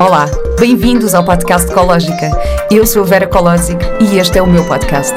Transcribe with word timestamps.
Olá, 0.00 0.26
bem-vindos 0.58 1.14
ao 1.14 1.22
podcast 1.24 1.70
Ecológica. 1.70 2.30
Eu 2.70 2.86
sou 2.86 3.02
a 3.02 3.06
Vera 3.06 3.26
Colosic 3.26 3.78
e 4.00 4.16
este 4.18 4.38
é 4.38 4.42
o 4.42 4.46
meu 4.46 4.66
podcast. 4.66 5.14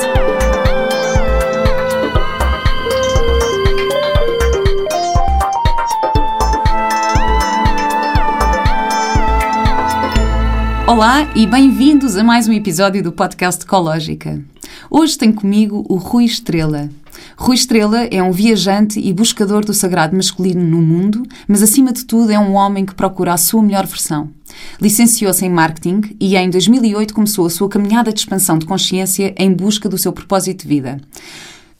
Olá 10.87 11.31
e 11.35 11.47
bem-vindos 11.47 12.17
a 12.17 12.23
mais 12.23 12.49
um 12.49 12.53
episódio 12.53 13.01
do 13.01 13.11
podcast 13.11 13.63
Ecológica. 13.63 14.43
Hoje 14.89 15.17
tenho 15.17 15.33
comigo 15.33 15.85
o 15.87 15.95
Rui 15.95 16.25
Estrela. 16.25 16.89
Rui 17.37 17.55
Estrela 17.55 18.05
é 18.05 18.23
um 18.23 18.31
viajante 18.31 18.99
e 18.99 19.11
buscador 19.11 19.65
do 19.65 19.73
sagrado 19.73 20.15
masculino 20.15 20.63
no 20.63 20.81
mundo, 20.81 21.23
mas 21.47 21.61
acima 21.61 21.91
de 21.91 22.05
tudo 22.05 22.31
é 22.31 22.39
um 22.39 22.53
homem 22.53 22.85
que 22.85 22.95
procura 22.95 23.33
a 23.33 23.37
sua 23.37 23.61
melhor 23.61 23.85
versão. 23.85 24.29
Licenciou-se 24.79 25.45
em 25.45 25.49
marketing 25.49 26.15
e 26.19 26.35
em 26.37 26.49
2008 26.49 27.13
começou 27.13 27.45
a 27.45 27.49
sua 27.49 27.67
caminhada 27.67 28.13
de 28.13 28.19
expansão 28.19 28.57
de 28.57 28.65
consciência 28.65 29.35
em 29.37 29.51
busca 29.51 29.89
do 29.89 29.97
seu 29.97 30.13
propósito 30.13 30.63
de 30.63 30.67
vida. 30.67 31.01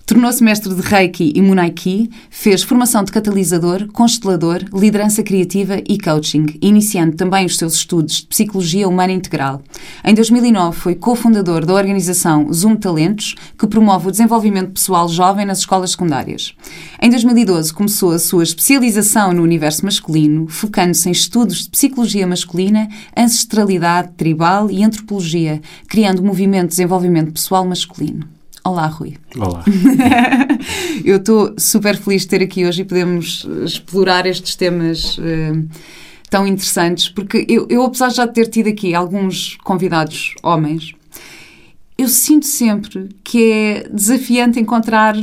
Tornou-se 0.06 0.44
mestre 0.44 0.72
de 0.72 0.82
Reiki 0.82 1.34
e 1.36 1.42
Munaiki, 1.42 2.12
fez 2.30 2.62
formação 2.62 3.04
de 3.04 3.12
catalisador, 3.12 3.88
constelador, 3.92 4.64
liderança 4.72 5.24
criativa 5.24 5.82
e 5.90 5.98
coaching, 5.98 6.46
iniciando 6.62 7.16
também 7.16 7.48
os 7.48 7.58
seus 7.58 7.74
estudos 7.74 8.18
de 8.18 8.28
psicologia 8.28 8.88
humana 8.88 9.14
integral. 9.14 9.64
Em 10.04 10.14
2009 10.14 10.78
foi 10.78 10.94
cofundador 10.94 11.66
da 11.66 11.74
organização 11.74 12.54
Zoom 12.54 12.76
Talentos, 12.76 13.34
que 13.58 13.66
promove 13.66 14.10
o 14.10 14.12
desenvolvimento 14.12 14.74
pessoal 14.74 15.10
jovem 15.10 15.44
nas 15.44 15.60
escolas 15.60 15.92
secundárias. 15.92 16.54
Em 17.02 17.10
2012 17.10 17.74
começou 17.74 18.12
a 18.12 18.20
sua 18.20 18.44
especialização 18.44 19.34
no 19.34 19.42
universo 19.42 19.84
masculino, 19.84 20.48
focando-se 20.48 21.10
em 21.10 21.14
estudos 21.14 21.64
de 21.64 21.70
psicologia 21.72 22.28
masculina, 22.28 22.88
ancestralidade 23.18 24.12
tribal 24.16 24.70
e 24.70 24.84
antropologia, 24.84 25.60
criando 25.88 26.20
o 26.20 26.26
movimento 26.26 26.66
de 26.66 26.76
desenvolvimento 26.76 27.34
pessoal 27.34 27.66
masculino. 27.66 28.35
Olá, 28.66 28.88
Rui. 28.88 29.16
Olá. 29.38 29.64
Eu 31.06 31.18
estou 31.18 31.54
super 31.56 31.96
feliz 31.96 32.24
de 32.24 32.30
ter 32.30 32.42
aqui 32.42 32.66
hoje 32.66 32.82
e 32.82 32.86
podemos 32.86 33.46
explorar 33.64 34.26
estes 34.26 34.56
temas 34.56 35.20
uh, 35.20 35.70
tão 36.32 36.48
interessantes, 36.48 37.08
porque 37.08 37.46
eu, 37.48 37.68
eu, 37.70 37.84
apesar 37.84 38.08
de 38.08 38.16
já 38.16 38.28
ter 38.28 38.48
tido 38.48 38.68
aqui 38.68 38.96
alguns 38.96 39.56
convidados 39.64 40.34
homens, 40.42 40.96
eu 41.96 42.08
sinto 42.08 42.48
sempre 42.48 43.10
que 43.24 43.52
é 43.52 43.88
desafiante 43.88 44.60
encontrar 44.60 45.14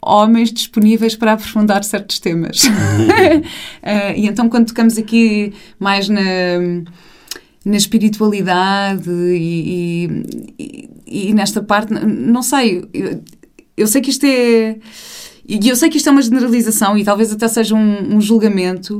homens 0.00 0.50
disponíveis 0.50 1.14
para 1.14 1.34
aprofundar 1.34 1.84
certos 1.84 2.18
temas. 2.18 2.62
uh, 2.64 4.16
e 4.16 4.26
então, 4.26 4.48
quando 4.48 4.68
tocamos 4.68 4.96
aqui 4.96 5.52
mais 5.78 6.08
na 6.08 6.22
na 7.68 7.76
espiritualidade 7.76 9.10
e, 9.10 10.08
e, 10.58 10.90
e, 11.06 11.34
nesta 11.34 11.62
parte, 11.62 11.92
não 11.92 12.42
sei, 12.42 12.88
eu, 12.94 13.22
eu, 13.76 13.86
sei 13.86 14.00
que 14.00 14.10
isto 14.10 14.24
é. 14.24 14.78
E 15.46 15.68
eu 15.68 15.76
sei 15.76 15.90
que 15.90 15.98
isto 15.98 16.08
é 16.08 16.12
uma 16.12 16.22
generalização 16.22 16.96
e 16.96 17.04
talvez 17.04 17.30
até 17.30 17.46
seja 17.46 17.74
um, 17.74 18.16
um 18.16 18.20
julgamento, 18.20 18.98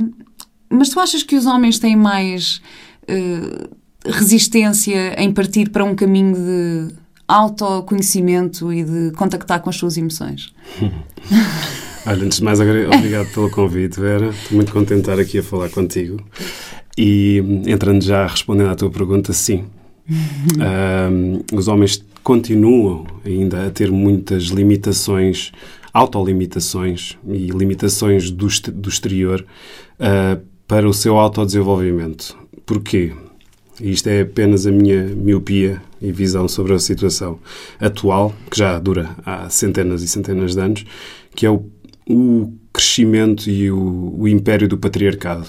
mas 0.69 0.91
tu 0.91 1.01
achas 1.01 1.23
que 1.23 1.35
os 1.35 1.47
homens 1.47 1.79
têm 1.79 1.97
mais 1.97 2.61
uh, 3.05 3.69
resistência 4.05 5.15
em 5.21 5.33
partir 5.33 5.71
para 5.71 5.85
um 5.85 5.95
caminho 5.95 6.35
de 6.35 6.95
autoconhecimento 7.27 8.73
e 8.73 8.85
de 8.85 9.13
contactar 9.13 9.61
com 9.61 9.71
as 9.71 9.77
suas 9.77 9.97
emoções? 9.97 10.53
Olha, 12.07 12.25
antes 12.25 12.39
de 12.39 12.45
mais, 12.45 12.59
obrigado 12.61 13.31
pelo 13.35 13.51
convite, 13.51 14.01
Vera. 14.01 14.31
Estou 14.31 14.57
muito 14.57 14.73
contente 14.73 14.95
de 14.95 15.11
estar 15.11 15.19
aqui 15.19 15.39
a 15.41 15.43
falar 15.43 15.69
contigo. 15.69 16.19
E 17.01 17.39
entrando 17.65 18.03
já 18.03 18.27
respondendo 18.27 18.71
à 18.71 18.75
tua 18.75 18.91
pergunta, 18.91 19.33
sim. 19.33 19.67
um, 20.11 21.57
os 21.57 21.69
homens 21.69 22.05
continuam 22.25 23.07
ainda 23.25 23.69
a 23.69 23.71
ter 23.71 23.89
muitas 23.89 24.47
limitações, 24.47 25.53
autolimitações 25.95 27.17
e 27.25 27.51
limitações 27.51 28.33
do, 28.33 28.49
do 28.73 28.89
exterior 28.89 29.47
uh, 30.01 30.45
para 30.67 30.89
o 30.89 30.93
seu 30.93 31.17
autodesenvolvimento. 31.17 32.37
Porquê? 32.67 33.13
Isto 33.81 34.09
é 34.09 34.23
apenas 34.23 34.67
a 34.67 34.73
minha 34.73 35.05
miopia 35.05 35.81
e 36.03 36.11
visão 36.11 36.49
sobre 36.49 36.75
a 36.75 36.81
situação 36.81 37.39
atual, 37.79 38.35
que 38.51 38.59
já 38.59 38.77
dura 38.77 39.11
há 39.25 39.49
centenas 39.49 40.03
e 40.03 40.09
centenas 40.09 40.57
de 40.57 40.61
anos, 40.61 40.85
que 41.33 41.47
é 41.47 41.51
o, 41.51 41.65
o 42.11 42.53
crescimento 42.73 43.49
e 43.49 43.71
o, 43.71 44.17
o 44.19 44.27
império 44.27 44.67
do 44.67 44.77
patriarcado 44.77 45.47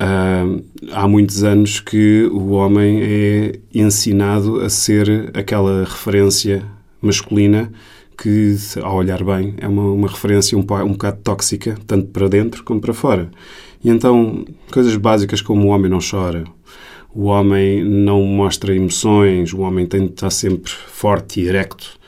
Uh, 0.00 0.64
há 0.92 1.06
muitos 1.06 1.44
anos 1.44 1.78
que 1.78 2.24
o 2.32 2.52
homem 2.52 3.00
é 3.02 3.60
ensinado 3.74 4.62
a 4.62 4.70
ser 4.70 5.30
aquela 5.34 5.84
referência 5.84 6.64
masculina 7.02 7.70
que, 8.16 8.56
ao 8.82 8.96
olhar 8.96 9.22
bem, 9.22 9.54
é 9.58 9.68
uma, 9.68 9.92
uma 9.92 10.08
referência 10.08 10.56
um, 10.56 10.60
um 10.60 10.92
bocado 10.92 11.18
tóxica, 11.22 11.76
tanto 11.86 12.08
para 12.08 12.28
dentro 12.28 12.64
como 12.64 12.80
para 12.80 12.94
fora. 12.94 13.30
E 13.84 13.90
então, 13.90 14.44
coisas 14.72 14.96
básicas 14.96 15.42
como 15.42 15.66
o 15.66 15.68
homem 15.68 15.90
não 15.90 15.98
chora, 15.98 16.44
o 17.14 17.24
homem 17.24 17.84
não 17.84 18.22
mostra 18.22 18.74
emoções, 18.74 19.52
o 19.52 19.60
homem 19.60 19.84
tem 19.86 20.06
de 20.06 20.12
estar 20.12 20.30
sempre 20.30 20.70
forte 20.70 21.40
e 21.40 21.48
erecto 21.48 21.98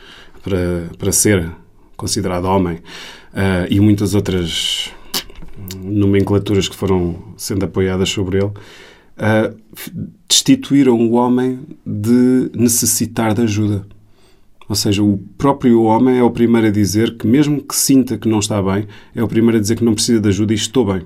para, 0.43 0.91
para 0.99 1.13
ser 1.13 1.51
considerado 1.97 2.47
homem, 2.47 2.77
uh, 2.77 3.67
e 3.69 3.81
muitas 3.81 4.15
outras 4.15 4.93
nomenclaturas 5.83 6.69
que 6.69 6.77
foram 6.77 7.17
sendo 7.37 7.65
apoiadas 7.65 8.09
sobre 8.09 8.39
ele, 8.39 8.47
uh, 8.47 9.57
destituíram 10.29 10.99
o 10.99 11.13
homem 11.13 11.61
de 11.85 12.51
necessitar 12.55 13.35
de 13.35 13.43
ajuda. 13.43 13.87
Ou 14.69 14.75
seja, 14.75 15.03
o 15.03 15.19
próprio 15.37 15.83
homem 15.83 16.19
é 16.19 16.23
o 16.23 16.31
primeiro 16.31 16.69
a 16.69 16.71
dizer 16.71 17.17
que, 17.17 17.27
mesmo 17.27 17.61
que 17.61 17.77
sinta 17.77 18.17
que 18.17 18.29
não 18.29 18.39
está 18.39 18.63
bem, 18.63 18.87
é 19.15 19.23
o 19.23 19.29
primeiro 19.29 19.59
a 19.59 19.61
dizer 19.61 19.77
que 19.77 19.85
não 19.85 19.95
precisa 19.95 20.21
de 20.21 20.29
ajuda 20.29 20.53
e 20.53 20.57
estou 20.57 20.87
bem. 20.87 21.03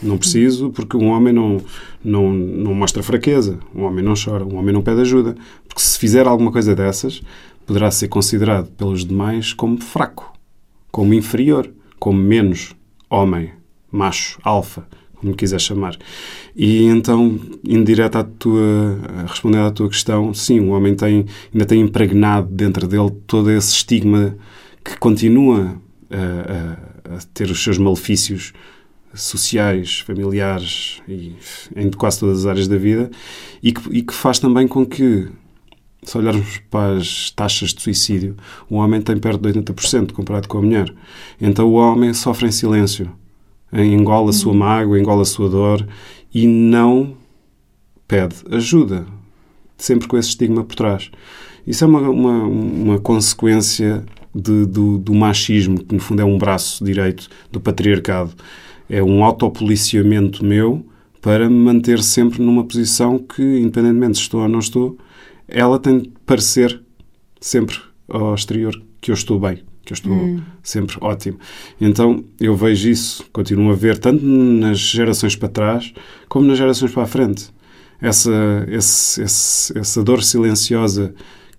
Não 0.00 0.16
preciso, 0.16 0.70
porque 0.70 0.96
um 0.96 1.08
homem 1.08 1.32
não, 1.32 1.60
não, 2.04 2.32
não 2.32 2.72
mostra 2.72 3.02
fraqueza, 3.02 3.58
um 3.74 3.82
homem 3.82 4.04
não 4.04 4.14
chora, 4.14 4.44
um 4.44 4.56
homem 4.56 4.72
não 4.72 4.82
pede 4.82 5.00
ajuda. 5.00 5.34
Porque 5.66 5.80
se 5.80 5.98
fizer 5.98 6.28
alguma 6.28 6.52
coisa 6.52 6.76
dessas, 6.76 7.20
poderá 7.66 7.90
ser 7.90 8.06
considerado 8.06 8.70
pelos 8.70 9.04
demais 9.04 9.52
como 9.52 9.80
fraco, 9.80 10.32
como 10.92 11.12
inferior, 11.12 11.68
como 11.98 12.18
menos 12.20 12.72
homem 13.10 13.50
macho, 13.90 14.38
alfa, 14.42 14.86
como 15.14 15.34
quiser 15.34 15.60
chamar. 15.60 15.96
E 16.54 16.84
então, 16.84 17.38
indireta 17.64 18.20
à 18.20 18.24
tua, 18.24 18.98
respondendo 19.26 19.66
à 19.66 19.70
tua 19.70 19.88
questão, 19.88 20.32
sim, 20.32 20.60
o 20.60 20.70
homem 20.70 20.94
tem, 20.94 21.26
ainda 21.52 21.66
tem 21.66 21.80
impregnado 21.80 22.48
dentro 22.48 22.86
dele 22.86 23.10
todo 23.26 23.50
esse 23.50 23.72
estigma 23.72 24.36
que 24.84 24.96
continua 24.98 25.80
a, 26.10 27.14
a, 27.14 27.16
a 27.16 27.18
ter 27.34 27.50
os 27.50 27.62
seus 27.62 27.78
malefícios 27.78 28.52
sociais, 29.14 30.00
familiares 30.00 31.02
e 31.08 31.34
em 31.74 31.90
quase 31.90 32.20
todas 32.20 32.40
as 32.40 32.46
áreas 32.46 32.68
da 32.68 32.76
vida 32.76 33.10
e 33.62 33.72
que, 33.72 33.80
e 33.90 34.02
que 34.02 34.14
faz 34.14 34.38
também 34.38 34.68
com 34.68 34.84
que 34.84 35.28
se 36.02 36.16
olharmos 36.16 36.58
para 36.70 36.96
as 36.96 37.30
taxas 37.30 37.74
de 37.74 37.82
suicídio, 37.82 38.36
o 38.70 38.76
homem 38.76 39.00
tem 39.00 39.18
perto 39.18 39.40
de 39.40 39.60
80% 39.60 40.12
comparado 40.12 40.46
com 40.48 40.58
a 40.58 40.62
mulher. 40.62 40.94
Então 41.40 41.68
o 41.68 41.72
homem 41.72 42.14
sofre 42.14 42.46
em 42.46 42.52
silêncio 42.52 43.10
engole 43.72 44.30
a 44.30 44.32
sua 44.32 44.52
uhum. 44.52 44.58
mágoa, 44.58 44.98
engole 44.98 45.22
a 45.22 45.24
sua 45.24 45.48
dor 45.48 45.86
e 46.32 46.46
não 46.46 47.14
pede 48.06 48.36
ajuda, 48.50 49.06
sempre 49.76 50.08
com 50.08 50.16
esse 50.16 50.30
estigma 50.30 50.64
por 50.64 50.74
trás. 50.74 51.10
Isso 51.66 51.84
é 51.84 51.86
uma, 51.86 52.00
uma, 52.00 52.44
uma 52.44 52.98
consequência 52.98 54.04
de, 54.34 54.64
do, 54.66 54.98
do, 54.98 55.14
machismo, 55.14 55.82
que 55.84 55.94
no 55.94 56.00
fundo 56.00 56.22
é 56.22 56.24
um 56.24 56.38
braço 56.38 56.82
direito 56.82 57.28
do 57.52 57.60
patriarcado. 57.60 58.32
É 58.88 59.02
um 59.02 59.22
autopoliciamento 59.22 60.44
meu 60.44 60.84
para 61.20 61.48
me 61.48 61.56
manter 61.56 62.02
sempre 62.02 62.40
numa 62.40 62.64
posição 62.64 63.18
que, 63.18 63.42
independentemente 63.42 64.16
se 64.16 64.22
estou 64.22 64.40
ou 64.40 64.48
não 64.48 64.60
estou, 64.60 64.96
ela 65.46 65.78
tem 65.78 65.98
de 65.98 66.08
parecer 66.24 66.80
sempre 67.40 67.76
ao 68.08 68.34
exterior 68.34 68.80
que 69.00 69.10
eu 69.10 69.14
estou 69.14 69.38
bem 69.38 69.67
que 69.88 69.92
eu 69.92 69.94
estou 69.94 70.12
hum. 70.12 70.42
sempre 70.62 70.96
ótimo. 71.00 71.38
Então 71.80 72.22
eu 72.38 72.54
vejo 72.54 72.90
isso, 72.90 73.24
continuo 73.32 73.72
a 73.72 73.74
ver, 73.74 73.96
tanto 73.96 74.22
nas 74.22 74.78
gerações 74.78 75.34
para 75.34 75.48
trás 75.48 75.94
como 76.28 76.46
nas 76.46 76.58
gerações 76.58 76.92
para 76.92 77.04
a 77.04 77.06
frente. 77.06 77.48
Essa, 78.00 78.66
esse, 78.68 79.22
esse, 79.22 79.78
essa 79.78 80.04
dor 80.04 80.22
silenciosa 80.22 81.14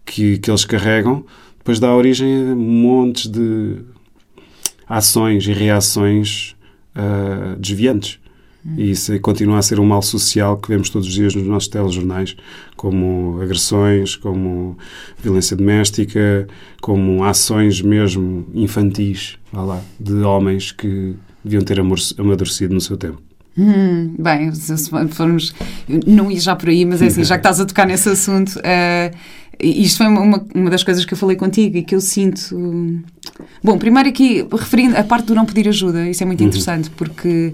que, 0.05 0.37
que 0.37 0.49
eles 0.49 0.63
carregam 0.63 1.25
depois 1.57 1.79
dá 1.79 1.93
origem 1.93 2.51
a 2.51 2.55
montes 2.55 3.25
de 3.25 3.77
ações 4.87 5.45
e 5.47 5.51
reações 5.51 6.55
uh, 6.95 7.59
desviantes. 7.59 8.19
E 8.77 8.91
isso 8.91 9.17
continua 9.21 9.57
a 9.57 9.61
ser 9.61 9.79
um 9.79 9.85
mal 9.85 10.01
social 10.01 10.57
que 10.57 10.67
vemos 10.67 10.89
todos 10.89 11.07
os 11.07 11.13
dias 11.13 11.33
nos 11.33 11.45
nossos 11.45 11.69
telejornais, 11.69 12.35
como 12.75 13.39
agressões, 13.41 14.15
como 14.15 14.77
violência 15.21 15.55
doméstica, 15.55 16.47
como 16.81 17.23
ações 17.23 17.81
mesmo 17.81 18.45
infantis, 18.53 19.37
lá, 19.53 19.81
de 19.99 20.13
homens 20.13 20.71
que 20.71 21.15
deviam 21.43 21.63
ter 21.63 21.79
amadurecido 21.79 22.73
no 22.73 22.81
seu 22.81 22.97
tempo. 22.97 23.21
Hum, 23.57 24.15
bem, 24.17 24.53
se 24.53 24.89
formos. 25.09 25.53
Não 26.05 26.31
ia 26.31 26.39
já 26.39 26.55
por 26.55 26.69
aí, 26.69 26.85
mas 26.85 27.01
é 27.01 27.07
assim, 27.07 27.23
já 27.23 27.35
que 27.35 27.39
estás 27.39 27.59
a 27.59 27.65
tocar 27.65 27.85
nesse 27.85 28.09
assunto. 28.09 28.57
Uh, 28.59 29.15
isto 29.59 29.97
foi 29.97 30.07
uma, 30.07 30.45
uma 30.55 30.69
das 30.69 30.83
coisas 30.83 31.03
que 31.03 31.13
eu 31.13 31.17
falei 31.17 31.35
contigo 31.35 31.77
e 31.77 31.83
que 31.83 31.93
eu 31.93 31.99
sinto. 31.99 32.55
Bom, 33.61 33.77
primeiro 33.77 34.07
aqui, 34.07 34.45
referindo 34.51 34.95
a 34.95 35.03
parte 35.03 35.25
do 35.25 35.35
não 35.35 35.45
pedir 35.45 35.67
ajuda, 35.67 36.09
isso 36.09 36.23
é 36.23 36.25
muito 36.25 36.39
uhum. 36.41 36.47
interessante, 36.47 36.89
porque 36.91 37.53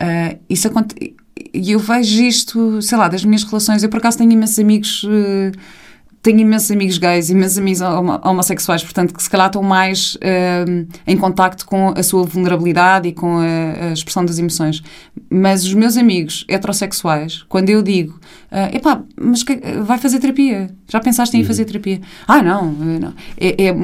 uh, 0.00 0.38
isso 0.48 0.68
acontece. 0.68 1.14
E 1.54 1.72
eu 1.72 1.78
vejo 1.78 2.22
isto, 2.22 2.82
sei 2.82 2.98
lá, 2.98 3.08
das 3.08 3.24
minhas 3.24 3.44
relações. 3.44 3.82
Eu, 3.82 3.88
por 3.88 3.98
acaso, 3.98 4.18
tenho 4.18 4.32
imensos 4.32 4.58
amigos. 4.58 5.04
Uh, 5.04 5.52
tenho 6.20 6.40
imensos 6.40 6.70
amigos 6.70 6.98
gays, 6.98 7.30
imensos 7.30 7.58
amigos 7.58 7.80
homossexuais, 8.22 8.82
portanto, 8.82 9.14
que 9.14 9.22
se 9.22 9.30
calhar 9.30 9.46
estão 9.46 9.62
mais 9.62 10.16
uh, 10.16 10.86
em 11.06 11.16
contacto 11.16 11.64
com 11.64 11.94
a 11.96 12.02
sua 12.02 12.24
vulnerabilidade 12.24 13.08
e 13.08 13.12
com 13.12 13.38
a, 13.38 13.88
a, 13.88 13.92
expressão 13.92 14.24
das 14.24 14.38
emoções. 14.38 14.82
Mas 15.30 15.64
os 15.64 15.72
meus 15.74 15.96
amigos 15.96 16.44
heterossexuais, 16.48 17.44
quando 17.48 17.70
eu 17.70 17.82
digo, 17.82 18.18
uh, 18.50 18.76
epá, 18.76 19.02
mas 19.18 19.42
que, 19.42 19.60
vai 19.82 19.96
fazer 19.96 20.18
terapia? 20.18 20.70
Já 20.88 21.00
pensaste 21.00 21.36
em 21.36 21.40
ir 21.40 21.44
fazer 21.44 21.64
terapia? 21.64 22.00
Ah, 22.26 22.42
não, 22.42 22.72
não. 22.72 23.14
É, 23.38 23.68
é, 23.68 23.76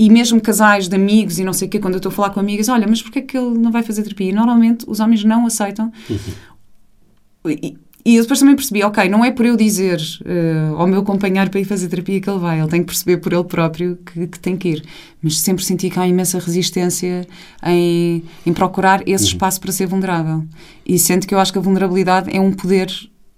e 0.00 0.08
mesmo 0.08 0.40
casais 0.40 0.88
de 0.88 0.96
amigos 0.96 1.38
e 1.38 1.44
não 1.44 1.52
sei 1.52 1.68
o 1.68 1.70
quê, 1.70 1.78
quando 1.78 1.92
eu 1.92 1.98
estou 1.98 2.08
a 2.08 2.14
falar 2.14 2.30
com 2.30 2.40
amigas, 2.40 2.70
olha, 2.70 2.86
mas 2.88 3.02
porquê 3.02 3.18
é 3.18 3.22
que 3.22 3.36
ele 3.36 3.58
não 3.58 3.70
vai 3.70 3.82
fazer 3.82 4.02
terapia? 4.02 4.30
E 4.30 4.32
normalmente 4.32 4.86
os 4.88 4.98
homens 4.98 5.22
não 5.24 5.44
aceitam. 5.44 5.92
Uhum. 6.08 7.50
E, 7.50 7.76
e 8.02 8.16
eu 8.16 8.22
depois 8.22 8.40
também 8.40 8.56
percebi, 8.56 8.82
ok, 8.82 9.10
não 9.10 9.22
é 9.22 9.30
por 9.30 9.44
eu 9.44 9.58
dizer 9.58 10.00
uh, 10.22 10.76
ao 10.76 10.86
meu 10.86 11.02
companheiro 11.02 11.50
para 11.50 11.60
ir 11.60 11.66
fazer 11.66 11.86
terapia 11.88 12.18
que 12.18 12.30
ele 12.30 12.38
vai, 12.38 12.58
ele 12.58 12.68
tem 12.68 12.80
que 12.80 12.86
perceber 12.86 13.18
por 13.18 13.30
ele 13.30 13.44
próprio 13.44 13.98
que, 14.06 14.26
que 14.26 14.40
tem 14.40 14.56
que 14.56 14.70
ir. 14.70 14.84
Mas 15.22 15.38
sempre 15.38 15.62
senti 15.62 15.90
que 15.90 15.98
há 15.98 16.08
imensa 16.08 16.38
resistência 16.38 17.28
em, 17.62 18.22
em 18.46 18.52
procurar 18.54 19.06
esse 19.06 19.24
uhum. 19.24 19.32
espaço 19.32 19.60
para 19.60 19.70
ser 19.70 19.84
vulnerável. 19.84 20.46
E 20.86 20.98
sendo 20.98 21.26
que 21.26 21.34
eu 21.34 21.38
acho 21.38 21.52
que 21.52 21.58
a 21.58 21.62
vulnerabilidade 21.62 22.34
é 22.34 22.40
um 22.40 22.52
poder 22.52 22.90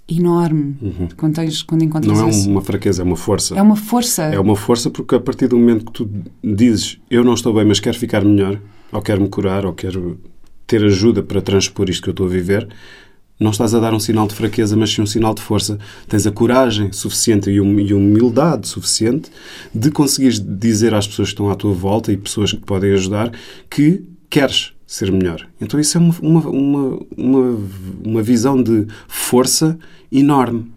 enorme 0.09 0.77
uhum. 0.83 1.09
quando, 1.17 1.35
tens, 1.35 1.63
quando 1.63 1.83
encontras 1.83 2.19
Não 2.19 2.27
é 2.27 2.31
isso. 2.31 2.49
uma 2.49 2.61
fraqueza, 2.61 3.03
é 3.03 3.05
uma 3.05 3.17
força. 3.17 3.57
É 3.57 3.63
uma 3.63 3.77
força. 3.77 4.23
É 4.25 4.39
uma 4.39 4.57
força 4.57 4.91
porque 4.91 5.15
a 5.15 5.21
partir 5.21 5.49
do 5.49 5.57
momento 5.57 5.87
que 5.87 5.93
tu 5.93 6.11
dizes 6.43 6.99
eu 7.11 7.25
não 7.25 7.35
estou 7.35 7.55
bem, 7.55 7.65
mas 7.65 7.81
quero 7.81 7.99
ficar 7.99 8.25
melhor, 8.25 8.61
ou 8.91 9.01
quero 9.01 9.21
me 9.21 9.29
curar, 9.29 9.65
ou 9.65 9.73
quero 9.73 10.19
ter 10.67 10.85
ajuda 10.85 11.23
para 11.23 11.41
transpor 11.41 11.89
isto 11.89 12.03
que 12.03 12.09
eu 12.09 12.13
estou 12.13 12.27
a 12.27 12.31
viver, 12.31 12.69
não 13.39 13.51
estás 13.51 13.75
a 13.75 13.81
dar 13.81 13.93
um 13.93 13.99
sinal 13.99 14.27
de 14.27 14.35
fraqueza, 14.35 14.77
mas 14.77 14.93
sim 14.93 15.03
um 15.03 15.07
sinal 15.07 15.35
de 15.35 15.43
força. 15.43 15.79
Tens 16.09 16.27
a 16.27 16.31
coragem 16.31 16.93
suficiente 16.93 17.51
e 17.51 17.59
a 17.59 17.63
humildade 17.63 18.69
suficiente 18.69 19.31
de 19.75 19.91
conseguires 19.91 20.39
dizer 20.39 20.95
às 20.95 21.07
pessoas 21.07 21.29
que 21.29 21.35
estão 21.35 21.51
à 21.51 21.55
tua 21.55 21.73
volta 21.73 22.13
e 22.13 22.17
pessoas 22.17 22.53
que 22.53 22.59
te 22.59 22.65
podem 22.65 22.93
ajudar 22.93 23.33
que 23.69 24.05
queres 24.31 24.72
ser 24.87 25.11
melhor. 25.11 25.47
Então 25.61 25.79
isso 25.81 25.97
é 25.97 26.01
uma, 26.01 26.15
uma, 26.21 26.49
uma, 27.17 27.69
uma, 28.05 28.23
visão 28.23 28.63
de 28.63 28.87
força 29.09 29.79
enorme. 30.11 30.71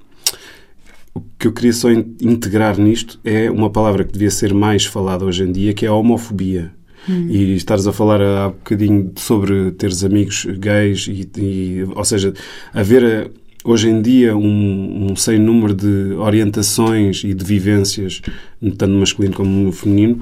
O 1.13 1.21
que 1.37 1.47
eu 1.47 1.53
queria 1.53 1.73
só 1.73 1.89
integrar 1.91 2.79
nisto 2.79 3.19
é 3.23 3.49
uma 3.49 3.69
palavra 3.69 4.03
que 4.03 4.13
devia 4.13 4.31
ser 4.31 4.53
mais 4.53 4.85
falada 4.85 5.25
hoje 5.25 5.43
em 5.43 5.51
dia, 5.51 5.73
que 5.73 5.85
é 5.85 5.89
a 5.89 5.93
homofobia. 5.93 6.71
Hum. 7.09 7.27
E 7.29 7.55
estares 7.55 7.85
a 7.87 7.93
falar 7.93 8.21
há 8.21 8.49
bocadinho 8.49 9.11
sobre 9.15 9.71
teres 9.71 10.03
amigos 10.03 10.45
gays, 10.45 11.07
e, 11.07 11.29
e 11.37 11.83
ou 11.95 12.03
seja, 12.03 12.33
haver 12.73 13.03
eh, 13.03 13.29
hoje 13.63 13.89
em 13.89 14.01
dia 14.01 14.35
um, 14.35 15.11
um 15.11 15.15
sem 15.15 15.37
número 15.37 15.73
de 15.73 16.13
orientações 16.13 17.23
e 17.23 17.33
de 17.33 17.43
vivências, 17.43 18.21
tanto 18.61 18.87
no 18.87 18.99
masculino 18.99 19.35
como 19.35 19.49
no 19.49 19.71
feminino, 19.71 20.21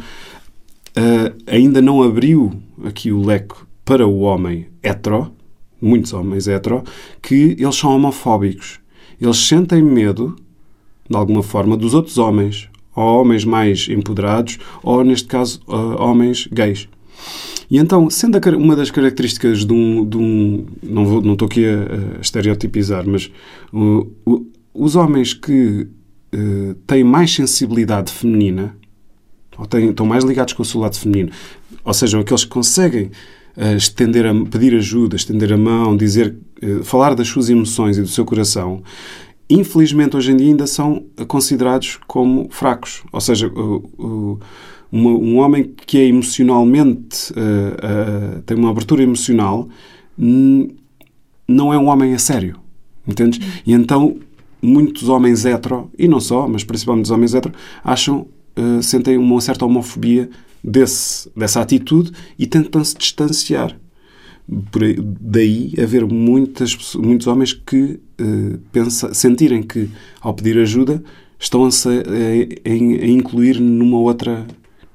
uh, 0.97 1.33
ainda 1.45 1.81
não 1.81 2.01
abriu 2.01 2.51
aqui 2.83 3.11
o 3.11 3.23
leque 3.23 3.55
para 3.85 4.07
o 4.07 4.19
homem 4.19 4.67
hetero, 4.81 5.31
muitos 5.81 6.13
homens 6.13 6.47
hetero, 6.47 6.83
que 7.21 7.55
eles 7.59 7.75
são 7.75 7.95
homofóbicos. 7.95 8.79
Eles 9.19 9.37
sentem 9.37 9.81
medo, 9.81 10.35
de 11.09 11.15
alguma 11.15 11.43
forma, 11.43 11.77
dos 11.77 11.93
outros 11.93 12.17
homens 12.17 12.69
ou 12.95 13.21
homens 13.21 13.43
mais 13.43 13.87
empoderados, 13.89 14.59
ou, 14.83 15.03
neste 15.03 15.27
caso, 15.27 15.59
uh, 15.67 16.01
homens 16.01 16.47
gays. 16.51 16.87
E 17.69 17.77
então, 17.77 18.09
sendo 18.09 18.37
uma 18.57 18.75
das 18.75 18.91
características 18.91 19.65
de 19.65 19.73
um. 19.73 20.05
De 20.05 20.17
um 20.17 20.65
não, 20.81 21.05
vou, 21.05 21.21
não 21.21 21.33
estou 21.33 21.47
aqui 21.47 21.65
a, 21.65 22.21
estereotipizar, 22.21 23.03
mas 23.07 23.31
uh, 23.73 24.45
os 24.73 24.95
homens 24.95 25.33
que 25.33 25.87
uh, 26.35 26.73
têm 26.85 27.03
mais 27.03 27.33
sensibilidade 27.33 28.11
feminina, 28.11 28.75
ou 29.57 29.65
têm, 29.65 29.89
estão 29.89 30.05
mais 30.05 30.23
ligados 30.23 30.53
com 30.53 30.61
o 30.61 30.65
seu 30.65 30.79
lado 30.79 30.97
feminino, 30.97 31.31
ou 31.83 31.93
seja, 31.93 32.19
aqueles 32.19 32.43
que 32.43 32.51
conseguem 32.51 33.09
estender 33.77 34.25
a, 34.25 34.33
pedir 34.45 34.75
ajuda, 34.75 35.15
estender 35.15 35.53
a 35.53 35.57
mão, 35.57 35.95
dizer, 35.95 36.35
uh, 36.61 36.83
falar 36.83 37.13
das 37.13 37.27
suas 37.27 37.49
emoções 37.49 37.97
e 37.97 38.01
do 38.01 38.07
seu 38.07 38.25
coração, 38.25 38.81
infelizmente 39.49 40.17
hoje 40.17 40.31
em 40.31 40.37
dia 40.37 40.47
ainda 40.47 40.67
são 40.67 41.03
considerados 41.27 41.99
como 42.07 42.47
fracos. 42.49 43.03
Ou 43.11 43.21
seja, 43.21 43.51
um 44.91 45.37
homem 45.37 45.73
que 45.85 45.97
é 45.97 46.05
emocionalmente 46.07 47.31
uh, 47.33 48.41
tem 48.43 48.57
uma 48.57 48.69
abertura 48.69 49.03
emocional 49.03 49.67
não 51.47 51.73
é 51.73 51.77
um 51.77 51.87
homem 51.87 52.13
a 52.13 52.19
sério. 52.19 52.59
Entendes? 53.07 53.39
E 53.65 53.73
então 53.73 54.17
muitos 54.61 55.09
homens 55.09 55.43
hetero, 55.43 55.91
e 55.97 56.07
não 56.07 56.19
só, 56.19 56.47
mas 56.47 56.63
principalmente 56.63 57.05
os 57.05 57.11
homens 57.11 57.33
hetero, 57.33 57.53
acham, 57.83 58.27
sentem 58.81 59.17
uma 59.17 59.41
certa 59.41 59.65
homofobia 59.65 60.29
desse, 60.63 61.29
dessa 61.35 61.61
atitude 61.61 62.11
e 62.37 62.47
tentam 62.47 62.83
se 62.83 62.95
distanciar. 62.95 63.77
Aí, 64.81 64.95
daí 64.99 65.73
haver 65.81 66.05
muitas, 66.05 66.95
muitos 66.95 67.27
homens 67.27 67.53
que 67.53 67.99
uh, 68.21 68.57
pensa, 68.71 69.13
sentirem 69.13 69.63
que, 69.63 69.89
ao 70.21 70.33
pedir 70.33 70.57
ajuda, 70.59 71.03
estão 71.39 71.65
a, 71.65 71.67
a, 71.67 72.69
a 72.69 73.07
incluir 73.07 73.59
numa 73.59 73.97
outra 73.97 74.45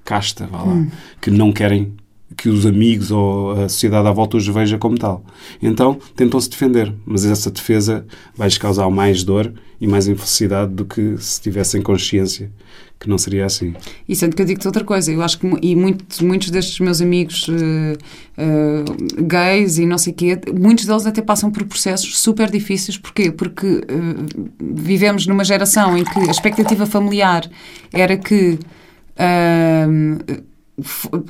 casta, 0.05 0.47
vá 0.47 0.63
lá, 0.63 0.73
hum. 0.73 0.91
que 1.21 1.31
não 1.31 1.53
querem 1.53 1.93
que 2.37 2.49
os 2.49 2.65
amigos 2.65 3.11
ou 3.11 3.53
a 3.53 3.69
sociedade 3.69 4.07
à 4.07 4.13
volta 4.13 4.37
os 4.37 4.47
veja 4.47 4.79
como 4.79 4.97
tal. 4.97 5.25
Então 5.61 5.99
tentam-se 6.15 6.49
defender, 6.49 6.95
mas 7.05 7.25
essa 7.25 7.51
defesa 7.51 8.07
vai-lhes 8.37 8.59
causar 8.59 8.89
mais 8.91 9.25
dor 9.25 9.53
e 9.81 9.87
mais 9.87 10.07
infelicidade 10.07 10.73
do 10.73 10.85
que 10.85 11.17
se 11.19 11.41
tivessem 11.41 11.83
consciência 11.83 12.51
que 12.99 13.09
não 13.09 13.17
seria 13.17 13.47
assim. 13.47 13.75
E 14.09 14.17
sendo 14.17 14.35
que 14.35 14.43
eu 14.43 14.47
digo-te 14.47 14.67
outra 14.67 14.83
coisa, 14.83 15.13
eu 15.13 15.23
acho 15.23 15.39
que 15.39 15.47
e 15.63 15.77
muito, 15.77 16.25
muitos 16.25 16.51
destes 16.51 16.81
meus 16.81 17.01
amigos 17.01 17.47
uh, 17.49 17.53
uh, 17.53 19.25
gays 19.25 19.79
e 19.79 19.87
não 19.87 19.99
sei 19.99 20.13
o 20.13 20.17
quê, 20.17 20.41
muitos 20.53 20.85
deles 20.85 21.07
até 21.07 21.23
passam 21.23 21.51
por 21.51 21.65
processos 21.65 22.19
super 22.19 22.51
difíceis. 22.51 22.99
Porquê? 22.99 23.31
Porque 23.31 23.67
uh, 23.67 24.51
vivemos 24.61 25.27
numa 25.27 25.45
geração 25.45 25.97
em 25.97 26.05
que 26.05 26.19
a 26.19 26.31
expectativa 26.31 26.87
familiar 26.87 27.49
era 27.93 28.17
que 28.17 28.59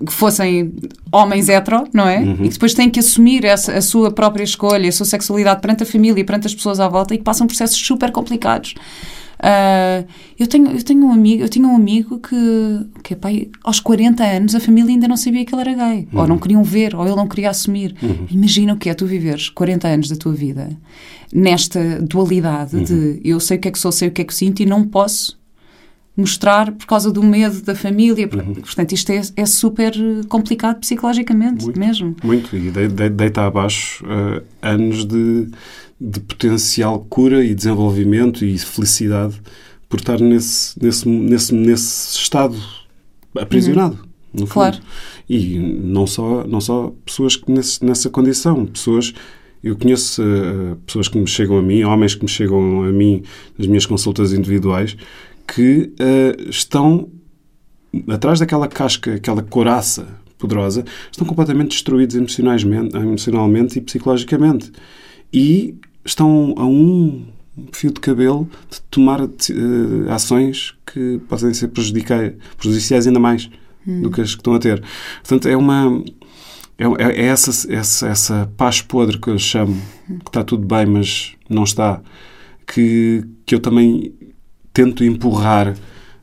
que 0.06 0.12
fossem 0.12 0.74
homens 1.10 1.48
hetero, 1.48 1.84
não 1.92 2.06
é? 2.06 2.18
Uhum. 2.18 2.32
E 2.34 2.48
que 2.48 2.48
depois 2.50 2.74
têm 2.74 2.90
que 2.90 3.00
assumir 3.00 3.46
essa, 3.46 3.72
a 3.72 3.80
sua 3.80 4.10
própria 4.10 4.44
escolha, 4.44 4.88
a 4.88 4.92
sua 4.92 5.06
sexualidade 5.06 5.62
perante 5.62 5.84
a 5.84 5.86
família, 5.86 6.22
perante 6.22 6.46
as 6.46 6.54
pessoas 6.54 6.78
à 6.80 6.86
volta 6.86 7.14
e 7.14 7.18
que 7.18 7.24
passam 7.24 7.46
processos 7.46 7.78
super 7.78 8.12
complicados. 8.12 8.74
Uh, 9.38 10.06
eu, 10.36 10.46
tenho, 10.48 10.68
eu 10.68 10.82
tenho 10.82 11.04
um 11.04 11.12
amigo, 11.12 11.42
eu 11.42 11.48
tinha 11.48 11.66
um 11.66 11.76
amigo 11.76 12.18
que, 12.18 12.86
que 13.04 13.14
pai, 13.14 13.48
aos 13.62 13.78
40 13.78 14.24
anos 14.24 14.54
a 14.54 14.60
família 14.60 14.90
ainda 14.90 15.06
não 15.06 15.16
sabia 15.16 15.44
que 15.44 15.54
ele 15.54 15.60
era 15.60 15.74
gay, 15.74 16.08
uhum. 16.12 16.20
ou 16.20 16.26
não 16.26 16.38
queriam 16.38 16.62
ver, 16.64 16.94
ou 16.96 17.06
ele 17.06 17.14
não 17.14 17.28
queria 17.28 17.50
assumir. 17.50 17.94
Uhum. 18.02 18.26
Imagina 18.30 18.74
o 18.74 18.76
que 18.76 18.90
é 18.90 18.94
tu 18.94 19.06
viveres 19.06 19.48
40 19.48 19.86
anos 19.86 20.08
da 20.08 20.16
tua 20.16 20.32
vida 20.32 20.70
nesta 21.32 22.00
dualidade 22.00 22.76
uhum. 22.76 22.82
de 22.82 23.20
eu 23.22 23.38
sei 23.38 23.58
o 23.58 23.60
que 23.60 23.68
é 23.68 23.70
que 23.70 23.78
sou, 23.78 23.92
sei 23.92 24.08
o 24.08 24.10
que 24.10 24.22
é 24.22 24.24
que 24.24 24.34
sinto 24.34 24.60
e 24.60 24.66
não 24.66 24.86
posso 24.86 25.38
mostrar 26.16 26.72
por 26.72 26.84
causa 26.84 27.12
do 27.12 27.22
medo 27.22 27.62
da 27.62 27.76
família. 27.76 28.28
Uhum. 28.32 28.54
Portanto, 28.54 28.92
isto 28.92 29.12
é, 29.12 29.20
é, 29.36 29.46
super 29.46 29.92
complicado 30.28 30.80
psicologicamente 30.80 31.64
muito, 31.64 31.78
mesmo. 31.78 32.16
Muito, 32.24 32.56
e 32.56 32.72
deita 33.08 33.42
abaixo 33.42 34.04
uh, 34.04 34.42
anos 34.60 35.06
de, 35.06 35.46
de 36.00 36.20
potencial 36.20 37.04
cura 37.08 37.44
e 37.44 37.54
desenvolvimento 37.54 38.44
e 38.44 38.56
felicidade 38.58 39.40
por 39.88 39.98
estar 39.98 40.20
nesse, 40.20 40.80
nesse, 40.82 41.08
nesse, 41.08 41.54
nesse 41.54 42.16
estado 42.16 42.56
aprisionado. 43.36 43.98
Uhum. 44.38 44.46
Claro. 44.46 44.78
E 45.28 45.58
não 45.58 46.06
só, 46.06 46.46
não 46.46 46.60
só 46.60 46.92
pessoas 47.04 47.36
que 47.36 47.50
nesse, 47.50 47.84
nessa 47.84 48.10
condição, 48.10 48.66
pessoas 48.66 49.14
eu 49.62 49.76
conheço 49.76 50.22
uh, 50.22 50.76
pessoas 50.86 51.08
que 51.08 51.18
me 51.18 51.26
chegam 51.26 51.58
a 51.58 51.62
mim, 51.62 51.82
homens 51.82 52.14
que 52.14 52.22
me 52.22 52.28
chegam 52.28 52.84
a 52.84 52.92
mim 52.92 53.22
nas 53.58 53.66
minhas 53.66 53.86
consultas 53.86 54.32
individuais, 54.32 54.96
que 55.46 55.92
uh, 55.98 56.48
estão 56.48 57.08
atrás 58.08 58.38
daquela 58.38 58.68
casca, 58.68 59.14
aquela 59.14 59.42
coraça 59.42 60.06
poderosa, 60.38 60.84
estão 61.10 61.26
completamente 61.26 61.70
destruídos 61.70 62.14
emocionalmente, 62.14 62.96
emocionalmente 62.96 63.78
e 63.78 63.80
psicologicamente. 63.80 64.70
E 65.32 65.74
estão 66.04 66.54
a 66.56 66.64
um 66.64 67.26
fio 67.72 67.92
de 67.92 68.00
cabelo 68.00 68.48
de 68.70 68.80
tomar 68.82 69.20
uh, 69.20 69.28
ações 70.10 70.74
que 70.86 71.20
podem 71.28 71.52
ser 71.52 71.68
prejudiciais 71.68 73.06
ainda 73.06 73.18
mais 73.18 73.50
hum. 73.86 74.02
do 74.02 74.10
que 74.10 74.20
as 74.20 74.34
que 74.34 74.40
estão 74.40 74.54
a 74.54 74.58
ter. 74.58 74.82
Portanto, 75.22 75.48
é 75.48 75.56
uma 75.56 76.02
é, 76.78 76.84
é, 76.84 77.22
é 77.22 77.26
essa, 77.26 77.72
essa, 77.72 78.08
essa 78.08 78.52
paz 78.56 78.80
podre 78.80 79.18
que 79.18 79.28
eu 79.28 79.38
chamo, 79.38 79.76
que 80.06 80.28
está 80.28 80.44
tudo 80.44 80.64
bem, 80.64 80.86
mas 80.86 81.34
não 81.50 81.64
está, 81.64 82.00
que, 82.66 83.24
que 83.44 83.54
eu 83.54 83.60
também 83.60 84.14
tento 84.72 85.02
empurrar 85.02 85.74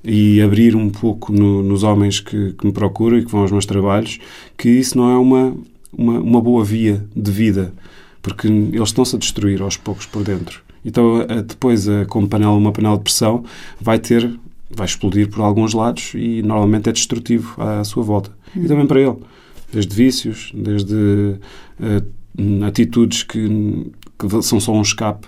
e 0.01 0.41
abrir 0.41 0.75
um 0.75 0.89
pouco 0.89 1.34
no, 1.34 1.62
nos 1.62 1.84
homens 1.84 2.22
que, 2.22 2.53
que, 2.53 2.65
me 2.65 2.72
procuram 2.72 3.17
e 3.17 3.25
que 3.25 3.32
vão 3.32 3.41
aos 3.41 3.51
meus 3.51 3.65
trabalhos, 3.65 4.20
que 4.58 4.70
isso 4.70 4.98
não 4.98 5.10
é 5.10 5.17
uma, 5.17 5.58
uma, 5.91 6.20
uma 6.20 6.41
boa 6.41 6.63
via 6.63 7.05
de 7.13 7.32
vida, 7.32 7.74
porque 8.25 8.48
eles 8.48 8.89
estão-se 8.89 9.15
a 9.15 9.20
destruir 9.20 9.62
aos 9.62 9.77
poucos 9.77 10.08
por 10.08 10.24
dentro. 10.24 10.63
Então, 10.84 11.20
depois, 11.46 11.88
a, 11.88 12.05
como 12.05 12.27
panela, 12.27 12.53
uma 12.53 12.72
panela 12.72 12.98
de 12.98 13.03
pressão, 13.03 13.46
vai 13.79 14.00
ter, 14.00 14.27
vai 14.67 14.88
explodir 14.88 15.29
por 15.29 15.41
alguns 15.41 15.75
lados 15.75 16.13
e 16.15 16.41
normalmente 16.41 16.89
é 16.89 16.91
destrutivo 16.91 17.62
à, 17.62 17.84
sua 17.84 18.01
volta. 18.01 18.32
Hum. 18.58 18.63
E 18.65 18.67
também 18.67 18.88
para 18.88 19.00
ele. 19.00 19.15
Desde 19.72 19.96
vícios, 19.96 20.51
desde 20.55 20.96
uh, 20.96 22.65
atitudes 22.65 23.22
que, 23.22 23.91
que 24.17 24.41
são 24.41 24.60
só 24.60 24.74
um 24.74 24.82
escape, 24.82 25.27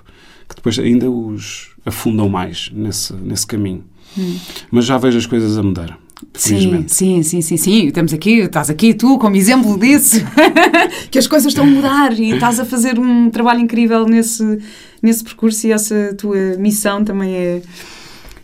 que 0.50 0.56
depois 0.56 0.80
ainda 0.80 1.08
os 1.08 1.75
afundam 1.86 2.27
mais 2.27 2.72
nesse, 2.74 3.13
nesse 3.13 3.46
caminho. 3.46 3.84
Hum. 4.18 4.39
Mas 4.72 4.86
já 4.86 4.98
vejo 4.98 5.20
as 5.20 5.27
coisas 5.27 5.56
a 5.56 5.62
mudar. 5.62 6.00
Sim, 6.34 6.86
sim, 6.88 7.24
sim, 7.24 7.42
sim, 7.42 7.58
sim. 7.58 7.88
Estamos 7.88 8.14
aqui, 8.14 8.40
estás 8.40 8.70
aqui 8.70 8.94
tu 8.94 9.18
como 9.20 9.36
exemplo 9.36 9.78
disso, 9.80 10.18
que 11.12 11.20
as 11.20 11.28
coisas 11.28 11.50
estão 11.50 11.64
a 11.64 11.68
mudar 11.68 12.20
e 12.20 12.32
estás 12.32 12.60
a 12.60 12.66
fazer 12.66 13.00
um 13.00 13.30
trabalho 13.30 13.60
incrível 13.60 14.06
nesse, 14.06 14.60
nesse 15.02 15.24
percurso 15.24 15.68
e 15.68 15.72
essa 15.72 16.16
tua 16.18 16.58
missão 16.58 17.04
também 17.04 17.36
é, 17.36 17.62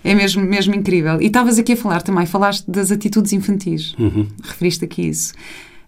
é 0.04 0.14
mesmo, 0.14 0.44
mesmo 0.44 0.76
incrível. 0.76 1.22
E 1.22 1.28
estavas 1.28 1.58
aqui 1.58 1.74
a 1.74 1.78
falar 1.78 2.02
também, 2.02 2.26
falaste 2.26 2.70
das 2.70 2.92
atitudes 2.92 3.34
infantis, 3.34 3.96
uhum. 3.98 4.28
referiste 4.44 4.84
aqui 4.86 5.08
isso. 5.08 5.34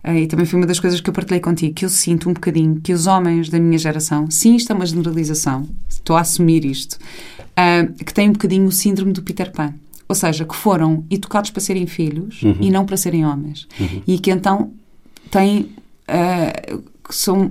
Eh, 0.03 0.21
e 0.21 0.27
também 0.27 0.45
foi 0.45 0.59
uma 0.59 0.67
das 0.67 0.79
coisas 0.79 1.01
que 1.01 1.09
eu 1.09 1.13
partilhei 1.13 1.39
contigo, 1.39 1.73
que 1.73 1.83
eu 1.83 1.89
sinto 1.89 2.29
um 2.29 2.33
bocadinho 2.33 2.79
que 2.81 2.93
os 2.93 3.07
homens 3.07 3.49
da 3.49 3.59
minha 3.59 3.77
geração, 3.77 4.29
sim, 4.29 4.55
isto 4.55 4.71
é 4.71 4.75
uma 4.75 4.85
generalização, 4.85 5.67
estou 5.89 6.15
a 6.15 6.21
assumir 6.21 6.63
isto, 6.63 6.93
uh, 6.93 7.91
que 7.93 8.13
têm 8.13 8.29
um 8.29 8.33
bocadinho 8.33 8.65
o 8.65 8.71
síndrome 8.71 9.11
do 9.11 9.21
Peter 9.23 9.51
Pan. 9.51 9.73
Ou 10.07 10.15
seja, 10.15 10.45
que 10.45 10.55
foram 10.55 11.03
educados 11.09 11.49
para 11.49 11.61
serem 11.61 11.87
filhos 11.87 12.43
uhum. 12.43 12.57
e 12.61 12.69
não 12.69 12.85
para 12.85 12.95
serem 12.95 13.25
homens. 13.25 13.67
Uhum. 13.79 14.01
E 14.07 14.19
que 14.19 14.31
então 14.31 14.71
têm. 15.31 15.69
Uh, 16.07 16.83
são, 17.09 17.49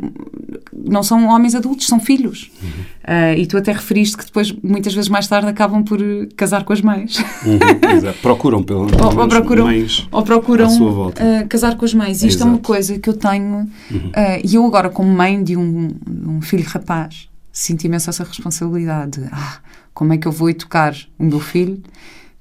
não 0.72 1.02
são 1.02 1.28
homens 1.28 1.54
adultos, 1.54 1.86
são 1.86 2.00
filhos. 2.00 2.50
Uhum. 2.62 2.68
Uh, 2.68 3.38
e 3.38 3.46
tu 3.46 3.56
até 3.56 3.72
referiste 3.72 4.16
que 4.16 4.24
depois, 4.24 4.52
muitas 4.62 4.94
vezes 4.94 5.08
mais 5.08 5.26
tarde, 5.26 5.48
acabam 5.48 5.84
por 5.84 5.98
casar 6.36 6.64
com 6.64 6.72
as 6.72 6.80
mães. 6.80 7.18
Uhum, 7.18 8.12
procuram 8.22 8.62
pelo, 8.62 8.86
pelo 8.86 9.04
ou, 9.04 9.20
ou, 9.20 9.28
procuram, 9.28 9.64
mães 9.64 10.08
ou 10.10 10.22
procuram 10.22 10.68
uh, 10.68 11.12
casar 11.48 11.76
com 11.76 11.84
as 11.84 11.94
mães. 11.94 12.22
E 12.22 12.28
isto 12.28 12.38
Exato. 12.38 12.50
é 12.50 12.54
uma 12.54 12.58
coisa 12.58 12.98
que 12.98 13.08
eu 13.08 13.14
tenho. 13.14 13.68
Uhum. 13.90 14.08
Uh, 14.08 14.40
e 14.44 14.54
eu, 14.54 14.64
agora, 14.64 14.88
como 14.88 15.10
mãe 15.10 15.42
de 15.42 15.56
um, 15.56 15.90
um 16.26 16.40
filho 16.40 16.64
rapaz, 16.64 17.28
sinto 17.52 17.84
imenso 17.84 18.10
essa 18.10 18.24
responsabilidade. 18.24 19.20
Ah, 19.30 19.58
como 19.92 20.12
é 20.12 20.18
que 20.18 20.26
eu 20.26 20.32
vou 20.32 20.50
educar 20.50 20.94
o 21.18 21.24
meu 21.24 21.40
filho 21.40 21.80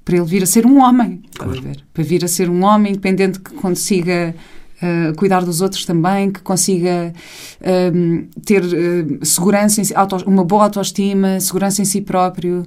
para 0.04 0.16
ele 0.16 0.26
vir 0.26 0.42
a 0.42 0.46
ser 0.46 0.66
um 0.66 0.80
homem? 0.80 1.22
Claro. 1.36 1.62
Para 1.92 2.04
vir 2.04 2.24
a 2.24 2.28
ser 2.28 2.50
um 2.50 2.64
homem 2.64 2.92
independente 2.92 3.40
que 3.40 3.54
consiga 3.54 4.34
Uh, 4.82 5.14
cuidar 5.14 5.42
dos 5.44 5.62
outros 5.62 5.86
também, 5.86 6.30
que 6.30 6.40
consiga 6.40 7.14
uh, 7.60 8.40
ter 8.44 8.62
uh, 8.62 9.24
segurança, 9.24 9.80
em 9.80 9.84
si, 9.84 9.94
auto, 9.94 10.16
uma 10.26 10.44
boa 10.44 10.64
autoestima, 10.64 11.40
segurança 11.40 11.80
em 11.80 11.86
si 11.86 12.02
próprio. 12.02 12.66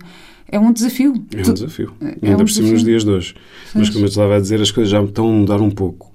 É 0.50 0.58
um 0.58 0.72
desafio. 0.72 1.13
É 1.36 1.48
um 1.48 1.53
desafio. 1.53 1.94
É 2.01 2.29
Ainda 2.29 2.41
um 2.41 2.46
por 2.46 2.50
cima 2.50 2.72
nos 2.72 2.84
dias 2.84 3.03
de 3.03 3.12
hoje. 3.12 3.36
Mas 3.75 3.89
como 3.89 4.06
eu 4.06 4.10
estava 4.10 4.38
a 4.38 4.39
dizer, 4.39 4.60
as 4.62 4.72
coisas 4.72 4.89
já 4.89 5.03
estão 5.03 5.29
a 5.29 5.32
mudar 5.32 5.62
um 5.62 5.70
pouco. 5.70 6.12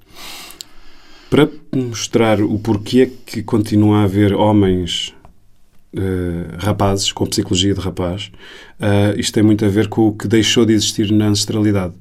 Para 1.30 1.48
mostrar 1.72 2.40
o 2.40 2.58
porquê 2.58 3.12
que 3.24 3.42
continua 3.42 3.98
a 3.98 4.04
haver 4.04 4.32
homens 4.32 5.14
Uh, 5.94 6.56
rapazes, 6.58 7.12
com 7.12 7.26
psicologia 7.26 7.74
de 7.74 7.80
rapaz, 7.80 8.32
uh, 8.80 9.18
isto 9.18 9.34
tem 9.34 9.42
muito 9.42 9.62
a 9.62 9.68
ver 9.68 9.88
com 9.88 10.08
o 10.08 10.12
que 10.12 10.26
deixou 10.26 10.64
de 10.64 10.72
existir 10.72 11.12
na 11.12 11.26
ancestralidade. 11.26 11.92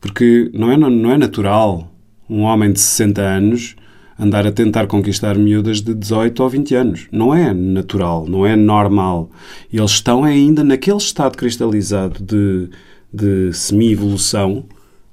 Porque 0.00 0.48
não 0.54 0.70
é, 0.70 0.76
não 0.76 1.10
é 1.10 1.18
natural 1.18 1.92
um 2.30 2.42
homem 2.42 2.72
de 2.72 2.80
60 2.80 3.20
anos 3.20 3.76
andar 4.18 4.46
a 4.46 4.52
tentar 4.52 4.86
conquistar 4.86 5.36
miúdas 5.36 5.80
de 5.80 5.94
18 5.94 6.42
ou 6.42 6.48
20 6.48 6.74
anos. 6.74 7.08
Não 7.10 7.34
é 7.34 7.52
natural, 7.52 8.26
não 8.28 8.46
é 8.46 8.54
normal. 8.54 9.30
Eles 9.72 9.90
estão 9.92 10.24
ainda 10.24 10.62
naquele 10.62 10.98
estado 10.98 11.36
cristalizado 11.36 12.22
de, 12.22 12.68
de 13.12 13.52
semi-evolução 13.52 14.64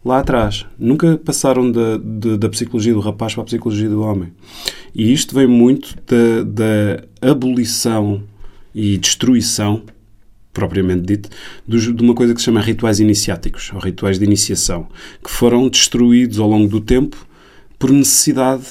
lá 0.04 0.20
atrás. 0.20 0.66
Nunca 0.78 1.18
passaram 1.18 1.72
da, 1.72 1.98
de, 1.98 2.38
da 2.38 2.50
psicologia 2.50 2.94
do 2.94 3.00
rapaz 3.00 3.34
para 3.34 3.44
a 3.44 3.46
psicologia 3.46 3.90
do 3.90 4.02
homem. 4.02 4.32
E 4.94 5.12
isto 5.12 5.36
vem 5.36 5.48
muito 5.48 5.96
da, 6.08 6.44
da 6.44 7.32
abolição 7.32 8.24
e 8.74 8.98
destruição, 8.98 9.84
propriamente 10.54 11.02
dito, 11.02 11.30
de 11.68 12.04
uma 12.04 12.14
coisa 12.14 12.34
que 12.34 12.40
se 12.40 12.46
chama 12.46 12.62
rituais 12.62 13.00
iniciáticos, 13.00 13.72
ou 13.74 13.80
rituais 13.80 14.18
de 14.18 14.26
iniciação, 14.26 14.88
que 15.24 15.30
foram 15.30 15.68
destruídos 15.68 16.40
ao 16.40 16.48
longo 16.50 16.68
do 16.68 16.82
tempo 16.82 17.28
por 17.78 17.92
necessidade 17.92 18.66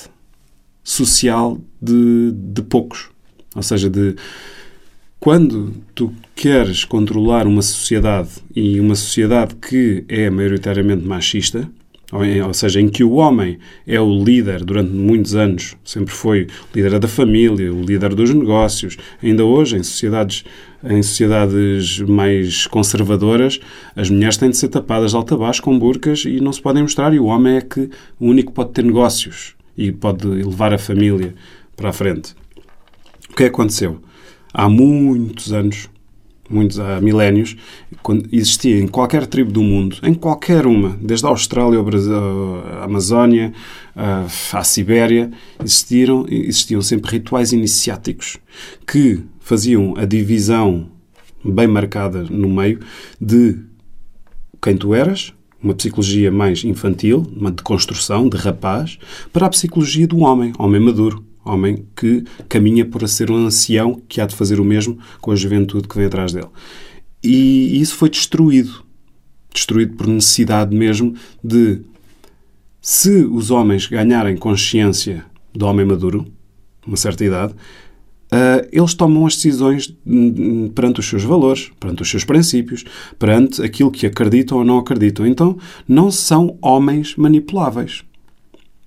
social 0.82 1.58
de, 1.80 2.32
de 2.32 2.62
poucos. 2.62 3.10
Ou 3.54 3.62
seja, 3.62 3.88
de 3.88 4.16
quando 5.20 5.74
tu 5.94 6.12
queres 6.34 6.84
controlar 6.84 7.46
uma 7.46 7.62
sociedade 7.62 8.30
e 8.54 8.78
uma 8.78 8.94
sociedade 8.94 9.56
que 9.56 10.04
é 10.08 10.30
maioritariamente 10.30 11.04
machista, 11.04 11.68
ou, 12.10 12.54
seja, 12.54 12.80
em 12.80 12.88
que 12.88 13.04
o 13.04 13.12
homem 13.14 13.58
é 13.86 14.00
o 14.00 14.24
líder 14.24 14.64
durante 14.64 14.90
muitos 14.90 15.34
anos, 15.34 15.76
sempre 15.84 16.14
foi 16.14 16.46
líder 16.74 16.98
da 16.98 17.08
família, 17.08 17.70
o 17.70 17.82
líder 17.82 18.14
dos 18.14 18.32
negócios. 18.32 18.96
Ainda 19.22 19.44
hoje, 19.44 19.76
em 19.76 19.82
sociedades, 19.82 20.42
em 20.82 21.02
sociedades 21.02 22.00
mais 22.00 22.66
conservadoras, 22.66 23.60
as 23.94 24.08
mulheres 24.08 24.38
têm 24.38 24.48
de 24.48 24.56
ser 24.56 24.68
tapadas 24.68 25.10
de 25.10 25.16
alta 25.18 25.36
baixo 25.36 25.60
com 25.60 25.78
burcas 25.78 26.24
e 26.24 26.40
não 26.40 26.52
se 26.52 26.62
podem 26.62 26.82
mostrar, 26.82 27.12
e 27.12 27.18
o 27.18 27.26
homem 27.26 27.56
é 27.56 27.60
que 27.60 27.90
o 28.18 28.26
único 28.26 28.52
pode 28.52 28.70
ter 28.70 28.84
negócios 28.84 29.54
e 29.76 29.92
pode 29.92 30.26
levar 30.26 30.72
a 30.72 30.78
família 30.78 31.34
para 31.76 31.90
a 31.90 31.92
frente. 31.92 32.34
O 33.30 33.36
que 33.36 33.42
é 33.42 33.46
aconteceu? 33.48 34.00
Há 34.58 34.68
muitos 34.68 35.52
anos, 35.52 35.88
muitos 36.50 36.80
há 36.80 37.00
milénios, 37.00 37.56
quando 38.02 38.28
existia 38.32 38.76
em 38.80 38.88
qualquer 38.88 39.24
tribo 39.24 39.52
do 39.52 39.62
mundo, 39.62 39.98
em 40.02 40.12
qualquer 40.12 40.66
uma, 40.66 40.98
desde 41.00 41.24
a 41.26 41.28
Austrália 41.28 41.78
ao 41.78 41.84
Brasil, 41.84 42.12
à 42.12 42.82
Amazónia, 42.82 43.52
à 43.94 44.64
Sibéria, 44.64 45.30
existiram, 45.62 46.26
existiam 46.28 46.82
sempre 46.82 47.12
rituais 47.12 47.52
iniciáticos 47.52 48.38
que 48.84 49.20
faziam 49.38 49.94
a 49.96 50.04
divisão 50.04 50.88
bem 51.44 51.68
marcada 51.68 52.24
no 52.24 52.48
meio 52.48 52.80
de 53.20 53.60
quem 54.60 54.76
tu 54.76 54.92
eras, 54.92 55.32
uma 55.62 55.74
psicologia 55.74 56.32
mais 56.32 56.64
infantil, 56.64 57.24
uma 57.36 57.52
de 57.52 57.62
construção, 57.62 58.28
de 58.28 58.36
rapaz, 58.36 58.98
para 59.32 59.46
a 59.46 59.50
psicologia 59.50 60.06
do 60.06 60.18
homem, 60.18 60.52
homem 60.58 60.80
maduro, 60.80 61.27
homem 61.48 61.86
que 61.96 62.24
caminha 62.48 62.84
para 62.84 63.06
ser 63.06 63.30
um 63.30 63.36
ancião 63.36 64.00
que 64.08 64.20
há 64.20 64.26
de 64.26 64.34
fazer 64.34 64.60
o 64.60 64.64
mesmo 64.64 64.98
com 65.20 65.30
a 65.30 65.36
juventude 65.36 65.88
que 65.88 65.96
vem 65.96 66.06
atrás 66.06 66.32
dele. 66.32 66.48
E 67.22 67.80
isso 67.80 67.96
foi 67.96 68.10
destruído. 68.10 68.84
Destruído 69.52 69.96
por 69.96 70.06
necessidade 70.06 70.76
mesmo 70.76 71.14
de, 71.42 71.80
se 72.80 73.24
os 73.24 73.50
homens 73.50 73.86
ganharem 73.86 74.36
consciência 74.36 75.24
do 75.54 75.66
homem 75.66 75.86
maduro, 75.86 76.26
uma 76.86 76.96
certa 76.96 77.24
idade, 77.24 77.54
Uh, 78.28 78.68
eles 78.70 78.92
tomam 78.92 79.24
as 79.24 79.36
decisões 79.36 79.90
perante 80.74 81.00
os 81.00 81.08
seus 81.08 81.24
valores, 81.24 81.70
perante 81.80 82.02
os 82.02 82.10
seus 82.10 82.24
princípios, 82.24 82.84
perante 83.18 83.62
aquilo 83.62 83.90
que 83.90 84.06
acreditam 84.06 84.58
ou 84.58 84.64
não 84.64 84.76
acreditam. 84.76 85.26
Então, 85.26 85.56
não 85.88 86.10
são 86.10 86.58
homens 86.60 87.16
manipuláveis. 87.16 88.04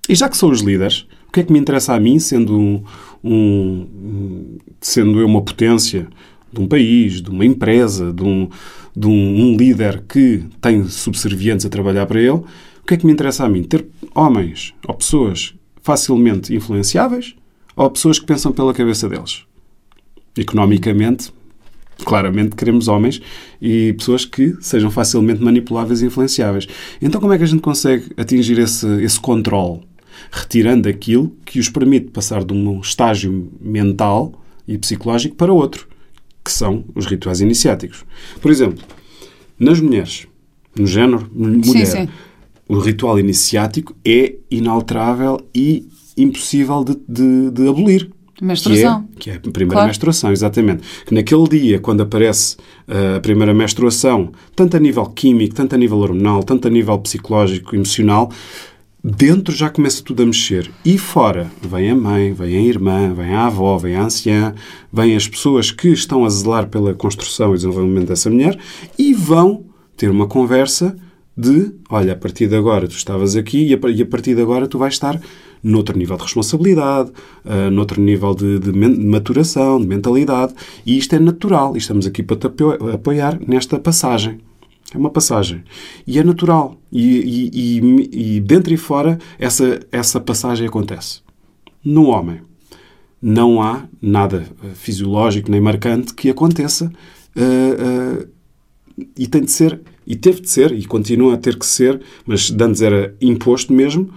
E 0.08 0.14
já 0.14 0.28
que 0.28 0.36
são 0.36 0.48
os 0.48 0.60
líderes, 0.60 1.06
que 1.32 1.40
é 1.40 1.42
que 1.42 1.52
me 1.52 1.58
interessa 1.58 1.94
a 1.94 2.00
mim, 2.00 2.18
sendo, 2.18 2.58
um, 2.58 2.84
um, 3.24 4.58
sendo 4.80 5.18
eu 5.18 5.26
uma 5.26 5.40
potência 5.40 6.06
de 6.52 6.60
um 6.60 6.68
país, 6.68 7.22
de 7.22 7.30
uma 7.30 7.44
empresa, 7.44 8.12
de, 8.12 8.22
um, 8.22 8.48
de 8.94 9.06
um, 9.06 9.10
um 9.10 9.56
líder 9.56 10.04
que 10.06 10.44
tem 10.60 10.84
subservientes 10.84 11.64
a 11.64 11.70
trabalhar 11.70 12.04
para 12.06 12.20
ele? 12.20 12.30
O 12.30 12.44
que 12.86 12.94
é 12.94 12.96
que 12.98 13.06
me 13.06 13.12
interessa 13.12 13.44
a 13.44 13.48
mim? 13.48 13.62
Ter 13.62 13.86
homens 14.14 14.74
ou 14.86 14.94
pessoas 14.94 15.54
facilmente 15.80 16.54
influenciáveis 16.54 17.34
ou 17.74 17.90
pessoas 17.90 18.18
que 18.18 18.26
pensam 18.26 18.52
pela 18.52 18.74
cabeça 18.74 19.08
deles? 19.08 19.44
Economicamente, 20.36 21.32
claramente 22.04 22.56
queremos 22.56 22.88
homens 22.88 23.22
e 23.60 23.94
pessoas 23.94 24.26
que 24.26 24.54
sejam 24.60 24.90
facilmente 24.90 25.42
manipuláveis 25.42 26.02
e 26.02 26.06
influenciáveis. 26.06 26.66
Então, 27.00 27.20
como 27.20 27.32
é 27.32 27.38
que 27.38 27.44
a 27.44 27.46
gente 27.46 27.62
consegue 27.62 28.12
atingir 28.18 28.58
esse, 28.58 28.86
esse 29.02 29.18
controle? 29.18 29.80
Retirando 30.30 30.88
aquilo 30.88 31.32
que 31.44 31.58
os 31.58 31.68
permite 31.68 32.10
passar 32.10 32.44
de 32.44 32.52
um 32.52 32.80
estágio 32.80 33.50
mental 33.60 34.32
e 34.66 34.78
psicológico 34.78 35.36
para 35.36 35.52
outro, 35.52 35.86
que 36.44 36.52
são 36.52 36.84
os 36.94 37.06
rituais 37.06 37.40
iniciáticos. 37.40 38.04
Por 38.40 38.50
exemplo, 38.50 38.84
nas 39.58 39.80
mulheres, 39.80 40.26
no 40.78 40.86
género 40.86 41.28
mulher, 41.32 41.86
sim, 41.86 42.06
sim. 42.06 42.08
o 42.68 42.78
ritual 42.78 43.18
iniciático 43.18 43.94
é 44.04 44.34
inalterável 44.50 45.40
e 45.54 45.86
impossível 46.16 46.84
de, 46.84 46.96
de, 47.08 47.50
de 47.50 47.68
abolir. 47.68 48.10
Menstruação. 48.40 49.06
Que 49.20 49.30
é, 49.30 49.38
que 49.38 49.46
é 49.46 49.50
a 49.50 49.52
primeira 49.52 49.74
Claro. 49.74 49.86
menstruação, 49.86 50.32
exatamente. 50.32 50.82
Que 51.06 51.14
naquele 51.14 51.48
dia, 51.48 51.78
quando 51.78 52.00
aparece 52.00 52.56
uh, 52.88 53.16
a 53.18 53.20
primeira 53.20 53.54
menstruação, 53.54 54.32
tanto 54.56 54.76
a 54.76 54.80
nível 54.80 55.06
químico, 55.06 55.54
tanto 55.54 55.76
a 55.76 55.78
nível 55.78 55.98
hormonal, 55.98 56.42
tanto 56.42 56.66
a 56.66 56.70
nível 56.70 56.98
psicológico, 56.98 57.76
emocional, 57.76 58.32
dentro 59.02 59.54
já 59.54 59.68
começa 59.68 60.02
tudo 60.02 60.22
a 60.22 60.26
mexer. 60.26 60.70
E 60.84 60.96
fora, 60.96 61.50
vem 61.60 61.90
a 61.90 61.96
mãe, 61.96 62.32
vem 62.32 62.56
a 62.56 62.62
irmã, 62.62 63.12
vem 63.12 63.34
a 63.34 63.46
avó, 63.46 63.76
vem 63.76 63.96
a 63.96 64.04
anciã, 64.04 64.54
vêm 64.92 65.16
as 65.16 65.26
pessoas 65.26 65.70
que 65.70 65.88
estão 65.88 66.24
a 66.24 66.28
zelar 66.28 66.68
pela 66.68 66.94
construção 66.94 67.52
e 67.52 67.56
desenvolvimento 67.56 68.08
dessa 68.08 68.30
mulher 68.30 68.58
e 68.98 69.12
vão 69.12 69.64
ter 69.96 70.10
uma 70.10 70.26
conversa 70.26 70.96
de, 71.36 71.72
olha, 71.88 72.12
a 72.12 72.16
partir 72.16 72.46
de 72.46 72.54
agora 72.54 72.86
tu 72.86 72.94
estavas 72.94 73.34
aqui 73.36 73.68
e 73.68 74.02
a, 74.02 74.06
partir 74.06 74.34
de 74.34 74.42
agora 74.42 74.68
tu 74.68 74.78
vais 74.78 74.94
estar 74.94 75.20
noutro 75.62 75.96
nível 75.96 76.16
de 76.16 76.24
responsabilidade, 76.24 77.10
uh, 77.44 77.70
noutro 77.70 78.00
nível 78.00 78.34
de, 78.34 78.58
de 78.58 78.72
maturação, 78.72 79.80
de 79.80 79.86
mentalidade, 79.86 80.52
e 80.84 80.98
isto 80.98 81.14
é 81.14 81.18
natural, 81.18 81.74
e 81.74 81.78
estamos 81.78 82.06
aqui 82.06 82.22
para 82.22 82.36
te 82.36 82.46
apo- 82.48 82.90
apoiar 82.90 83.38
nesta 83.46 83.78
passagem. 83.78 84.40
É 84.94 84.98
uma 84.98 85.10
passagem. 85.10 85.62
E 86.06 86.18
é 86.18 86.24
natural. 86.24 86.76
E, 86.90 87.50
e, 87.52 87.80
e, 87.80 88.36
e 88.36 88.40
dentro 88.40 88.72
e 88.72 88.76
fora, 88.76 89.18
essa, 89.38 89.80
essa 89.90 90.20
passagem 90.20 90.66
acontece. 90.66 91.20
No 91.84 92.06
homem, 92.06 92.40
não 93.20 93.62
há 93.62 93.84
nada 94.00 94.46
eh, 94.64 94.68
fisiológico 94.74 95.50
nem 95.50 95.60
marcante 95.60 96.12
que 96.12 96.28
aconteça 96.28 96.92
eh, 97.36 97.42
eh, 98.20 98.26
e 99.16 99.26
tem 99.26 99.42
de 99.42 99.50
ser, 99.50 99.80
e 100.06 100.16
teve 100.16 100.40
de 100.40 100.50
ser, 100.50 100.72
e 100.72 100.84
continua 100.84 101.34
a 101.34 101.36
ter 101.38 101.56
que 101.56 101.64
ser, 101.64 102.00
mas 102.26 102.54
antes 102.60 102.82
era 102.82 103.14
imposto 103.20 103.72
mesmo, 103.72 104.12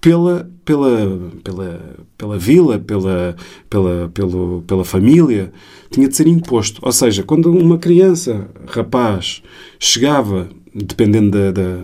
pela, 0.00 0.48
pela, 0.64 1.30
pela, 1.42 1.96
pela 2.16 2.38
vila, 2.38 2.78
pela, 2.78 3.36
pela, 3.68 4.08
pelo, 4.14 4.62
pela 4.66 4.84
família, 4.84 5.52
tinha 5.90 6.08
de 6.08 6.16
ser 6.16 6.26
imposto. 6.26 6.80
Ou 6.84 6.92
seja, 6.92 7.22
quando 7.22 7.50
uma 7.52 7.78
criança, 7.78 8.48
rapaz, 8.68 9.42
chegava, 9.78 10.48
dependendo 10.74 11.30
da, 11.30 11.50
da, 11.52 11.82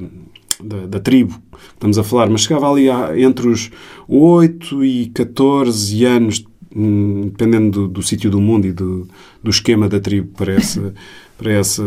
da, 0.63 0.87
da 0.87 1.01
tribo 1.01 1.35
que 1.35 1.75
estamos 1.75 1.99
a 1.99 2.05
falar, 2.05 2.29
mas 2.31 2.43
chegava 2.43 2.71
ali 2.71 2.89
a- 2.89 3.19
entre 3.19 3.49
os 3.49 3.71
8 4.07 4.85
e 4.85 5.07
14 5.07 6.05
anos, 6.05 6.45
hum, 6.75 7.23
dependendo 7.31 7.83
do, 7.83 7.89
do 7.89 8.03
sítio 8.03 8.31
do 8.31 8.41
mundo 8.41 8.67
e 8.67 8.73
do, 8.73 9.09
do 9.43 9.51
esquema 9.51 9.89
da 9.89 9.99
tribo 9.99 10.29
para 10.37 10.53
essa, 10.53 10.95
para 11.37 11.53
essa, 11.53 11.83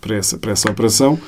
para 0.00 0.16
essa, 0.16 0.38
para 0.38 0.52
essa 0.52 0.70
operação, 0.70 1.18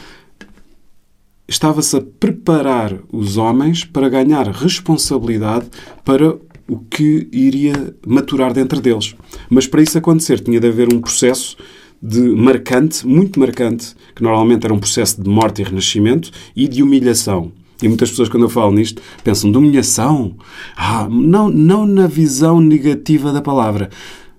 estava-se 1.48 1.96
a 1.96 2.00
preparar 2.00 2.98
os 3.12 3.36
homens 3.36 3.84
para 3.84 4.08
ganhar 4.08 4.48
responsabilidade 4.48 5.66
para 6.04 6.36
o 6.68 6.78
que 6.78 7.28
iria 7.32 7.94
maturar 8.06 8.52
dentro 8.52 8.80
deles. 8.80 9.14
Mas 9.48 9.66
para 9.66 9.82
isso 9.82 9.96
acontecer, 9.96 10.40
tinha 10.40 10.58
de 10.58 10.66
haver 10.66 10.92
um 10.92 11.00
processo 11.00 11.56
de 12.02 12.20
marcante, 12.20 13.06
muito 13.06 13.38
marcante, 13.38 13.94
que 14.14 14.22
normalmente 14.22 14.64
era 14.64 14.74
um 14.74 14.78
processo 14.78 15.22
de 15.22 15.28
morte 15.28 15.62
e 15.62 15.64
renascimento 15.64 16.30
e 16.54 16.68
de 16.68 16.82
humilhação. 16.82 17.52
E 17.82 17.88
muitas 17.88 18.10
pessoas, 18.10 18.28
quando 18.28 18.44
eu 18.44 18.48
falo 18.48 18.72
nisto, 18.72 19.02
pensam 19.22 19.50
de 19.50 19.58
humilhação. 19.58 20.34
Ah, 20.76 21.06
não, 21.10 21.48
não 21.48 21.86
na 21.86 22.06
visão 22.06 22.60
negativa 22.60 23.32
da 23.32 23.42
palavra. 23.42 23.90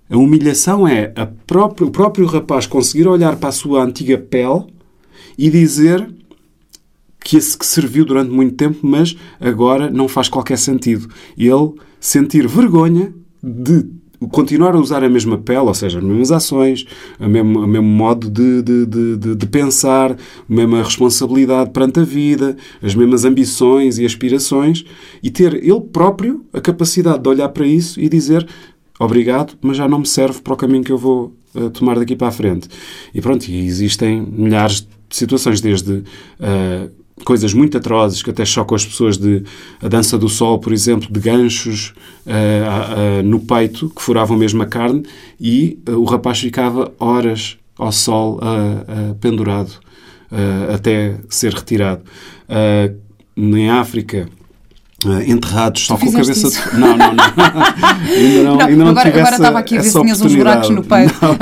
A 0.09 0.17
humilhação 0.17 0.87
é 0.87 1.11
a 1.15 1.25
próprio, 1.25 1.87
o 1.87 1.91
próprio 1.91 2.25
rapaz 2.25 2.65
conseguir 2.65 3.07
olhar 3.07 3.35
para 3.35 3.49
a 3.49 3.53
sua 3.53 3.83
antiga 3.83 4.17
pele 4.17 4.65
e 5.37 5.49
dizer 5.49 6.09
que 7.23 7.37
que 7.39 7.65
serviu 7.65 8.05
durante 8.05 8.31
muito 8.31 8.55
tempo, 8.55 8.79
mas 8.81 9.15
agora 9.39 9.89
não 9.89 10.07
faz 10.07 10.29
qualquer 10.29 10.57
sentido. 10.57 11.09
Ele 11.37 11.73
sentir 11.99 12.47
vergonha 12.47 13.13
de 13.43 13.85
continuar 14.31 14.73
a 14.75 14.79
usar 14.79 15.03
a 15.03 15.09
mesma 15.09 15.37
pele, 15.37 15.59
ou 15.59 15.73
seja, 15.73 15.99
as 15.99 16.03
mesmas 16.03 16.31
ações, 16.31 16.85
o 17.19 17.27
mesmo, 17.27 17.67
mesmo 17.67 17.87
modo 17.87 18.29
de, 18.29 18.63
de, 18.63 18.85
de, 18.85 19.35
de- 19.35 19.45
pensar, 19.45 20.11
a 20.13 20.17
mesma 20.47 20.81
responsabilidade 20.81 21.69
perante 21.69 21.99
a 21.99 22.03
vida, 22.03 22.57
as 22.81 22.95
mesmas 22.95 23.25
ambições 23.25 23.99
e 23.99 24.05
aspirações, 24.05 24.83
e 25.21 25.29
ter 25.29 25.53
ele 25.63 25.81
próprio 25.81 26.43
a 26.51 26.59
capacidade 26.59 27.19
de 27.21 27.29
olhar 27.29 27.49
para 27.49 27.65
isso 27.67 27.99
e 27.99 28.09
dizer 28.09 28.47
obrigado, 28.99 29.53
mas 29.61 29.77
já 29.77 29.87
não 29.87 29.99
me 29.99 30.07
serve 30.07 30.41
para 30.41 30.53
o 30.53 30.57
caminho 30.57 30.83
que 30.83 30.91
eu 30.91 30.97
vou 30.97 31.35
eh, 31.55 31.69
tomar 31.69 31.99
daqui 31.99 32.15
para 32.15 32.29
a 32.29 32.31
frente. 32.31 32.67
E 33.13 33.21
pronto, 33.21 33.47
e 33.47 33.65
existem 33.67 34.19
milhares 34.21 34.81
de 34.81 35.15
situações, 35.15 35.61
desde 35.61 36.03
eh, 36.39 36.89
coisas 37.25 37.53
muito 37.53 37.77
atrozes 37.77 38.21
que 38.23 38.29
até 38.29 38.45
chocam 38.45 38.75
as 38.75 38.85
pessoas 38.85 39.17
de 39.17 39.43
a 39.81 39.87
dança 39.87 40.17
do 40.17 40.29
sol, 40.29 40.59
por 40.59 40.71
exemplo, 40.71 41.11
de 41.11 41.19
ganchos 41.19 41.93
eh, 42.25 42.63
a- 42.65 43.19
a- 43.19 43.23
no 43.23 43.39
peito 43.39 43.89
que 43.95 44.01
furavam 44.01 44.37
mesmo 44.37 44.61
a 44.63 44.65
carne 44.65 45.03
e 45.39 45.79
eh, 45.85 45.91
o 45.91 46.03
rapaz 46.05 46.39
ficava 46.39 46.91
horas 46.99 47.57
ao 47.77 47.91
sol 47.91 48.39
pendurado 49.21 49.71
ah, 50.31 50.73
até 50.75 51.15
ser 51.29 51.53
retirado. 51.53 52.01
Em 53.35 53.69
África, 53.69 54.27
ah, 55.05 55.23
enterrados 55.27 55.85
só 55.85 55.95
com 55.95 56.09
a 56.09 56.11
cabeça 56.11 56.31
isso? 56.47 56.69
de... 56.71 56.77
Não, 56.79 56.97
não, 56.97 57.13
não. 57.13 57.23
ainda 58.09 58.43
não, 58.43 58.59
ainda 58.61 58.75
não 58.83 58.87
agora, 58.87 59.05
tive 59.05 59.19
agora 59.19 59.35
essa- 59.35 59.43
estava 59.43 59.59
aqui 59.59 59.77
a 59.77 59.81
ver 59.81 59.89
se 59.89 60.01
tinhas 60.01 60.21
uns 60.21 60.33
buracos 60.35 60.69
no 60.71 60.83
peito. 60.83 61.13
Não, 61.21 61.37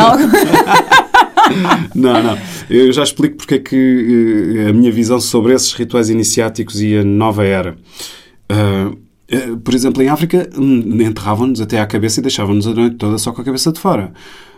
não. 2.24 2.38
Eu 2.70 2.92
já 2.92 3.04
explico 3.04 3.38
porque 3.38 3.56
é 3.56 3.60
que 3.60 4.64
eh, 4.66 4.70
a 4.70 4.74
minha 4.74 4.92
visão 4.92 5.20
sobre 5.20 5.54
esses 5.54 5.74
rituais 5.74 6.10
iniciáticos 6.10 6.82
e 6.82 6.98
a 6.98 7.04
nova 7.04 7.46
era. 7.46 7.76
Eh, 9.28 9.56
por 9.64 9.74
exemplo, 9.74 10.04
em 10.04 10.10
África, 10.10 10.50
hum, 10.58 11.02
enterravam-nos 11.02 11.60
até 11.60 11.80
à 11.80 11.86
cabeça 11.86 12.20
e 12.20 12.24
deixavam-nos 12.24 12.68
a 12.68 12.74
noite 12.74 12.98
toda 12.98 13.18
só 13.18 13.32
com 13.32 13.42
a 13.42 13.46
cabeça 13.46 13.72
de 13.72 13.80
fora. 13.80 14.14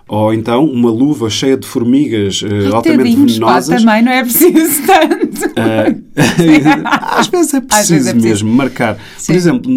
Ou 0.08 0.34
então 0.34 0.64
uma 0.66 0.90
luva 0.90 1.30
cheia 1.30 1.58
de 1.58 1.68
formigas 1.68 2.42
eh, 2.44 2.68
altamente 2.74 3.10
Tadinhos, 3.12 3.40
pá, 3.40 3.60
venenosas. 3.60 3.84
também 3.84 4.02
não 4.04 4.12
é 4.12 4.24
preciso 4.24 4.82
tanto. 4.86 5.54
Ah, 6.86 7.20
às 7.20 7.28
vezes 7.28 7.54
é 7.54 7.62
preciso 7.62 7.94
vezes 7.94 8.08
é 8.08 8.12
preciso. 8.14 8.46
mesmo 8.46 8.52
marcar. 8.56 8.98
Sim. 9.18 9.34
Por 9.34 9.36
exemplo, 9.38 9.72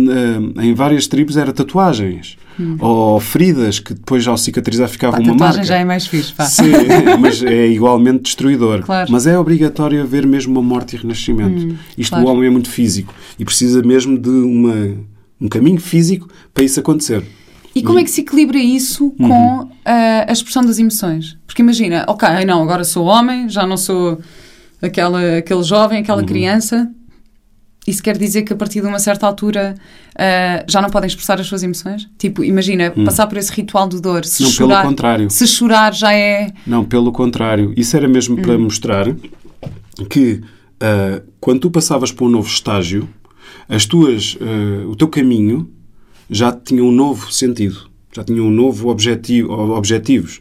ah, 0.56 0.64
em 0.64 0.72
várias 0.74 1.06
tribos 1.06 1.36
era 1.36 1.52
tatuagens. 1.52 2.36
Ou 2.78 3.18
feridas 3.20 3.78
que 3.78 3.94
depois 3.94 4.26
ao 4.28 4.36
cicatrizar 4.36 4.86
ficava 4.88 5.16
Hum. 5.16 5.20
A 5.20 5.22
uma 5.32 5.34
marca. 5.34 5.64
já 5.64 5.76
é 5.78 5.84
mais 5.84 6.06
fixe, 6.06 6.32
pá. 6.34 6.44
Sim, 6.44 6.70
mas 7.18 7.42
é 7.42 7.66
igualmente 7.68 8.22
destruidor. 8.24 8.82
Claro. 8.82 9.10
Mas 9.10 9.26
é 9.26 9.38
obrigatório 9.38 10.02
haver 10.02 10.26
mesmo 10.26 10.52
uma 10.52 10.62
morte 10.62 10.94
e 10.94 10.98
renascimento. 10.98 11.74
Isto 11.96 12.10
claro. 12.10 12.26
o 12.26 12.30
homem 12.30 12.48
é 12.48 12.50
muito 12.50 12.68
físico 12.70 13.14
e 13.38 13.44
precisa 13.46 13.82
mesmo 13.82 14.18
de 14.18 14.28
uma, 14.28 14.94
um 15.40 15.48
caminho 15.48 15.80
físico 15.80 16.28
para 16.52 16.62
isso 16.64 16.78
acontecer. 16.78 17.22
E 17.74 17.82
como 17.82 17.98
é 17.98 18.04
que 18.04 18.10
se 18.10 18.20
equilibra 18.22 18.58
isso 18.58 19.14
Uhum. 19.18 19.28
com 19.28 19.70
ah, 19.84 20.24
a 20.28 20.32
expressão 20.32 20.64
das 20.64 20.78
emoções? 20.78 21.36
Porque 21.46 21.62
imagina, 21.62 22.04
ok, 22.08 22.44
não, 22.44 22.62
agora 22.62 22.82
sou 22.84 23.06
homem, 23.06 23.48
já 23.48 23.66
não 23.66 23.76
sou 23.76 24.18
aquela, 24.82 25.38
aquele 25.38 25.62
jovem, 25.62 25.98
Uhum. 25.98 26.02
aquela 26.02 26.24
criança. 26.24 26.90
Isso 27.86 28.02
quer 28.02 28.16
dizer 28.18 28.42
que 28.42 28.52
a 28.52 28.56
partir 28.56 28.80
de 28.82 28.86
uma 28.86 28.98
certa 28.98 29.26
altura 29.26 29.74
ah, 30.18 30.64
já 30.68 30.82
não 30.82 30.90
podem 30.90 31.06
expressar 31.08 31.40
as 31.40 31.46
suas 31.46 31.62
emoções? 31.62 32.08
Tipo, 32.18 32.44
imagina, 32.44 32.90
passar 32.90 33.26
por 33.26 33.38
esse 33.38 33.52
ritual 33.52 33.88
de 33.88 34.00
dor, 34.00 34.24
se. 34.24 34.42
Não, 34.42 34.50
pelo 34.52 34.68
chorar. 34.70 34.82
contrário. 34.84 35.30
Se 35.30 35.46
chorar 35.46 35.94
já 35.94 36.12
é. 36.12 36.52
Não, 36.66 36.84
pelo 36.84 37.10
contrário. 37.12 37.72
Isso 37.76 37.96
era 37.96 38.06
mesmo 38.08 38.36
para 38.42 38.54
Hum. 38.56 38.64
mostrar 38.64 39.06
que 40.08 40.40
ah, 40.80 41.22
quando 41.40 41.60
tu 41.60 41.70
passavas 41.70 42.10
para 42.12 42.24
um 42.26 42.28
novo 42.28 42.48
estágio, 42.48 43.08
as 43.68 43.86
tuas, 43.86 44.36
ah, 44.40 44.86
o 44.88 44.94
teu 44.96 45.08
caminho 45.08 45.70
já 46.30 46.52
tinha 46.52 46.84
um 46.84 46.92
novo 46.92 47.32
sentido, 47.32 47.88
já 48.12 48.22
tinha 48.22 48.42
um 48.42 48.50
novo 48.50 48.88
objetivo, 48.88 49.52
objetivos. 49.52 50.40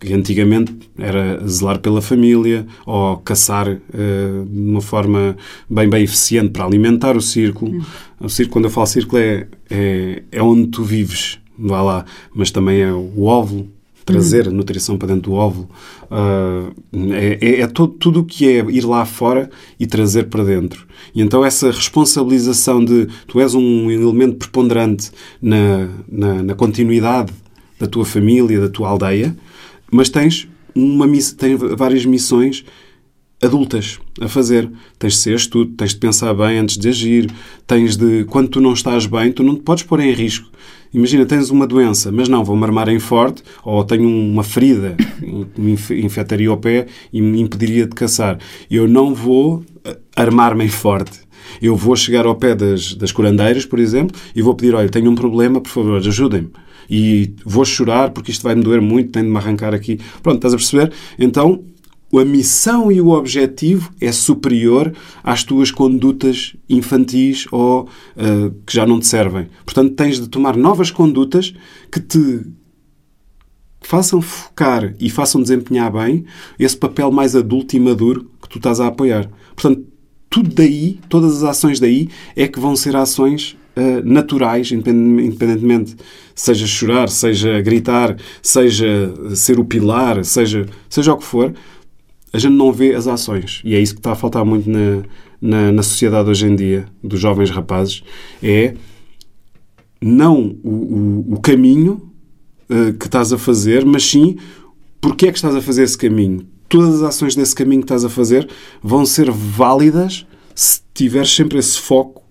Que 0.00 0.12
antigamente 0.14 0.72
era 0.96 1.44
zelar 1.44 1.80
pela 1.80 2.00
família 2.00 2.64
ou 2.86 3.16
caçar 3.16 3.68
ah, 3.68 4.44
de 4.48 4.60
uma 4.60 4.80
forma 4.80 5.36
bem, 5.68 5.88
bem 5.88 6.04
eficiente 6.04 6.50
para 6.50 6.64
alimentar 6.64 7.16
o 7.16 7.20
círculo. 7.20 7.84
O 8.20 8.28
círculo, 8.28 8.52
quando 8.52 8.64
eu 8.66 8.70
falo 8.70 8.86
círculo, 8.86 9.20
é, 9.20 9.48
é, 9.68 10.22
é 10.30 10.40
onde 10.40 10.68
tu 10.68 10.84
vives, 10.84 11.40
vá 11.58 11.82
lá, 11.82 12.04
mas 12.32 12.52
também 12.52 12.80
é 12.80 12.92
o 12.92 13.24
óvulo, 13.24 13.68
trazer 14.12 14.48
a 14.48 14.50
nutrição 14.50 14.96
para 14.96 15.08
dentro 15.08 15.30
do 15.30 15.34
óvulo. 15.34 15.68
Ah, 16.10 16.70
é 17.10 17.38
é, 17.40 17.60
é 17.60 17.66
todo, 17.66 17.92
tudo 17.94 18.20
o 18.20 18.24
que 18.24 18.48
é 18.48 18.64
ir 18.70 18.84
lá 18.84 19.04
fora 19.04 19.50
e 19.78 19.86
trazer 19.86 20.24
para 20.24 20.44
dentro. 20.44 20.86
E 21.14 21.20
então 21.20 21.44
essa 21.44 21.70
responsabilização 21.70 22.84
de 22.84 23.06
tu 23.26 23.40
és 23.40 23.54
um 23.54 23.90
elemento 23.90 24.36
preponderante 24.36 25.10
na, 25.40 25.88
na, 26.08 26.42
na 26.42 26.54
continuidade 26.54 27.32
da 27.78 27.86
tua 27.86 28.04
família, 28.04 28.60
da 28.60 28.68
tua 28.68 28.88
aldeia, 28.88 29.36
mas 29.90 30.08
tens, 30.08 30.48
uma, 30.74 31.06
tens 31.36 31.58
várias 31.76 32.04
missões 32.04 32.64
adultas 33.42 33.98
a 34.20 34.28
fazer. 34.28 34.70
Tens 34.98 35.14
de 35.14 35.18
ser 35.18 35.34
astuto, 35.34 35.72
tens 35.72 35.90
de 35.92 35.98
pensar 35.98 36.34
bem 36.34 36.58
antes 36.58 36.76
de 36.76 36.88
agir, 36.88 37.30
tens 37.66 37.96
de, 37.96 38.24
quando 38.24 38.48
tu 38.48 38.60
não 38.60 38.72
estás 38.72 39.06
bem, 39.06 39.32
tu 39.32 39.42
não 39.42 39.54
te 39.54 39.62
podes 39.62 39.84
pôr 39.84 40.00
em 40.00 40.12
risco. 40.12 40.48
Imagina, 40.92 41.26
tens 41.26 41.50
uma 41.50 41.66
doença, 41.66 42.10
mas 42.10 42.28
não, 42.28 42.42
vou-me 42.42 42.64
armar 42.64 42.88
em 42.88 42.98
forte, 42.98 43.42
ou 43.62 43.84
tenho 43.84 44.08
uma 44.08 44.42
ferida, 44.42 44.96
me 45.56 45.72
infectaria 45.72 46.52
o 46.52 46.56
pé 46.56 46.86
e 47.12 47.20
me 47.20 47.40
impediria 47.40 47.86
de 47.86 47.94
caçar. 47.94 48.38
Eu 48.70 48.88
não 48.88 49.14
vou 49.14 49.62
eh, 49.84 49.98
armar-me 50.16 50.64
em 50.64 50.68
forte. 50.68 51.20
Eu 51.60 51.76
vou 51.76 51.96
chegar 51.96 52.26
ao 52.26 52.34
pé 52.34 52.54
das, 52.54 52.94
das 52.94 53.12
curandeiras, 53.12 53.64
por 53.66 53.78
exemplo, 53.78 54.16
e 54.34 54.42
vou 54.42 54.54
pedir, 54.54 54.74
olha, 54.74 54.88
tenho 54.88 55.10
um 55.10 55.14
problema, 55.14 55.60
por 55.60 55.70
favor, 55.70 55.98
ajudem-me. 55.98 56.50
E 56.90 57.34
vou 57.44 57.64
chorar 57.64 58.10
porque 58.10 58.30
isto 58.30 58.42
vai-me 58.42 58.62
doer 58.62 58.80
muito, 58.80 59.10
tenho 59.10 59.26
de 59.26 59.30
me 59.30 59.36
arrancar 59.36 59.74
aqui. 59.74 60.00
Pronto, 60.22 60.36
estás 60.36 60.54
a 60.54 60.56
perceber? 60.56 60.92
Então, 61.18 61.62
a 62.16 62.24
missão 62.24 62.90
e 62.90 63.00
o 63.00 63.08
objetivo 63.08 63.92
é 64.00 64.10
superior 64.12 64.94
às 65.22 65.44
tuas 65.44 65.70
condutas 65.70 66.56
infantis 66.68 67.46
ou 67.50 67.82
uh, 67.82 68.50
que 68.64 68.72
já 68.72 68.86
não 68.86 68.98
te 68.98 69.06
servem. 69.06 69.48
Portanto, 69.64 69.94
tens 69.94 70.18
de 70.18 70.28
tomar 70.28 70.56
novas 70.56 70.90
condutas 70.90 71.52
que 71.92 72.00
te 72.00 72.46
façam 73.80 74.22
focar 74.22 74.94
e 74.98 75.10
façam 75.10 75.42
desempenhar 75.42 75.92
bem 75.92 76.24
esse 76.58 76.76
papel 76.76 77.10
mais 77.10 77.36
adulto 77.36 77.76
e 77.76 77.80
maduro 77.80 78.30
que 78.40 78.48
tu 78.48 78.58
estás 78.58 78.80
a 78.80 78.86
apoiar. 78.86 79.28
Portanto, 79.54 79.84
tudo 80.30 80.54
daí, 80.54 80.98
todas 81.08 81.38
as 81.38 81.42
ações 81.42 81.80
daí, 81.80 82.08
é 82.36 82.46
que 82.46 82.60
vão 82.60 82.76
ser 82.76 82.96
ações 82.96 83.56
uh, 83.76 84.04
naturais, 84.04 84.70
independentemente 84.72 85.96
seja 86.34 86.66
chorar, 86.66 87.08
seja 87.08 87.60
gritar, 87.60 88.16
seja 88.42 89.12
ser 89.34 89.58
o 89.58 89.64
pilar, 89.64 90.24
seja, 90.24 90.66
seja 90.88 91.12
o 91.12 91.16
que 91.16 91.24
for, 91.24 91.54
a 92.32 92.38
gente 92.38 92.54
não 92.54 92.72
vê 92.72 92.94
as 92.94 93.06
ações. 93.06 93.60
E 93.64 93.74
é 93.74 93.80
isso 93.80 93.94
que 93.94 94.00
está 94.00 94.12
a 94.12 94.16
faltar 94.16 94.44
muito 94.44 94.68
na, 94.68 95.02
na, 95.40 95.72
na 95.72 95.82
sociedade 95.82 96.28
hoje 96.28 96.46
em 96.46 96.54
dia, 96.54 96.86
dos 97.02 97.20
jovens 97.20 97.50
rapazes, 97.50 98.02
é 98.42 98.74
não 100.00 100.56
o, 100.62 100.70
o, 100.70 101.34
o 101.34 101.40
caminho 101.40 102.10
uh, 102.70 102.92
que 102.94 103.06
estás 103.06 103.32
a 103.32 103.38
fazer, 103.38 103.84
mas 103.84 104.04
sim 104.04 104.36
porque 105.00 105.26
é 105.26 105.32
que 105.32 105.38
estás 105.38 105.54
a 105.54 105.62
fazer 105.62 105.84
esse 105.84 105.96
caminho. 105.96 106.46
Todas 106.68 106.96
as 106.96 107.02
ações 107.02 107.34
desse 107.34 107.54
caminho 107.54 107.80
que 107.80 107.86
estás 107.86 108.04
a 108.04 108.08
fazer 108.08 108.48
vão 108.82 109.06
ser 109.06 109.30
válidas 109.30 110.26
se 110.54 110.80
tiveres 110.92 111.34
sempre 111.34 111.58
esse 111.58 111.78
foco 111.78 112.22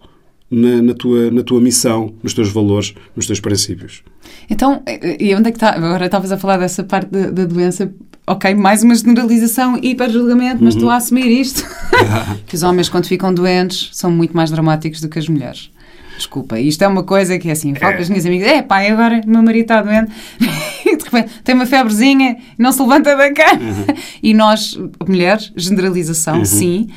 na, 0.50 0.82
na, 0.82 0.94
tua, 0.94 1.30
na 1.32 1.44
tua 1.44 1.60
missão, 1.60 2.14
nos 2.24 2.34
teus 2.34 2.50
valores, 2.50 2.94
nos 3.16 3.28
teus 3.28 3.40
princípios. 3.40 4.04
Então, 4.50 4.82
e 5.20 5.34
onde 5.36 5.50
é 5.50 5.52
que 5.52 5.58
está? 5.58 5.72
Agora 5.72 6.06
estavas 6.06 6.32
a 6.32 6.38
falar 6.38 6.58
dessa 6.58 6.84
parte 6.84 7.10
da, 7.10 7.30
da 7.30 7.46
doença. 7.46 7.92
Ok, 8.26 8.54
mais 8.56 8.84
uma 8.84 8.94
generalização, 8.94 9.78
hiper-julgamento, 9.82 10.62
mas 10.62 10.74
uhum. 10.74 10.80
estou 10.80 10.90
a 10.90 10.98
assumir 10.98 11.28
isto. 11.28 11.66
que 12.46 12.56
os 12.56 12.64
homens, 12.64 12.90
quando 12.90 13.06
ficam 13.06 13.34
doentes, 13.34 13.90
são 13.94 14.12
muito 14.12 14.36
mais 14.36 14.52
dramáticos 14.52 15.00
do 15.00 15.08
que 15.08 15.18
as 15.18 15.30
mulheres. 15.30 15.72
Desculpa, 16.18 16.60
isto 16.60 16.84
é 16.84 16.88
uma 16.88 17.04
coisa 17.04 17.38
que 17.38 17.48
é 17.48 17.52
assim, 17.52 17.76
falo 17.76 17.94
é. 17.94 17.96
com 17.96 18.02
as 18.02 18.10
minhas 18.10 18.26
amigas, 18.26 18.48
é 18.48 18.62
pá, 18.64 18.82
agora 18.82 19.22
meu 19.26 19.44
marido 19.44 19.62
está 19.62 19.82
doente 19.84 20.12
e 20.84 20.98
de 20.98 21.04
repente 21.04 21.32
tem 21.44 21.54
uma 21.54 21.66
febrezinha 21.68 22.38
e 22.58 22.62
não 22.62 22.72
se 22.72 22.82
levanta 22.82 23.16
da 23.16 23.32
cama. 23.32 23.62
Uhum. 23.62 23.86
E 24.24 24.34
nós, 24.34 24.78
mulheres, 25.08 25.54
generalização, 25.56 26.40
uhum. 26.40 26.46
sim, 26.46 26.90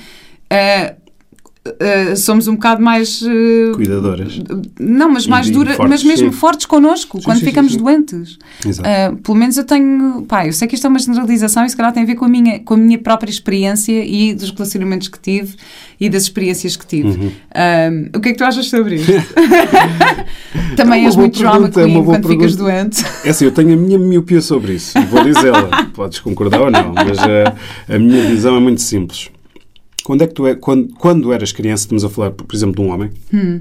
uh, 0.50 0.99
Uh, 1.62 2.16
somos 2.16 2.49
um 2.49 2.55
bocado 2.55 2.83
mais 2.83 3.20
uh, 3.20 3.73
cuidadoras. 3.75 4.40
Não, 4.81 5.11
mas 5.11 5.27
mais 5.27 5.51
duras, 5.51 5.77
mas 5.77 6.03
mesmo 6.03 6.33
sim. 6.33 6.38
fortes 6.38 6.64
connosco 6.64 7.18
sim, 7.18 7.25
quando 7.25 7.40
sim, 7.40 7.44
ficamos 7.44 7.77
doentes. 7.77 8.38
Uh, 8.64 9.16
pelo 9.23 9.37
menos 9.37 9.59
eu 9.59 9.64
tenho, 9.64 10.23
pá, 10.23 10.46
eu 10.46 10.55
sei 10.55 10.66
que 10.66 10.75
isto 10.75 10.87
é 10.87 10.88
uma 10.88 10.99
generalização 10.99 11.66
e 11.66 11.68
se 11.68 11.77
calhar 11.77 11.92
tem 11.92 12.03
a 12.03 12.07
ver 12.07 12.14
com 12.14 12.25
a 12.25 12.29
minha, 12.29 12.61
com 12.61 12.73
a 12.73 12.77
minha 12.79 12.96
própria 12.96 13.31
experiência 13.31 14.03
e 14.03 14.33
dos 14.33 14.51
relacionamentos 14.51 15.09
que 15.09 15.20
tive 15.20 15.55
e 16.01 16.09
das 16.09 16.23
experiências 16.23 16.77
que 16.77 16.87
tive. 16.87 17.09
Uhum. 17.09 18.11
o 18.16 18.20
que 18.20 18.31
é 18.31 18.33
que 18.33 18.38
tu 18.38 18.44
achas 18.44 18.66
sobre 18.66 18.94
isto? 18.94 19.12
Também 20.77 21.03
é 21.03 21.07
és 21.07 21.16
muito 21.16 21.38
drama 21.38 21.66
é 21.66 21.70
queen 21.70 21.92
quando 21.92 22.23
pergunta. 22.23 22.29
ficas 22.29 22.57
doente. 22.57 23.05
É 23.23 23.31
assim, 23.31 23.44
eu 23.44 23.53
tenho 23.53 23.75
a 23.75 23.77
minha 23.77 23.99
miopia 23.99 24.40
sobre 24.40 24.73
isso. 24.73 24.99
Vou 25.11 25.23
dizê-la. 25.23 25.88
Podes 25.92 26.20
concordar 26.20 26.62
ou 26.62 26.70
não, 26.70 26.94
mas 26.94 27.18
a 27.87 27.99
minha 27.99 28.25
visão 28.25 28.57
é 28.57 28.61
muito 28.61 28.81
simples 28.81 29.31
quando 30.11 30.23
é 30.23 30.27
que 30.27 30.35
tu 30.35 30.44
é, 30.44 30.57
quando, 30.57 30.92
quando 30.94 31.33
eras 31.33 31.53
criança, 31.53 31.85
estamos 31.85 32.05
a 32.05 32.09
falar, 32.09 32.33
por 32.33 32.53
exemplo, 32.53 32.75
de 32.75 32.81
um 32.81 32.92
homem 32.92 33.11
hum. 33.33 33.61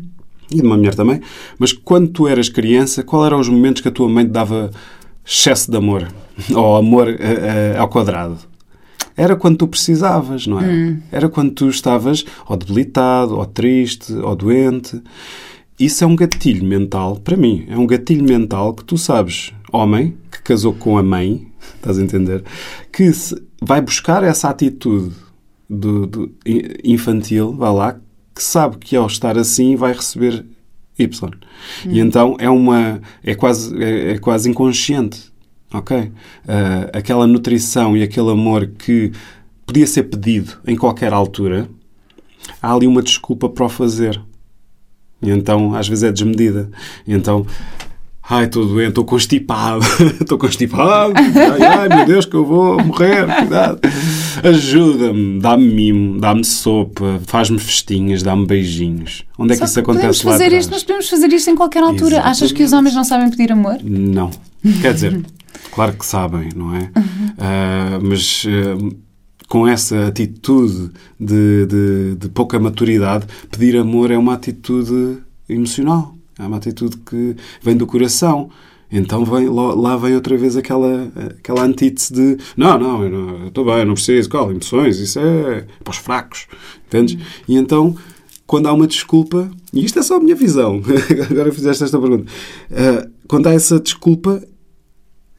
e 0.52 0.56
de 0.56 0.64
uma 0.64 0.76
mulher 0.76 0.96
também, 0.96 1.22
mas 1.60 1.72
quando 1.72 2.08
tu 2.08 2.28
eras 2.28 2.50
criança, 2.50 3.04
qual 3.04 3.24
eram 3.24 3.40
os 3.40 3.48
momentos 3.48 3.84
que 3.84 3.88
a 3.88 3.92
tua 3.92 4.10
mãe 4.10 4.26
te 4.26 4.32
dava 4.32 4.72
excesso 5.24 5.70
de 5.70 5.78
amor 5.78 6.08
ou 6.52 6.76
amor 6.76 7.08
uh, 7.08 7.12
uh, 7.12 7.80
ao 7.80 7.88
quadrado? 7.88 8.36
Era 9.16 9.36
quando 9.36 9.58
tu 9.58 9.68
precisavas, 9.68 10.48
não 10.48 10.60
é? 10.60 10.66
Hum. 10.66 11.00
Era 11.12 11.30
quando 11.30 11.52
tu 11.52 11.70
estavas 11.70 12.26
ou 12.48 12.58
debilitado, 12.58 13.38
ou 13.38 13.46
triste, 13.46 14.12
ou 14.12 14.36
doente. 14.36 15.00
Isso 15.80 16.04
é 16.04 16.08
um 16.08 16.16
gatilho 16.16 16.66
mental, 16.66 17.18
para 17.18 17.38
mim, 17.38 17.68
é 17.70 17.78
um 17.78 17.86
gatilho 17.86 18.24
mental 18.24 18.74
que 18.74 18.84
tu 18.84 18.98
sabes, 18.98 19.54
homem, 19.72 20.18
que 20.32 20.42
casou 20.42 20.74
com 20.74 20.98
a 20.98 21.04
mãe, 21.04 21.46
estás 21.76 22.00
a 22.00 22.02
entender, 22.02 22.44
que 22.92 23.12
vai 23.62 23.80
buscar 23.82 24.24
essa 24.24 24.50
atitude 24.50 25.29
do, 25.70 26.08
do 26.08 26.32
infantil, 26.84 27.54
vá 27.54 27.72
lá, 27.72 28.00
que 28.34 28.44
sabe 28.44 28.78
que 28.78 28.96
ao 28.96 29.06
estar 29.06 29.38
assim 29.38 29.76
vai 29.76 29.94
receber 29.94 30.46
Y. 30.98 31.30
Hum. 31.86 31.92
E 31.92 32.00
então 32.00 32.36
é 32.40 32.50
uma. 32.50 33.02
é 33.24 33.36
quase, 33.36 33.82
é, 33.82 34.14
é 34.14 34.18
quase 34.18 34.50
inconsciente. 34.50 35.30
Ok? 35.72 35.98
Uh, 35.98 36.12
aquela 36.94 37.28
nutrição 37.28 37.96
e 37.96 38.02
aquele 38.02 38.32
amor 38.32 38.72
que 38.78 39.12
podia 39.68 39.86
ser 39.86 40.04
pedido 40.04 40.58
em 40.66 40.76
qualquer 40.76 41.14
altura, 41.14 41.70
há 42.60 42.74
ali 42.74 42.88
uma 42.88 43.04
desculpa 43.04 43.48
para 43.48 43.66
o 43.66 43.70
fazer. 43.70 44.20
E 45.22 45.30
então, 45.30 45.76
às 45.76 45.88
vezes 45.88 46.04
é 46.04 46.12
desmedida. 46.12 46.72
E 47.06 47.14
então, 47.14 47.46
Ai, 48.32 48.46
estou 48.46 48.64
doente, 48.64 48.90
estou 48.90 49.04
constipado, 49.04 49.84
estou 50.22 50.38
constipado, 50.38 51.14
ai, 51.16 51.64
ai, 51.64 51.90
meu 51.90 52.06
Deus, 52.06 52.26
que 52.26 52.36
eu 52.36 52.46
vou 52.46 52.80
morrer, 52.84 53.26
cuidado. 53.26 53.80
Ajuda-me, 54.44 55.40
dá-me 55.40 55.68
mimo, 55.68 56.20
dá-me 56.20 56.44
sopa, 56.44 57.20
faz-me 57.26 57.60
festinhas, 57.60 58.24
dá-me 58.24 58.46
beijinhos. 58.46 59.24
Onde 59.38 59.54
é 59.54 59.56
que 59.56 59.60
Só 59.60 59.66
isso 59.66 59.80
acontece 59.80 60.22
podemos 60.22 60.42
fazer 60.42 60.56
isto, 60.56 60.72
Nós 60.72 60.84
podemos 60.84 61.10
fazer 61.10 61.34
isto 61.34 61.50
em 61.50 61.56
qualquer 61.56 61.84
altura. 61.84 62.16
Exatamente. 62.16 62.38
Achas 62.38 62.52
que 62.52 62.64
os 62.64 62.74
homens 62.74 62.96
não 62.96 63.04
sabem 63.04 63.30
pedir 63.30 63.52
amor? 63.52 63.78
Não. 63.84 64.32
Quer 64.82 64.94
dizer, 64.94 65.22
claro 65.72 65.94
que 65.94 66.06
sabem, 66.06 66.50
não 66.56 66.76
é? 66.76 66.92
Uh, 66.96 68.02
mas... 68.02 68.44
Uh, 68.46 69.10
com 69.50 69.68
essa 69.68 70.06
atitude 70.06 70.92
de, 71.20 71.66
de, 71.66 72.16
de 72.16 72.30
pouca 72.30 72.60
maturidade, 72.60 73.26
pedir 73.50 73.76
amor 73.78 74.12
é 74.12 74.18
uma 74.18 74.36
atitude 74.36 75.18
emocional. 75.50 76.16
É 76.38 76.44
uma 76.44 76.58
atitude 76.58 76.98
que 76.98 77.36
vem 77.62 77.76
do 77.76 77.86
coração. 77.86 78.50
Então 78.92 79.24
vem, 79.24 79.48
lá 79.50 79.96
vem 79.98 80.16
outra 80.16 80.36
vez 80.36 80.58
aquela, 80.58 81.12
aquela 81.38 81.64
antítese 81.64 82.14
de 82.14 82.38
não, 82.58 82.80
não, 82.80 83.04
eu 83.04 83.48
estou 83.48 83.64
bem, 83.64 83.86
não 83.86 83.94
preciso, 83.94 84.30
qual? 84.30 84.50
Emoções, 84.50 84.98
isso 84.98 85.20
é 85.20 85.66
para 85.84 85.92
os 85.92 85.98
fracos, 85.98 86.48
entendes? 86.88 87.16
Uhum. 87.16 87.22
E 87.48 87.56
então, 87.56 87.96
quando 88.48 88.68
há 88.68 88.74
uma 88.74 88.88
desculpa, 88.88 89.50
e 89.72 89.86
isto 89.86 90.00
é 90.00 90.02
só 90.02 90.18
a 90.18 90.20
minha 90.20 90.36
visão, 90.36 90.82
agora 91.30 91.52
fizeste 91.52 91.84
esta 91.84 92.00
pergunta, 92.00 92.32
uh, 92.72 93.10
quando 93.28 93.48
há 93.48 93.54
essa 93.54 93.80
desculpa, 93.80 94.42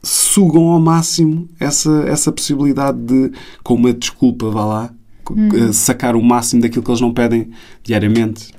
sugam 0.01 0.69
ao 0.69 0.79
máximo 0.79 1.49
essa, 1.59 2.03
essa 2.07 2.31
possibilidade 2.31 2.99
de, 2.99 3.31
com 3.63 3.73
uma 3.73 3.93
desculpa, 3.93 4.49
vá 4.49 4.65
lá, 4.65 4.93
uhum. 5.29 5.73
sacar 5.73 6.15
o 6.15 6.23
máximo 6.23 6.61
daquilo 6.61 6.83
que 6.83 6.89
eles 6.89 7.01
não 7.01 7.13
pedem 7.13 7.51
diariamente 7.83 8.53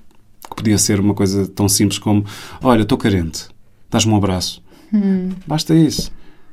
que 0.52 0.56
podia 0.56 0.78
ser 0.78 1.00
uma 1.00 1.14
coisa 1.14 1.46
tão 1.46 1.68
simples 1.68 1.98
como: 1.98 2.24
Olha, 2.62 2.82
estou 2.82 2.98
carente, 2.98 3.48
dás-me 3.90 4.12
um 4.12 4.16
abraço. 4.16 4.61
Hum. 4.92 5.30
Basta 5.46 5.74
isso. 5.74 6.12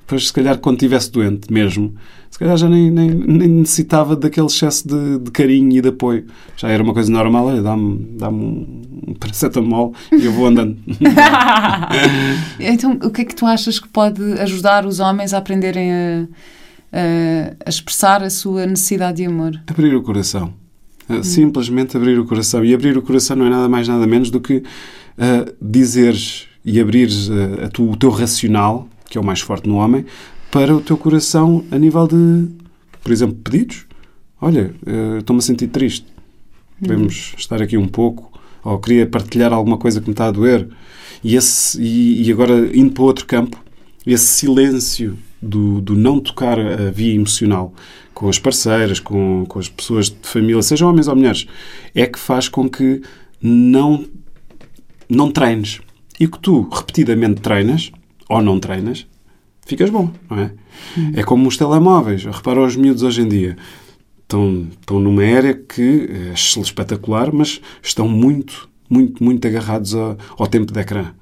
Depois, 0.10 0.26
se 0.26 0.34
calhar, 0.34 0.58
quando 0.58 0.78
estivesse 0.78 1.12
doente 1.12 1.54
mesmo, 1.54 1.94
se 2.32 2.40
calhar 2.40 2.58
já 2.58 2.68
nem, 2.68 2.90
nem, 2.90 3.12
nem 3.12 3.48
necessitava 3.48 4.16
daquele 4.16 4.48
excesso 4.48 4.88
de, 4.88 5.20
de, 5.20 5.30
carinho 5.30 5.78
e 5.78 5.82
de 5.82 5.90
apoio. 5.90 6.26
Já 6.58 6.68
era 6.68 6.82
uma 6.82 6.96
coisa 6.96 7.12
normal: 7.12 7.62
dá-me 7.62 8.08
dá 8.18 8.28
um, 8.28 9.14
paracetamol 9.20 9.94
e 10.12 10.26
eu 10.26 10.32
vou 10.32 10.48
andando. 10.48 10.80
então, 12.60 12.98
o 13.04 13.12
que 13.12 13.22
é 13.22 13.26
que 13.26 13.36
tu 13.36 13.46
achas 13.46 13.78
que 13.78 13.88
pode 13.88 14.20
ajudar 14.40 14.84
os 14.84 15.00
homens 15.00 15.32
a 15.32 15.38
aprenderem 15.38 15.92
a, 15.94 16.28
a, 16.92 17.54
a 17.68 17.70
expressar 17.70 18.24
a 18.24 18.32
sua 18.32 18.66
necessidade 18.66 19.18
de 19.18 19.26
amor? 19.26 19.62
Abrir 19.68 19.94
o 19.94 20.02
coração. 20.02 20.56
Uh, 21.08 21.24
simplesmente 21.24 21.96
abrir 21.96 22.18
o 22.18 22.26
coração. 22.26 22.66
E 22.66 22.74
abrir 22.74 22.98
o 22.98 23.04
coração 23.04 23.36
não 23.36 23.46
é 23.46 23.50
nada 23.52 23.70
mais, 23.70 23.88
nada 23.88 24.08
menos 24.08 24.32
do 24.32 24.42
que 24.42 24.58
uh, 24.58 25.56
dizeres 25.62 26.49
e 26.64 26.80
abrires 26.80 27.30
uh, 27.30 27.70
tu, 27.74 27.92
o 27.92 27.96
teu 27.96 28.10
racional, 28.10 28.88
que 29.10 29.18
é 29.18 29.22
o 29.22 29.24
mais 29.24 29.42
forte 29.42 29.68
no 29.68 29.76
homem, 29.76 30.06
para 30.52 30.76
o 30.76 30.82
teu 30.82 30.98
coração 30.98 31.64
a 31.72 31.78
nível 31.78 32.08
de, 32.08 32.48
por 33.02 33.12
exemplo, 33.12 33.36
pedidos. 33.36 33.86
Olha, 34.42 34.74
estou-me 35.20 35.40
a 35.40 35.44
sentir 35.44 35.68
triste. 35.68 36.06
Podemos 36.80 37.34
estar 37.38 37.62
aqui 37.62 37.78
um 37.78 37.88
pouco. 37.88 38.32
Ou 38.64 38.80
queria 38.80 39.06
partilhar 39.06 39.54
alguma 39.54 39.78
coisa 39.78 40.00
que 40.00 40.08
me 40.08 40.14
está 40.14 40.28
a 40.28 40.32
doer. 40.32 40.68
E, 41.24 41.36
esse, 41.36 41.80
e, 41.82 42.24
e 42.24 42.32
agora, 42.32 42.70
indo 42.74 42.92
para 42.92 43.04
outro 43.04 43.26
campo, 43.26 43.62
esse 44.06 44.26
silêncio 44.26 45.18
do, 45.42 45.82
do 45.82 45.96
não 45.96 46.20
tocar 46.20 46.60
a 46.60 46.90
via 46.92 47.14
emocional 47.14 47.74
com 48.14 48.28
as 48.28 48.40
parceiras, 48.40 49.00
com, 49.00 49.46
com 49.48 49.60
as 49.60 49.70
pessoas 49.70 50.10
de 50.10 50.18
família, 50.24 50.62
sejam 50.62 50.90
homens 50.90 51.08
ou 51.08 51.16
mulheres, 51.16 51.48
é 51.96 52.06
que 52.06 52.20
faz 52.20 52.50
com 52.50 52.70
que 52.70 53.02
não, 53.42 54.06
não 55.08 55.32
treines. 55.32 55.80
E 56.20 56.28
que 56.28 56.40
tu 56.40 56.68
repetidamente 56.70 57.42
treinas, 57.42 57.92
ou 58.28 58.42
não 58.42 58.60
treinas, 58.60 59.08
ficas 59.66 59.90
bom, 59.90 60.12
não 60.30 60.38
é? 60.38 60.52
É 61.14 61.24
como 61.24 61.48
os 61.48 61.56
telemóveis. 61.56 62.26
Repara 62.26 62.62
os 62.62 62.76
miúdos 62.76 63.04
hoje 63.04 63.22
em 63.22 63.28
dia. 63.28 63.56
Estão, 64.22 64.68
estão 64.80 65.00
numa 65.00 65.24
era 65.24 65.54
que 65.54 66.10
é 66.12 66.34
espetacular, 66.34 67.32
mas 67.34 67.62
estão 67.82 68.08
muito, 68.08 68.70
muito, 68.90 69.24
muito 69.24 69.48
agarrados 69.48 69.96
ao, 69.96 70.18
ao 70.38 70.48
tempo 70.48 70.72
de 70.72 70.80
ecrã. 70.80 71.14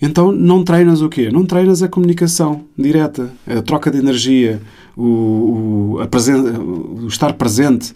Então 0.00 0.30
não 0.30 0.62
treinas 0.62 1.02
o 1.02 1.08
quê? 1.08 1.28
Não 1.30 1.44
treinas 1.44 1.82
a 1.82 1.88
comunicação 1.88 2.64
direta, 2.76 3.32
a 3.46 3.62
troca 3.62 3.90
de 3.90 3.98
energia, 3.98 4.60
o, 4.96 5.98
o, 6.00 6.08
presen 6.08 6.36
o 6.36 7.06
estar 7.08 7.32
presente. 7.32 7.92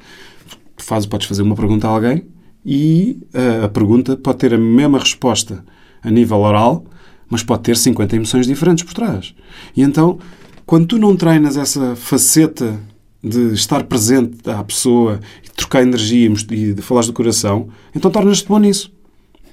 Faz, 0.77 1.07
podes 1.07 1.29
fazer 1.29 1.43
uma 1.43 1.55
pergunta 1.55 1.87
a 1.87 1.91
alguém 1.91 2.25
e 2.67 3.21
a, 3.33 3.67
a, 3.67 3.69
pergunta 3.69 4.17
pode 4.17 4.39
ter 4.39 4.53
a 4.53 4.59
mesma 4.59 4.99
resposta 4.99 5.65
a 6.03 6.11
nível 6.11 6.39
oral, 6.39 6.85
mas 7.29 7.43
pode 7.43 7.63
ter 7.63 7.77
50 7.77 8.17
emoções 8.17 8.47
diferentes 8.47 8.85
por 8.85 8.95
trás. 8.95 9.35
E 9.77 9.83
então, 9.83 10.19
quando 10.67 10.87
tu 10.87 10.99
não 10.99 11.17
treinas 11.17 11.57
essa 11.57 11.97
faceta 11.97 12.79
de 13.23 13.55
estar 13.55 13.85
presente 13.85 14.51
à 14.51 14.63
pessoa, 14.65 15.21
e 15.45 15.51
trocar 15.51 15.83
energia 15.83 16.33
e 16.51 16.75
de 16.75 16.83
falar 16.83 17.03
do 17.03 17.13
coração, 17.13 17.69
então 17.95 18.11
tornas-te 18.11 18.49
bom 18.49 18.59
nisso. 18.59 18.93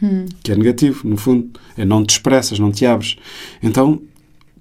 Hum. 0.02 0.26
Que 0.42 0.52
é 0.52 0.56
negativo, 0.56 1.08
no 1.08 1.18
fundo. 1.18 1.50
É 1.78 1.86
não 1.86 2.04
te 2.04 2.12
expressas, 2.12 2.58
não 2.58 2.72
te 2.72 2.86
abres. 2.86 3.18
Então, 3.62 4.02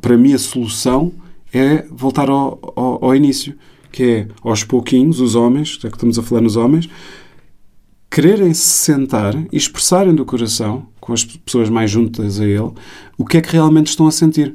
para 0.01 0.17
mim, 0.17 0.33
a 0.33 0.39
solução 0.39 1.13
é 1.53 1.85
voltar 1.91 2.29
ao, 2.29 2.59
ao, 2.77 3.05
ao 3.05 3.17
início, 3.17 3.55
que 3.91 4.03
é 4.03 4.29
aos 4.43 4.65
pouquinhos, 4.65 5.21
os 5.21 5.35
homens, 5.35 5.79
já 5.81 5.89
que 5.89 5.97
estamos 5.97 6.19
a 6.19 6.23
falar 6.23 6.41
nos 6.41 6.57
homens, 6.57 6.89
quererem 8.11 8.53
se 8.53 8.67
sentar 8.67 9.35
e 9.53 9.57
expressarem 9.57 10.15
do 10.15 10.25
coração, 10.25 10.87
com 11.09 11.15
as 11.15 11.25
pessoas 11.25 11.71
mais 11.71 11.91
juntas 11.91 12.39
a 12.39 12.45
ele, 12.45 12.71
o 13.17 13.25
que 13.25 13.39
é 13.39 13.41
que 13.41 13.51
realmente 13.51 13.87
estão 13.87 14.07
a 14.07 14.13
sentir. 14.13 14.55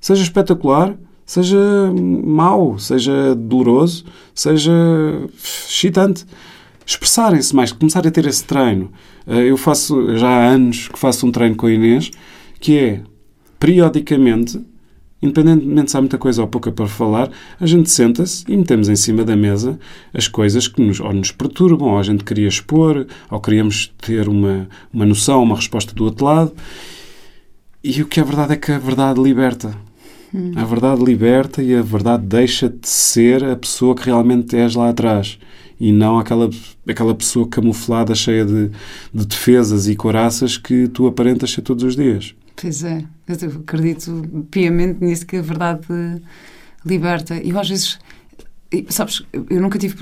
Seja 0.00 0.22
espetacular, 0.22 0.96
seja 1.26 1.58
mau, 2.24 2.78
seja 2.78 3.34
doloroso, 3.34 4.06
seja 4.34 4.72
excitante. 5.36 6.24
Expressarem-se 6.86 7.54
mais, 7.54 7.72
começar 7.72 8.06
a 8.06 8.10
ter 8.10 8.26
esse 8.26 8.42
treino. 8.42 8.90
Eh, 9.26 9.50
eu 9.50 9.56
faço, 9.58 10.16
já 10.16 10.28
há 10.28 10.46
anos 10.46 10.88
que 10.88 10.98
faço 10.98 11.26
um 11.26 11.30
treino 11.30 11.56
com 11.56 11.66
a 11.66 11.72
Inês, 11.72 12.10
que 12.58 12.78
é, 12.78 13.02
periodicamente, 13.60 14.64
independentemente 15.22 15.90
se 15.90 15.96
há 15.96 16.00
muita 16.00 16.18
coisa 16.18 16.42
ou 16.42 16.48
pouca 16.48 16.72
para 16.72 16.86
falar, 16.88 17.30
a 17.60 17.66
gente 17.66 17.90
senta-se 17.90 18.44
e 18.48 18.56
metemos 18.56 18.88
em 18.88 18.96
cima 18.96 19.24
da 19.24 19.36
mesa 19.36 19.78
as 20.12 20.26
coisas 20.26 20.66
que 20.66 20.82
nos, 20.82 20.98
ou 21.00 21.12
nos 21.12 21.30
perturbam, 21.30 21.90
ou 21.90 21.98
a 21.98 22.02
gente 22.02 22.24
queria 22.24 22.48
expor, 22.48 23.06
ou 23.30 23.40
queríamos 23.40 23.92
ter 24.00 24.28
uma, 24.28 24.68
uma 24.92 25.06
noção, 25.06 25.42
uma 25.42 25.56
resposta 25.56 25.94
do 25.94 26.04
outro 26.04 26.24
lado. 26.24 26.52
E 27.84 28.02
o 28.02 28.06
que 28.06 28.20
é 28.20 28.24
verdade 28.24 28.54
é 28.54 28.56
que 28.56 28.72
a 28.72 28.78
verdade 28.78 29.20
liberta. 29.20 29.76
Hum. 30.34 30.52
A 30.56 30.64
verdade 30.64 31.04
liberta 31.04 31.62
e 31.62 31.74
a 31.74 31.82
verdade 31.82 32.24
deixa 32.26 32.68
de 32.68 32.88
ser 32.88 33.44
a 33.44 33.54
pessoa 33.54 33.94
que 33.94 34.06
realmente 34.06 34.56
és 34.56 34.74
lá 34.74 34.88
atrás 34.88 35.38
e 35.82 35.90
não 35.90 36.16
aquela, 36.16 36.48
aquela 36.88 37.12
pessoa 37.12 37.48
camuflada, 37.48 38.14
cheia 38.14 38.44
de, 38.44 38.70
de 39.12 39.26
defesas 39.26 39.88
e 39.88 39.96
coraças 39.96 40.56
que 40.56 40.86
tu 40.86 41.08
aparentas 41.08 41.50
ser 41.50 41.62
todos 41.62 41.82
os 41.82 41.96
dias. 41.96 42.36
Pois 42.56 42.84
é, 42.84 43.04
eu 43.26 43.60
acredito 43.60 44.46
piamente 44.50 45.02
nisso 45.04 45.26
que 45.26 45.36
a 45.36 45.42
verdade 45.42 45.86
liberta. 46.84 47.40
E 47.42 47.56
às 47.56 47.68
vezes, 47.68 47.98
sabes, 48.88 49.22
eu 49.32 49.60
nunca 49.60 49.78
tive, 49.78 49.96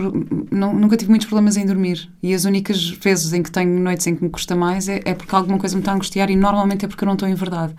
não, 0.51 0.75
nunca 0.75 0.97
tive 0.97 1.11
muitos 1.11 1.27
problemas 1.27 1.57
em 1.57 1.67
dormir. 1.67 2.11
E 2.23 2.35
as 2.35 2.45
únicas 2.45 2.91
vezes 2.91 3.33
em 3.33 3.43
que 3.43 3.51
tenho 3.51 3.79
noites 3.81 4.07
em 4.07 4.17
que 4.17 4.23
me 4.23 4.31
custa 4.31 4.55
mais 4.55 4.89
é, 4.89 5.01
é 5.05 5.15
porque 5.15 5.35
alguma 5.35 5.59
coisa 5.59 5.77
me 5.77 5.81
está 5.81 5.93
a 5.93 5.95
angustiar 5.95 6.31
e 6.31 6.37
normalmente 6.37 6.85
é 6.85 6.89
porque 6.89 7.05
eu 7.05 7.07
não 7.07 7.15
estou 7.15 7.29
em 7.29 7.35
verdade. 7.35 7.75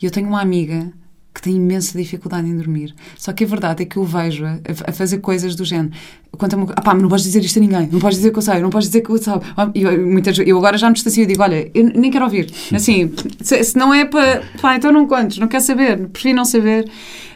E 0.00 0.04
eu 0.04 0.10
tenho 0.10 0.28
uma 0.28 0.40
amiga 0.40 0.92
que 1.34 1.40
tem 1.40 1.56
imensa 1.56 1.96
dificuldade 1.96 2.46
em 2.46 2.56
dormir. 2.56 2.94
Só 3.16 3.32
que 3.32 3.44
a 3.44 3.46
verdade 3.46 3.82
é 3.82 3.86
que 3.86 3.96
eu 3.96 4.04
vejo 4.04 4.44
a, 4.44 4.58
a 4.86 4.92
fazer 4.92 5.18
coisas 5.18 5.54
do 5.54 5.64
género. 5.64 5.92
Quanto 6.36 6.56
a, 6.56 6.62
ah 6.76 6.82
pá, 6.82 6.94
não 6.94 7.08
podes 7.08 7.24
dizer 7.24 7.40
isto 7.40 7.58
a 7.58 7.60
ninguém, 7.60 7.88
não 7.90 7.98
podes 7.98 8.18
dizer 8.18 8.30
que 8.30 8.38
eu 8.38 8.42
sei, 8.42 8.60
não 8.60 8.70
podes 8.70 8.88
dizer 8.88 9.00
que 9.00 9.10
eu 9.10 9.18
sabe. 9.18 9.44
Ah, 9.56 9.70
eu, 9.74 10.06
muitas, 10.06 10.38
eu 10.38 10.58
agora 10.58 10.76
já 10.76 10.88
me 10.88 10.94
distancio 10.94 11.22
e 11.22 11.26
digo: 11.26 11.42
olha, 11.42 11.70
eu 11.74 11.84
nem 11.84 12.10
quero 12.10 12.24
ouvir. 12.24 12.52
Assim, 12.72 13.12
se, 13.40 13.64
se 13.64 13.76
não 13.76 13.92
é 13.92 14.04
para. 14.04 14.42
pá, 14.60 14.76
então 14.76 14.92
não 14.92 15.06
contes, 15.06 15.38
não 15.38 15.48
quer 15.48 15.60
saber, 15.60 16.08
prefiro 16.08 16.36
não 16.36 16.44
saber. 16.44 16.84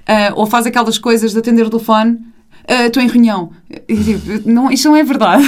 Uh, 0.08 0.32
ou 0.36 0.46
faz 0.46 0.66
aquelas 0.66 0.98
coisas 0.98 1.32
de 1.32 1.38
atender 1.38 1.66
o 1.66 1.70
telefone 1.70 2.18
estou 2.68 3.02
uh, 3.02 3.06
em 3.06 3.08
reunião. 3.08 3.50
Tipo, 3.86 4.48
não, 4.48 4.70
isto 4.70 4.88
não 4.88 4.96
é 4.96 5.04
verdade. 5.04 5.44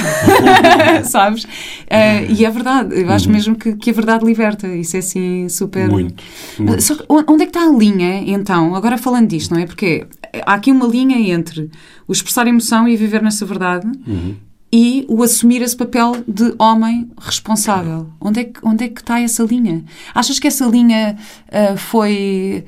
Sabes? 1.05 1.43
Uh, 1.43 2.29
e 2.29 2.45
é 2.45 2.49
verdade. 2.49 3.01
Eu 3.01 3.09
acho 3.09 3.27
uhum. 3.27 3.33
mesmo 3.33 3.55
que, 3.55 3.75
que 3.75 3.89
a 3.89 3.93
verdade 3.93 4.25
liberta. 4.25 4.67
Isso 4.67 4.95
é 4.95 4.99
assim 4.99 5.49
super. 5.49 5.89
Muito. 5.89 6.23
muito. 6.57 6.81
Só, 6.81 6.95
onde 7.09 7.43
é 7.43 7.45
que 7.45 7.57
está 7.57 7.67
a 7.67 7.71
linha, 7.71 8.23
então? 8.25 8.75
Agora 8.75 8.97
falando 8.97 9.27
disto, 9.27 9.53
não 9.53 9.61
é? 9.61 9.65
Porque 9.65 10.07
há 10.45 10.53
aqui 10.53 10.71
uma 10.71 10.85
linha 10.85 11.17
entre 11.33 11.69
o 12.07 12.11
expressar 12.11 12.47
emoção 12.47 12.87
e 12.87 12.95
viver 12.95 13.21
nessa 13.21 13.45
verdade. 13.45 13.87
Uhum. 14.07 14.35
E 14.71 15.03
o 15.09 15.23
assumir 15.23 15.63
esse 15.63 15.75
papel 15.75 16.17
de 16.27 16.53
homem 16.59 17.09
responsável. 17.19 18.07
Onde 18.21 18.41
é 18.41 18.43
que, 18.43 18.59
onde 18.63 18.83
é 18.83 18.87
que 18.87 19.01
está 19.01 19.19
essa 19.19 19.41
linha? 19.43 19.83
Achas 20.13 20.37
que 20.37 20.47
essa 20.47 20.65
linha 20.65 21.17
uh, 21.47 21.75
foi 21.75 22.65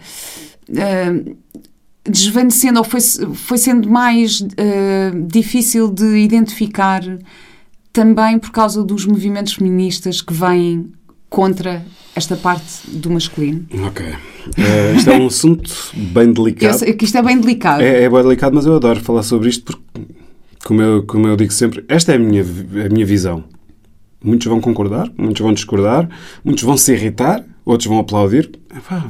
desvanecendo 2.03 2.79
ou 2.79 2.83
foi, 2.83 3.01
foi 3.33 3.57
sendo 3.57 3.89
mais 3.89 4.41
uh, 4.41 5.27
difícil 5.27 5.91
de 5.91 6.17
identificar 6.17 7.01
também 7.93 8.39
por 8.39 8.51
causa 8.51 8.83
dos 8.83 9.05
movimentos 9.05 9.53
feministas 9.53 10.21
que 10.21 10.33
vêm 10.33 10.91
contra 11.29 11.85
esta 12.15 12.35
parte 12.35 12.81
do 12.87 13.09
masculino. 13.09 13.65
Ok. 13.87 14.05
Uh, 14.05 14.97
isto 14.97 15.09
é 15.09 15.17
um 15.17 15.27
assunto 15.27 15.71
bem 15.93 16.31
delicado. 16.33 16.73
Eu 16.73 16.79
sei 16.79 16.93
que 16.93 17.05
isto 17.05 17.17
é 17.17 17.21
bem 17.21 17.39
delicado. 17.39 17.81
É, 17.81 18.03
é 18.03 18.09
bem 18.09 18.21
delicado, 18.21 18.55
mas 18.55 18.65
eu 18.65 18.75
adoro 18.75 18.99
falar 18.99 19.23
sobre 19.23 19.49
isto 19.49 19.63
porque, 19.63 19.81
como 20.65 20.81
eu, 20.81 21.03
como 21.03 21.27
eu 21.27 21.37
digo 21.37 21.53
sempre, 21.53 21.85
esta 21.87 22.13
é 22.13 22.15
a 22.15 22.19
minha, 22.19 22.43
a 22.43 22.89
minha 22.89 23.05
visão. 23.05 23.43
Muitos 24.23 24.47
vão 24.47 24.59
concordar, 24.59 25.09
muitos 25.17 25.41
vão 25.41 25.53
discordar, 25.53 26.07
muitos 26.43 26.63
vão 26.63 26.77
se 26.77 26.93
irritar, 26.93 27.43
outros 27.65 27.87
vão 27.87 27.99
aplaudir, 27.99 28.51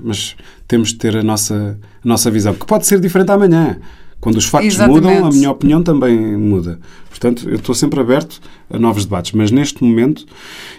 mas 0.02 0.36
temos 0.68 0.90
de 0.90 0.96
ter 0.96 1.18
a 1.18 1.24
nossa, 1.24 1.80
a 2.04 2.08
nossa 2.08 2.30
visão, 2.30 2.54
que 2.54 2.66
pode 2.66 2.86
ser 2.86 3.00
diferente 3.00 3.32
amanhã. 3.32 3.80
Quando 4.20 4.38
os 4.38 4.46
factos 4.46 4.76
Exatamente. 4.76 5.04
mudam, 5.04 5.26
a 5.26 5.32
minha 5.32 5.50
opinião 5.50 5.82
também 5.82 6.16
muda. 6.38 6.80
Portanto, 7.10 7.50
eu 7.50 7.56
estou 7.56 7.74
sempre 7.74 8.00
aberto 8.00 8.40
a 8.70 8.78
novos 8.78 9.04
debates, 9.04 9.32
mas 9.32 9.50
neste 9.50 9.84
momento 9.84 10.26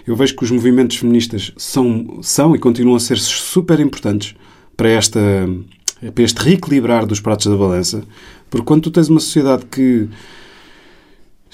eu 0.07 0.15
vejo 0.15 0.33
que 0.33 0.45
os 0.45 0.51
movimentos 0.51 0.95
feministas 0.95 1.51
são, 1.57 2.19
são 2.21 2.55
e 2.55 2.59
continuam 2.59 2.95
a 2.95 2.99
ser 3.01 3.17
super 3.19 3.81
importantes 3.81 4.33
para, 4.77 4.87
esta, 4.87 5.19
para 6.15 6.23
este 6.23 6.41
reequilibrar 6.41 7.05
dos 7.05 7.19
pratos 7.19 7.47
da 7.47 7.57
balança, 7.57 8.03
porque 8.49 8.65
quando 8.65 8.83
tu 8.83 8.91
tens 8.91 9.09
uma 9.09 9.19
sociedade 9.19 9.65
que 9.65 10.07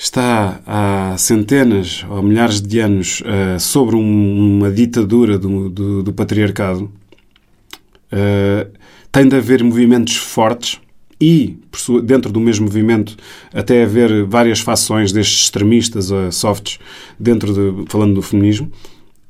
está 0.02 0.62
há 0.66 1.18
centenas 1.18 2.06
ou 2.10 2.24
milhares 2.24 2.62
de 2.62 2.80
anos 2.80 3.22
uh, 3.22 3.60
sobre 3.60 3.98
um, 3.98 4.58
uma 4.58 4.72
ditadura 4.72 5.38
do, 5.38 5.70
do, 5.70 6.04
do 6.04 6.14
patriarcado, 6.14 6.86
uh, 6.86 8.72
tem 9.12 9.28
de 9.28 9.36
haver 9.36 9.62
movimentos 9.62 10.16
fortes 10.16 10.80
e, 11.20 11.60
dentro 12.06 12.32
do 12.32 12.40
mesmo 12.40 12.66
movimento, 12.66 13.18
até 13.54 13.84
haver 13.84 14.24
várias 14.24 14.62
fações 14.62 15.12
destes 15.12 15.44
extremistas 15.44 16.12
uh, 16.12 16.32
softs, 16.32 16.80
dentro 17.20 17.54
de, 17.54 17.92
falando 17.92 18.14
do 18.14 18.22
feminismo, 18.22 18.72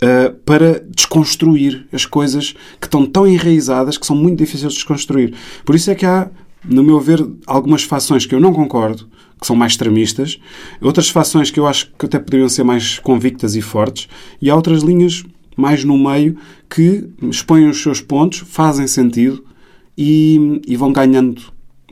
uh, 0.03 0.31
para 0.45 0.85
desconstruir 0.87 1.87
as 1.91 2.05
coisas 2.05 2.53
que 2.79 2.85
estão 2.85 3.07
tão 3.07 3.27
enraizadas 3.27 3.97
que 3.97 4.05
são 4.05 4.15
muito 4.15 4.37
difíceis 4.37 4.71
de 4.71 4.77
desconstruir. 4.77 5.33
Por 5.65 5.73
isso 5.73 5.89
é 5.89 5.95
que 5.95 6.05
há, 6.05 6.29
no 6.63 6.83
meu 6.83 6.99
ver, 6.99 7.25
algumas 7.45 7.83
fações 7.83 8.25
que 8.25 8.35
eu 8.35 8.39
não 8.39 8.53
concordo, 8.53 9.07
que 9.39 9.47
são 9.47 9.55
mais 9.55 9.73
extremistas, 9.73 10.39
outras 10.81 11.09
fações 11.09 11.49
que 11.49 11.59
eu 11.59 11.65
acho 11.65 11.91
que 11.97 12.05
até 12.05 12.19
poderiam 12.19 12.49
ser 12.49 12.63
mais 12.63 12.99
convictas 12.99 13.55
e 13.55 13.61
fortes, 13.61 14.07
e 14.41 14.49
há 14.49 14.55
outras 14.55 14.83
linhas 14.83 15.23
mais 15.55 15.83
no 15.83 15.97
meio 15.97 16.37
que 16.69 17.09
expõem 17.29 17.67
os 17.67 17.81
seus 17.81 18.01
pontos, 18.01 18.39
fazem 18.39 18.87
sentido 18.87 19.43
e, 19.97 20.61
e 20.67 20.75
vão 20.75 20.91
ganhando 20.91 21.41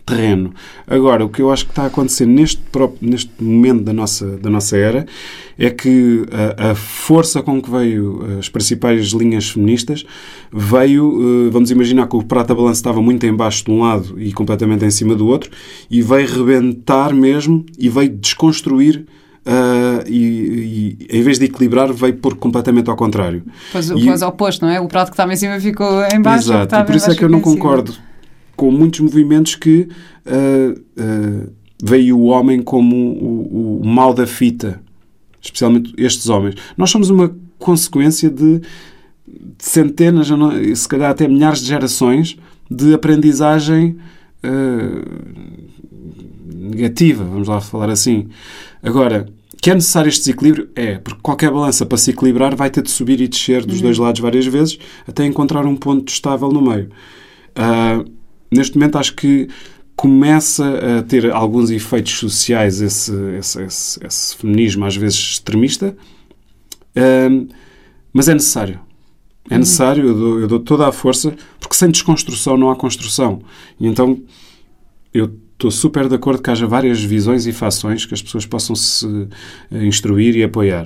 terreno. 0.07 0.53
Agora, 0.87 1.25
o 1.25 1.29
que 1.29 1.41
eu 1.41 1.51
acho 1.51 1.65
que 1.65 1.71
está 1.71 1.83
a 1.83 1.87
acontecer 1.87 2.25
neste, 2.25 2.61
próprio, 2.71 3.09
neste 3.09 3.29
momento 3.39 3.83
da 3.83 3.93
nossa, 3.93 4.25
da 4.37 4.49
nossa 4.49 4.77
era 4.77 5.05
é 5.59 5.69
que 5.69 6.25
a, 6.57 6.71
a, 6.71 6.75
força 6.75 7.43
com 7.43 7.61
que 7.61 7.69
veio 7.69 8.37
as 8.39 8.47
principais 8.47 9.07
linhas 9.07 9.49
feministas 9.49 10.05
veio, 10.51 11.47
eh, 11.47 11.49
vamos 11.49 11.71
imaginar 11.71 12.07
que 12.07 12.15
o 12.15 12.23
prata 12.23 12.55
balanço 12.55 12.79
estava 12.79 13.01
muito 13.01 13.25
em 13.25 13.35
baixo 13.35 13.65
de 13.65 13.71
um 13.71 13.81
lado 13.81 14.15
e 14.17 14.31
completamente 14.31 14.85
em 14.85 14.91
cima 14.91 15.13
do 15.13 15.27
outro, 15.27 15.51
e 15.89 16.01
veio 16.01 16.27
rebentar 16.27 17.13
mesmo 17.13 17.65
e 17.77 17.89
veio 17.89 18.09
desconstruir 18.09 19.05
Uh, 19.47 20.03
e, 20.05 20.97
e, 20.99 21.17
em 21.17 21.21
vez 21.21 21.39
de 21.39 21.45
equilibrar, 21.45 21.93
veio 21.93 22.17
pôr 22.17 22.35
completamente 22.35 22.89
ao 22.89 22.97
contrário. 22.97 23.43
Pois, 23.71 23.89
e, 23.89 23.93
pois 23.93 24.21
oposto, 24.21 24.65
não 24.65 24.69
é? 24.69 24.81
O 24.81 24.89
prato 24.89 25.07
que 25.07 25.13
estava 25.13 25.31
em 25.31 25.37
cima 25.37 25.57
ficou 25.57 26.03
em 26.13 26.21
baixo. 26.21 26.51
Exato, 26.51 26.75
e 26.75 26.83
por 26.83 26.93
isso 26.93 27.09
é 27.09 27.15
que 27.15 27.23
eu 27.23 27.29
não 27.29 27.39
concordo 27.39 27.93
com 28.57 28.71
muitos 28.71 28.99
movimentos 28.99 29.55
que 29.55 29.87
uh, 30.25 30.71
uh, 30.71 31.53
veio 31.81 32.17
o 32.17 32.25
homem 32.25 32.61
como 32.61 32.95
o, 32.95 33.79
o, 33.79 33.81
o 33.81 33.87
mal 33.87 34.13
da 34.13 34.27
fita, 34.27 34.81
especialmente 35.41 35.93
estes 35.97 36.27
homens. 36.27 36.55
Nós 36.75 36.89
somos 36.89 37.09
uma 37.09 37.33
consequência 37.59 38.29
de 38.29 38.61
centenas, 39.59 40.27
se 40.75 40.87
calhar 40.87 41.11
até 41.11 41.27
milhares 41.27 41.59
de 41.59 41.67
gerações 41.67 42.37
de 42.69 42.93
aprendizagem 42.93 43.97
uh, 44.43 45.05
negativa, 46.53 47.23
vamos 47.23 47.47
lá 47.47 47.61
falar 47.61 47.89
assim. 47.89 48.27
Agora, 48.81 49.27
que 49.61 49.69
é 49.69 49.75
necessário 49.75 50.09
este 50.09 50.21
desequilíbrio? 50.21 50.69
É, 50.75 50.97
porque 50.97 51.19
qualquer 51.21 51.51
balança 51.51 51.85
para 51.85 51.97
se 51.97 52.11
equilibrar 52.11 52.55
vai 52.55 52.69
ter 52.69 52.81
de 52.81 52.89
subir 52.89 53.21
e 53.21 53.27
descer 53.27 53.65
dos 53.65 53.77
uhum. 53.77 53.83
dois 53.83 53.97
lados 53.97 54.19
várias 54.19 54.45
vezes 54.45 54.79
até 55.07 55.25
encontrar 55.25 55.65
um 55.65 55.75
ponto 55.75 56.11
estável 56.11 56.49
no 56.49 56.61
meio. 56.61 56.89
Uh, 57.55 58.16
neste 58.51 58.77
momento 58.77 58.97
acho 58.97 59.15
que 59.15 59.47
começa 59.95 60.99
a 60.99 61.03
ter 61.03 61.31
alguns 61.31 61.71
efeitos 61.71 62.13
sociais 62.13 62.81
esse, 62.81 63.11
esse, 63.39 63.63
esse, 63.63 64.05
esse 64.05 64.35
feminismo 64.35 64.85
às 64.85 64.95
vezes 64.95 65.17
extremista, 65.17 65.97
uh, 66.95 67.47
mas 68.13 68.27
é 68.29 68.33
necessário. 68.33 68.79
É 69.49 69.53
uhum. 69.53 69.59
necessário, 69.59 70.05
eu 70.05 70.13
dou, 70.13 70.39
eu 70.41 70.47
dou 70.47 70.59
toda 70.59 70.87
a 70.87 70.91
força, 70.91 71.33
porque 71.59 71.75
sem 71.75 71.89
desconstrução 71.89 72.57
não 72.57 72.69
há 72.69 72.75
construção. 72.75 73.41
E 73.79 73.87
então 73.87 74.21
eu 75.13 75.33
estou 75.53 75.71
super 75.71 76.07
de 76.07 76.15
acordo 76.15 76.41
que 76.41 76.51
haja 76.51 76.67
várias 76.67 77.01
visões 77.01 77.47
e 77.47 77.51
fações 77.51 78.05
que 78.05 78.13
as 78.13 78.21
pessoas 78.21 78.45
possam 78.45 78.75
se 78.75 79.07
eh, 79.71 79.85
instruir 79.85 80.35
e 80.35 80.43
apoiar. 80.43 80.85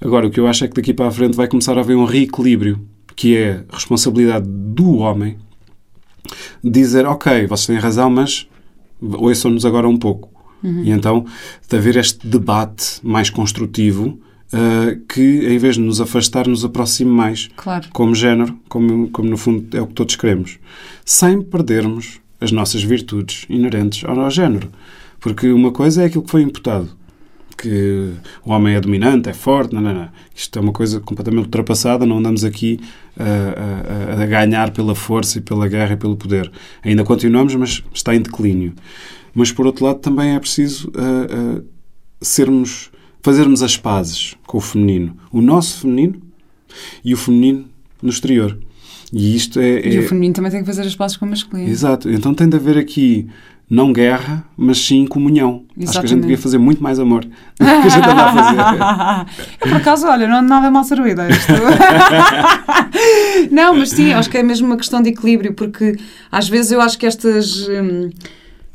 Agora, 0.00 0.26
o 0.26 0.30
que 0.30 0.38
eu 0.38 0.46
acho 0.46 0.64
é 0.64 0.68
que 0.68 0.74
daqui 0.74 0.94
para 0.94 1.08
a 1.08 1.10
frente 1.10 1.34
vai 1.34 1.48
começar 1.48 1.76
a 1.76 1.80
haver 1.80 1.96
um 1.96 2.04
reequilíbrio, 2.04 2.78
que 3.16 3.36
é 3.36 3.64
a 3.68 3.74
responsabilidade 3.74 4.46
do 4.48 4.98
homem 4.98 5.36
dizer, 6.62 7.06
ok, 7.06 7.46
vocês 7.46 7.66
têm 7.66 7.76
razão, 7.76 8.10
mas 8.10 8.46
ouçam-nos 9.00 9.64
agora 9.64 9.88
um 9.88 9.96
pouco. 9.96 10.30
Uhum. 10.62 10.84
E 10.84 10.90
então, 10.90 11.24
de 11.68 11.76
haver 11.76 11.96
este 11.96 12.26
debate 12.26 13.00
mais 13.02 13.28
construtivo 13.30 14.18
uh, 14.52 15.00
que, 15.08 15.46
em 15.46 15.58
vez 15.58 15.74
de 15.74 15.80
nos 15.80 16.00
afastar, 16.00 16.46
nos 16.46 16.64
aproxime 16.64 17.10
mais 17.10 17.48
claro. 17.56 17.88
como 17.92 18.14
género, 18.14 18.56
como, 18.68 19.08
como 19.10 19.28
no 19.28 19.36
fundo 19.36 19.76
é 19.76 19.80
o 19.80 19.86
que 19.86 19.94
todos 19.94 20.14
queremos. 20.16 20.58
Sem 21.04 21.42
perdermos 21.42 22.20
as 22.40 22.52
nossas 22.52 22.82
virtudes 22.82 23.46
inerentes 23.48 24.04
ao, 24.04 24.30
género. 24.30 24.70
Porque 25.20 25.50
uma 25.50 25.70
coisa 25.70 26.02
é 26.02 26.06
aquilo 26.06 26.24
que 26.24 26.30
foi 26.30 26.42
imputado, 26.42 26.90
que 27.56 28.12
o 28.44 28.52
homem 28.52 28.74
é 28.74 28.80
dominante, 28.80 29.28
é 29.28 29.32
forte, 29.32 29.74
não, 29.74 29.80
não, 29.80 29.94
não. 29.94 30.08
Isto 30.34 30.58
é 30.58 30.62
uma 30.62 30.72
coisa 30.72 31.00
completamente 31.00 31.44
ultrapassada, 31.44 32.06
não 32.06 32.18
andamos 32.18 32.44
aqui 32.44 32.80
a, 33.18 34.18
a, 34.18 34.22
a, 34.22 34.26
ganhar 34.26 34.70
pela 34.70 34.94
força 34.94 35.38
e 35.38 35.40
pela 35.40 35.68
guerra 35.68 35.94
e 35.94 35.96
pelo 35.96 36.16
poder. 36.16 36.50
Ainda 36.82 37.04
continuamos, 37.04 37.54
mas 37.54 37.82
está 37.92 38.14
em 38.14 38.20
declínio. 38.20 38.74
Mas, 39.34 39.50
por 39.50 39.66
outro 39.66 39.84
lado, 39.84 39.98
também 39.98 40.34
é 40.34 40.38
preciso 40.38 40.88
uh, 40.88 41.58
uh, 41.58 41.64
sermos, 42.20 42.90
fazermos 43.22 43.62
as 43.62 43.76
pazes 43.76 44.34
com 44.46 44.58
o 44.58 44.60
feminino. 44.60 45.16
O 45.30 45.40
nosso 45.40 45.80
feminino 45.80 46.20
e 47.04 47.14
o 47.14 47.16
feminino 47.16 47.64
no 48.02 48.10
exterior. 48.10 48.58
E 49.12 49.36
isto 49.36 49.60
é, 49.60 49.80
é... 49.80 49.94
E 49.94 49.98
o 49.98 50.08
feminino 50.08 50.34
também 50.34 50.50
tem 50.50 50.60
que 50.60 50.66
fazer 50.66 50.82
as 50.82 50.96
pazes 50.96 51.18
com 51.18 51.26
o 51.26 51.28
masculino. 51.28 51.68
Exato. 51.68 52.10
Então 52.10 52.32
tem 52.32 52.48
de 52.48 52.56
haver 52.56 52.78
aqui 52.78 53.28
não 53.68 53.92
guerra, 53.92 54.44
mas 54.56 54.78
sim 54.78 55.06
comunhão. 55.06 55.64
Exatamente. 55.76 55.88
Acho 55.88 56.00
que 56.00 56.06
a 56.06 56.08
gente 56.08 56.20
devia 56.20 56.38
fazer 56.38 56.58
muito 56.58 56.82
mais 56.82 56.98
amor 56.98 57.24
do 57.24 57.30
que 57.56 57.64
a 57.64 57.88
gente 57.88 58.08
anda 58.08 58.22
a 58.22 58.32
fazer. 58.32 59.58
Por 59.60 59.72
acaso, 59.74 60.06
olha, 60.06 60.28
não 60.28 60.42
nada 60.42 60.70
mal 60.70 60.84
servido 60.84 61.22
isto. 61.22 61.52
não, 63.50 63.74
mas 63.74 63.90
sim, 63.90 64.12
acho 64.12 64.28
que 64.28 64.36
é 64.36 64.42
mesmo 64.42 64.66
uma 64.66 64.76
questão 64.76 65.00
de 65.00 65.08
equilíbrio, 65.08 65.54
porque 65.54 65.96
às 66.30 66.48
vezes 66.48 66.72
eu 66.72 66.80
acho 66.80 66.98
que 66.98 67.06
estas 67.06 67.66
hum, 67.68 68.10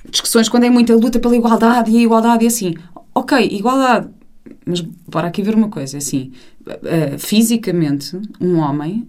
discussões, 0.09 0.49
quando 0.49 0.63
é 0.63 0.69
muita 0.69 0.95
luta 0.95 1.19
pela 1.19 1.35
igualdade 1.35 1.91
e 1.91 1.97
a 1.97 2.01
igualdade, 2.01 2.45
é 2.45 2.47
assim, 2.47 2.73
ok, 3.13 3.47
igualdade, 3.51 4.09
mas 4.65 4.81
bora 4.81 5.27
aqui 5.27 5.43
ver 5.43 5.53
uma 5.53 5.69
coisa, 5.69 5.97
é 5.97 5.99
assim, 5.99 6.31
uh, 6.65 7.19
fisicamente, 7.19 8.19
um 8.41 8.57
homem 8.57 9.07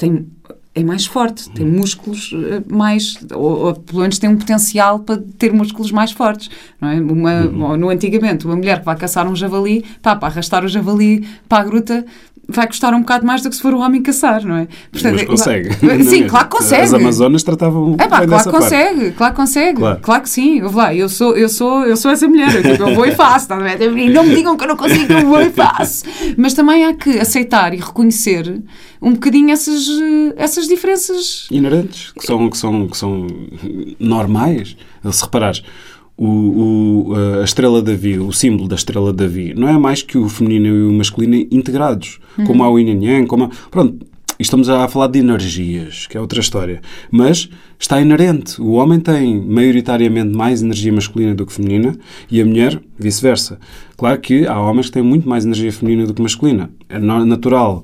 tem 0.00 0.26
é 0.74 0.84
mais 0.84 1.04
forte, 1.04 1.50
tem 1.50 1.66
músculos 1.66 2.32
eh, 2.32 2.62
mais, 2.72 3.18
ou, 3.34 3.66
ou, 3.66 3.74
pelo 3.74 4.00
menos 4.02 4.18
tem 4.18 4.30
um 4.30 4.36
potencial 4.36 5.00
para 5.00 5.20
ter 5.36 5.52
músculos 5.52 5.90
mais 5.90 6.12
fortes, 6.12 6.48
não 6.80 6.88
é? 6.88 7.00
Uma, 7.00 7.40
uhum. 7.42 7.76
No 7.76 7.88
antigamente, 7.88 8.46
uma 8.46 8.54
mulher 8.54 8.78
que 8.78 8.84
vai 8.84 8.96
caçar 8.96 9.26
um 9.28 9.34
javali, 9.34 9.84
pá, 10.00 10.14
para 10.14 10.28
arrastar 10.28 10.64
o 10.64 10.68
javali 10.68 11.26
para 11.48 11.62
a 11.62 11.64
gruta, 11.64 12.06
vai 12.56 12.66
custar 12.66 12.94
um 12.94 13.00
bocado 13.00 13.26
mais 13.26 13.42
do 13.42 13.50
que 13.50 13.56
se 13.56 13.62
for 13.62 13.74
o 13.74 13.78
homem 13.78 14.02
caçar, 14.02 14.44
não 14.44 14.56
é? 14.56 14.68
Portanto, 14.90 15.14
Mas 15.16 15.24
consegue. 15.24 15.74
Sim, 16.04 16.26
claro 16.26 16.48
que 16.48 16.56
consegue. 16.56 16.82
As 16.82 16.94
Amazonas 16.94 17.42
tratavam 17.42 17.96
é 17.98 18.08
pá, 18.08 18.26
claro 18.26 18.44
que 18.44 18.50
consegue, 18.50 19.00
parte. 19.00 19.16
claro 19.16 19.32
que 19.32 19.40
consegue. 19.40 19.78
Claro. 19.78 20.00
claro. 20.00 20.22
que 20.22 20.28
sim. 20.28 20.58
Eu, 20.60 20.72
lá, 20.72 20.94
eu, 20.94 21.08
sou, 21.08 21.36
eu, 21.36 21.48
sou, 21.48 21.84
eu 21.84 21.96
sou 21.96 22.10
essa 22.10 22.26
mulher, 22.28 22.54
eu, 22.54 22.62
tipo, 22.62 22.82
eu 22.82 22.94
vou 22.94 23.06
e 23.06 23.12
faço, 23.12 23.48
tá, 23.48 23.56
não 23.56 23.66
é? 23.66 23.76
E 23.82 24.10
não 24.10 24.24
me 24.24 24.34
digam 24.34 24.56
que 24.56 24.64
eu 24.64 24.68
não 24.68 24.76
consigo, 24.76 25.12
eu 25.12 25.26
vou 25.26 25.40
e 25.40 25.50
faço. 25.50 26.04
Mas 26.36 26.54
também 26.54 26.84
há 26.84 26.94
que 26.94 27.18
aceitar 27.18 27.74
e 27.74 27.78
reconhecer 27.78 28.62
um 29.00 29.12
bocadinho 29.12 29.50
essas, 29.50 29.86
essas 30.36 30.66
diferenças... 30.66 31.48
Inerentes, 31.50 32.12
que 32.12 32.26
são, 32.26 32.50
que 32.50 32.58
são, 32.58 32.88
que 32.88 32.96
são 32.96 33.26
normais. 33.98 34.76
Se 35.10 35.22
reparares, 35.24 35.62
o, 36.20 37.08
o, 37.08 37.14
a 37.40 37.44
estrela 37.44 37.80
Davi, 37.80 38.18
o 38.18 38.30
símbolo 38.30 38.68
da 38.68 38.76
estrela 38.76 39.10
Davi, 39.10 39.54
não 39.56 39.66
é 39.66 39.78
mais 39.78 40.02
que 40.02 40.18
o 40.18 40.28
feminino 40.28 40.66
e 40.66 40.82
o 40.82 40.92
masculino 40.92 41.34
integrados, 41.50 42.20
uhum. 42.36 42.44
como 42.44 42.62
há 42.62 42.70
o 42.70 42.78
yin 42.78 43.02
yang, 43.02 43.26
como 43.26 43.44
há, 43.44 43.50
pronto, 43.70 44.06
estamos 44.38 44.68
a 44.68 44.86
falar 44.86 45.06
de 45.06 45.18
energias, 45.18 46.06
que 46.06 46.18
é 46.18 46.20
outra 46.20 46.40
história, 46.40 46.82
mas 47.10 47.48
está 47.78 47.98
inerente. 48.02 48.60
O 48.60 48.72
homem 48.72 49.00
tem 49.00 49.40
maioritariamente 49.40 50.36
mais 50.36 50.62
energia 50.62 50.92
masculina 50.92 51.34
do 51.34 51.46
que 51.46 51.54
feminina 51.54 51.96
e 52.30 52.38
a 52.38 52.44
mulher 52.44 52.78
vice-versa. 52.98 53.58
Claro 53.96 54.20
que 54.20 54.46
há 54.46 54.60
homens 54.60 54.86
que 54.86 54.92
têm 54.92 55.02
muito 55.02 55.26
mais 55.26 55.46
energia 55.46 55.72
feminina 55.72 56.06
do 56.06 56.12
que 56.12 56.20
masculina, 56.20 56.70
é 56.90 56.98
natural 56.98 57.82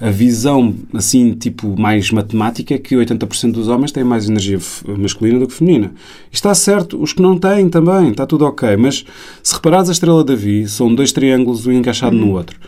a 0.00 0.10
visão, 0.10 0.74
assim, 0.94 1.32
tipo, 1.32 1.78
mais 1.78 2.12
matemática 2.12 2.72
é 2.72 2.78
que 2.78 2.94
80% 2.94 3.52
dos 3.52 3.66
homens 3.66 3.90
têm 3.90 4.04
mais 4.04 4.28
energia 4.28 4.58
masculina 4.96 5.40
do 5.40 5.48
que 5.48 5.54
feminina. 5.54 5.92
E 6.30 6.34
está 6.34 6.54
certo, 6.54 7.02
os 7.02 7.12
que 7.12 7.20
não 7.20 7.36
têm 7.36 7.68
também, 7.68 8.10
está 8.10 8.24
tudo 8.24 8.44
ok. 8.44 8.76
Mas 8.76 9.04
se 9.42 9.54
reparares 9.54 9.88
a 9.88 9.92
estrela 9.92 10.22
da 10.22 10.36
Vi, 10.36 10.68
são 10.68 10.94
dois 10.94 11.10
triângulos, 11.10 11.66
um 11.66 11.72
encaixado 11.72 12.14
no 12.14 12.32
outro. 12.32 12.58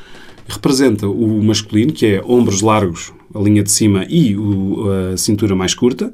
Representa 0.49 1.07
o 1.07 1.40
masculino, 1.40 1.93
que 1.93 2.07
é 2.07 2.23
ombros 2.27 2.62
largos, 2.62 3.12
a 3.33 3.38
linha 3.38 3.62
de 3.62 3.71
cima 3.71 4.05
e 4.09 4.37
o, 4.37 5.12
a 5.12 5.16
cintura 5.16 5.55
mais 5.55 5.73
curta, 5.73 6.12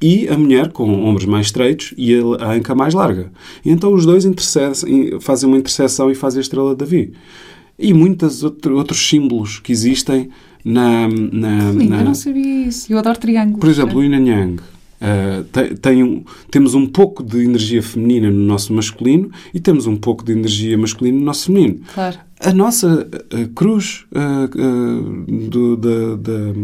e 0.00 0.28
a 0.28 0.38
mulher 0.38 0.70
com 0.70 1.04
ombros 1.04 1.24
mais 1.24 1.46
estreitos 1.46 1.92
e 1.96 2.14
a 2.38 2.52
anca 2.52 2.72
mais 2.72 2.94
larga. 2.94 3.32
E 3.64 3.70
então 3.70 3.92
os 3.92 4.06
dois 4.06 4.24
fazem 5.20 5.48
uma 5.48 5.58
interseção 5.58 6.08
e 6.08 6.14
fazem 6.14 6.38
a 6.38 6.42
estrela 6.42 6.76
da 6.76 6.84
Vi 6.84 7.12
e 7.78 7.92
muitos 7.92 8.42
outro, 8.42 8.76
outros 8.76 9.08
símbolos 9.08 9.58
que 9.58 9.72
existem 9.72 10.30
na. 10.64 11.08
na, 11.08 11.72
Sim, 11.72 11.88
na... 11.88 12.00
Eu 12.00 12.04
não 12.04 12.14
sabia 12.14 12.66
isso. 12.66 12.92
Eu 12.92 12.98
adoro 12.98 13.18
triângulos. 13.18 13.60
Por 13.60 13.68
exemplo, 13.68 13.98
o 13.98 14.04
Yin 14.04 14.26
Yang. 14.26 14.62
Uh, 14.96 15.44
tem, 15.52 15.76
tem 15.76 16.02
um, 16.02 16.24
temos 16.50 16.72
um 16.72 16.86
pouco 16.86 17.22
de 17.22 17.44
energia 17.44 17.82
feminina 17.82 18.30
no 18.30 18.40
nosso 18.40 18.72
masculino 18.72 19.30
e 19.52 19.60
temos 19.60 19.86
um 19.86 19.94
pouco 19.94 20.24
de 20.24 20.32
energia 20.32 20.76
masculina 20.78 21.18
no 21.18 21.24
nosso 21.24 21.46
feminino. 21.46 21.80
Claro. 21.92 22.18
A 22.40 22.52
nossa 22.52 23.06
uh, 23.06 23.48
cruz 23.50 24.06
uh, 24.10 25.48
do, 25.48 25.76
da, 25.76 26.16
da 26.16 26.54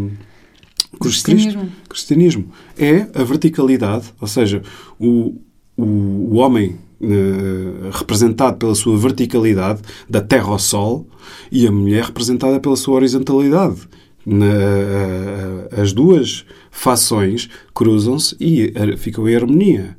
cristianismo. 0.98 1.68
cristianismo 1.88 2.46
é 2.78 3.06
a 3.14 3.22
verticalidade, 3.22 4.06
ou 4.18 4.26
seja, 4.26 4.62
o, 4.98 5.36
o, 5.76 5.84
o 5.84 6.34
homem 6.36 6.76
eh, 7.02 7.90
representado 7.92 8.56
pela 8.56 8.74
sua 8.74 8.96
verticalidade, 8.96 9.82
da 10.08 10.20
terra 10.20 10.48
ao 10.48 10.58
sol, 10.58 11.06
e 11.50 11.66
a 11.66 11.72
mulher 11.72 12.04
representada 12.04 12.60
pela 12.60 12.76
sua 12.76 12.94
horizontalidade. 12.94 13.80
Na, 14.24 14.46
eh, 14.46 15.80
as 15.80 15.92
duas 15.92 16.44
fações 16.70 17.48
cruzam-se 17.74 18.36
e 18.38 18.72
ficam 18.96 19.28
em 19.28 19.34
harmonia. 19.34 19.96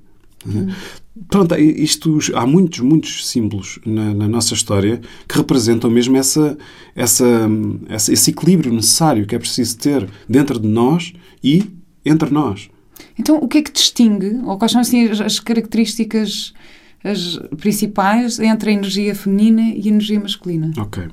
Hum. 0.48 0.70
Pronto, 1.30 1.56
isto, 1.56 2.18
há 2.34 2.46
muitos, 2.46 2.80
muitos 2.80 3.28
símbolos 3.28 3.80
na, 3.86 4.14
na, 4.14 4.28
nossa 4.28 4.54
história 4.54 5.00
que 5.28 5.38
representam 5.38 5.90
mesmo 5.90 6.18
essa, 6.18 6.58
essa, 6.96 7.48
esse 8.10 8.32
equilíbrio 8.32 8.74
necessário 8.74 9.26
que 9.28 9.36
é 9.36 9.40
preciso 9.40 9.78
ter 9.78 10.10
dentro 10.28 10.60
de 10.60 10.68
nós 10.68 11.14
e 11.44 11.66
entre 12.04 12.32
nós. 12.32 12.70
Então, 13.18 13.38
o 13.38 13.48
que 13.48 13.60
é 13.60 13.62
que 13.62 13.72
distingue, 13.72 14.40
ou 14.44 14.58
quais 14.58 14.72
são 14.72 14.82
assim, 14.82 15.08
as 15.10 15.40
características 15.40 16.54
as 17.04 17.40
principais 17.58 18.40
entre 18.40 18.70
a 18.70 18.74
energia 18.74 19.14
feminina 19.14 19.62
e 19.76 19.86
a 19.86 19.88
energia 19.88 20.20
masculina. 20.20 20.72
Ok. 20.78 21.04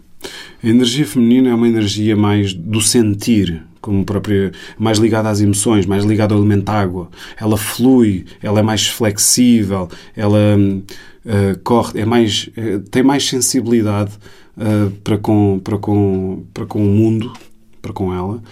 A 0.62 0.68
energia 0.68 1.07
feminina 1.07 1.48
é 1.50 1.55
uma 1.55 1.68
energia 1.68 2.16
mais 2.16 2.53
do 2.53 2.80
sentir, 2.80 3.62
como 3.80 4.05
própria, 4.05 4.53
mais 4.78 4.99
ligada 4.99 5.30
às 5.30 5.41
emoções, 5.41 5.86
mais 5.86 6.05
ligada 6.05 6.34
ao 6.34 6.41
elemento 6.41 6.68
água. 6.68 7.09
Ela 7.38 7.57
flui, 7.57 8.26
ela 8.43 8.61
é 8.61 8.62
mais 8.62 8.86
flexível, 8.86 9.88
ela 10.14 10.57
uh, 10.59 11.59
corre, 11.64 12.01
é 12.01 12.05
mais, 12.05 12.51
uh, 12.57 12.80
tem 12.91 13.03
mais 13.03 13.26
sensibilidade 13.26 14.12
uh, 14.57 14.91
para, 15.03 15.16
com, 15.16 15.61
para, 15.64 15.78
com, 15.78 16.45
para 16.53 16.66
com 16.66 16.84
o 16.84 16.88
mundo, 16.88 17.32
para 17.80 17.93
com 17.93 18.12
ela. 18.12 18.43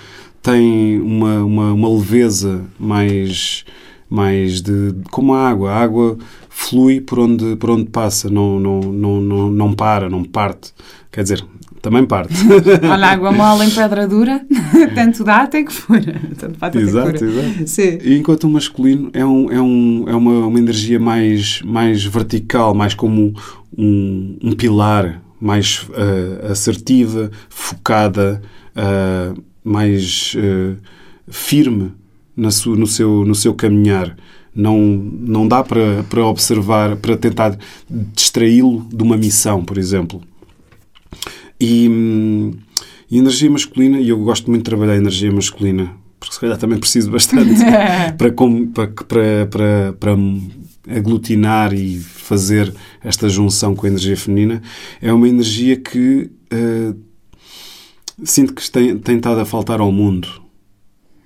Tem 0.42 0.98
uma, 0.98 1.44
uma, 1.44 1.72
uma 1.74 1.88
leveza 1.90 2.64
mais, 2.78 3.64
mais 4.08 4.60
de, 4.60 4.94
como 5.10 5.34
a 5.34 5.48
água. 5.48 5.70
A 5.70 5.82
água 5.82 6.18
flui 6.48 7.00
por 7.00 7.18
onde, 7.18 7.56
por 7.56 7.70
onde 7.70 7.86
passa, 7.86 8.28
não, 8.28 8.58
não, 8.58 8.80
não, 8.80 9.20
não, 9.20 9.50
não 9.50 9.74
para, 9.74 10.08
não 10.08 10.24
parte. 10.24 10.72
Quer 11.10 11.22
dizer, 11.22 11.44
também 11.80 12.04
parte. 12.04 12.34
Olha, 12.90 13.06
água 13.06 13.32
mole 13.32 13.66
em 13.66 13.70
pedra 13.70 14.06
dura, 14.06 14.44
tanto 14.94 15.24
dá 15.24 15.42
até 15.42 15.62
que 15.62 15.72
fura. 15.72 16.20
Tanto 16.36 16.58
bate 16.58 16.78
exato, 16.78 17.08
até 17.08 17.18
que 17.18 17.26
fura. 17.26 17.46
exato. 17.46 17.66
Sim. 17.66 17.98
E 18.02 18.16
enquanto 18.16 18.44
o 18.44 18.50
masculino 18.50 19.10
é, 19.12 19.24
um, 19.24 19.50
é, 19.50 19.60
um, 19.60 20.04
é 20.08 20.14
uma, 20.14 20.46
uma 20.46 20.58
energia 20.58 20.98
mais, 20.98 21.62
mais 21.62 22.04
vertical, 22.04 22.74
mais 22.74 22.94
como 22.94 23.34
um, 23.76 24.36
um 24.42 24.52
pilar, 24.52 25.22
mais 25.40 25.86
uh, 25.90 26.50
assertiva, 26.50 27.30
focada, 27.48 28.42
uh, 28.76 29.40
mais 29.62 30.34
uh, 30.36 30.76
firme 31.28 31.92
no, 32.38 32.86
seu, 32.86 33.24
no 33.24 33.34
seu 33.34 33.54
caminhar. 33.54 34.16
Não, 34.54 34.78
não 34.78 35.46
dá 35.46 35.62
para, 35.62 36.02
para 36.04 36.24
observar, 36.26 36.96
para 36.96 37.16
tentar 37.16 37.56
distraí-lo 37.88 38.86
de 38.92 39.02
uma 39.02 39.16
missão, 39.16 39.64
por 39.64 39.78
exemplo. 39.78 40.20
E, 41.60 41.88
hum, 41.88 42.52
e 43.10 43.18
energia 43.18 43.50
masculina, 43.50 44.00
e 44.00 44.08
eu 44.08 44.18
gosto 44.18 44.48
muito 44.48 44.62
de 44.62 44.70
trabalhar 44.70 44.94
a 44.94 44.96
energia 44.96 45.30
masculina, 45.30 45.92
porque 46.18 46.34
se 46.34 46.40
calhar 46.40 46.56
também 46.58 46.78
preciso 46.78 47.10
bastante 47.10 47.60
para, 48.18 48.32
para, 48.32 49.46
para, 49.46 49.92
para, 49.98 50.16
aglutinar 50.88 51.74
e 51.74 51.98
fazer 51.98 52.72
esta 53.04 53.28
junção 53.28 53.74
com 53.74 53.86
a 53.86 53.88
energia 53.90 54.16
feminina. 54.16 54.62
É 55.02 55.12
uma 55.12 55.28
energia 55.28 55.76
que 55.76 56.30
eh, 56.50 56.94
sinto 58.24 58.54
que 58.54 58.70
tem, 58.70 58.98
tem 58.98 59.16
estado 59.16 59.40
a 59.40 59.44
faltar 59.44 59.80
ao 59.80 59.92
mundo. 59.92 60.28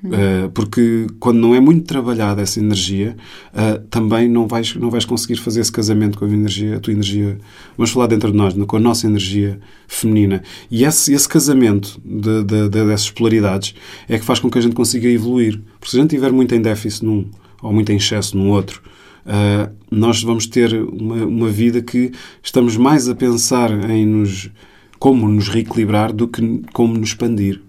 Uh, 0.05 0.51
porque 0.51 1.07
quando 1.21 1.39
não 1.39 1.55
é 1.55 1.61
muito 1.61 1.85
trabalhada 1.87 2.43
essa 2.43 2.59
energia, 2.59 3.17
uh, 3.55 3.79
também 3.89 4.29
não 4.29 4.49
vais, 4.49 4.75
não 4.75 4.91
vais 4.91 5.05
conseguir 5.05 5.37
fazer 5.37 5.61
esse 5.61 5.71
casamento 5.71 6.19
com 6.19 6.25
a 6.25 6.29
energia, 6.29 6.77
a 6.77 6.81
tua 6.81 6.93
energia. 6.93 7.39
Vamos 7.77 7.93
falar 7.93 8.09
dentro 8.09 8.33
de 8.33 8.37
nós, 8.37 8.53
com 8.67 8.77
a 8.77 8.81
nossa 8.81 9.07
energia 9.07 9.61
feminina. 9.87 10.43
E 10.69 10.85
esse, 10.85 11.13
esse 11.13 11.29
casamento 11.29 12.01
de, 12.05 12.43
de- 12.43 12.69
de- 12.69 12.85
dessas 12.85 13.11
polaridades 13.11 13.77
é 14.09 14.19
que 14.19 14.25
faz 14.25 14.41
com 14.41 14.51
que 14.51 14.59
a 14.59 14.61
gente 14.61 14.75
consiga 14.75 15.09
evoluir. 15.09 15.61
Porque 15.79 15.91
se 15.93 15.97
a 15.99 16.01
gente 16.01 16.11
tiver 16.11 16.33
muito 16.33 16.53
em 16.53 16.61
déficit 16.61 17.05
num 17.05 17.27
ou 17.63 17.73
muito 17.73 17.93
em 17.93 17.97
excesso 17.97 18.37
no 18.37 18.49
outro, 18.49 18.83
uh, 19.25 19.73
nós 19.89 20.21
vamos 20.21 20.49
ter 20.49 20.75
uma, 20.75 21.25
uma 21.25 21.49
vida 21.49 21.81
que 21.81 22.11
estamos 22.43 22.77
mais 22.77 23.09
a 23.09 23.15
pensar 23.15 23.71
em 23.89 24.05
nos, 24.05 24.51
como 24.99 25.29
nos 25.29 25.49
reequilibrar 25.49 26.13
do 26.13 26.27
que 26.27 26.61
como 26.73 26.95
nos 26.99 27.11
expandir. 27.11 27.61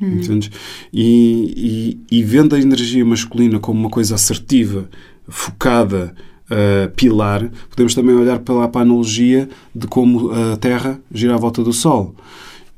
Entendes? 0.00 0.50
E, 0.92 1.98
e, 2.10 2.18
e 2.18 2.22
vendo 2.22 2.54
a 2.54 2.60
energia 2.60 3.04
masculina 3.04 3.58
como 3.58 3.80
uma 3.80 3.90
coisa 3.90 4.14
assertiva, 4.14 4.88
focada, 5.28 6.14
uh, 6.50 6.90
pilar, 6.94 7.50
podemos 7.68 7.94
também 7.94 8.14
olhar 8.14 8.38
para, 8.38 8.68
para 8.68 8.80
a 8.80 8.84
analogia 8.84 9.48
de 9.74 9.86
como 9.86 10.30
a 10.30 10.56
Terra 10.56 11.00
gira 11.12 11.34
à 11.34 11.36
volta 11.36 11.62
do 11.62 11.72
Sol. 11.72 12.14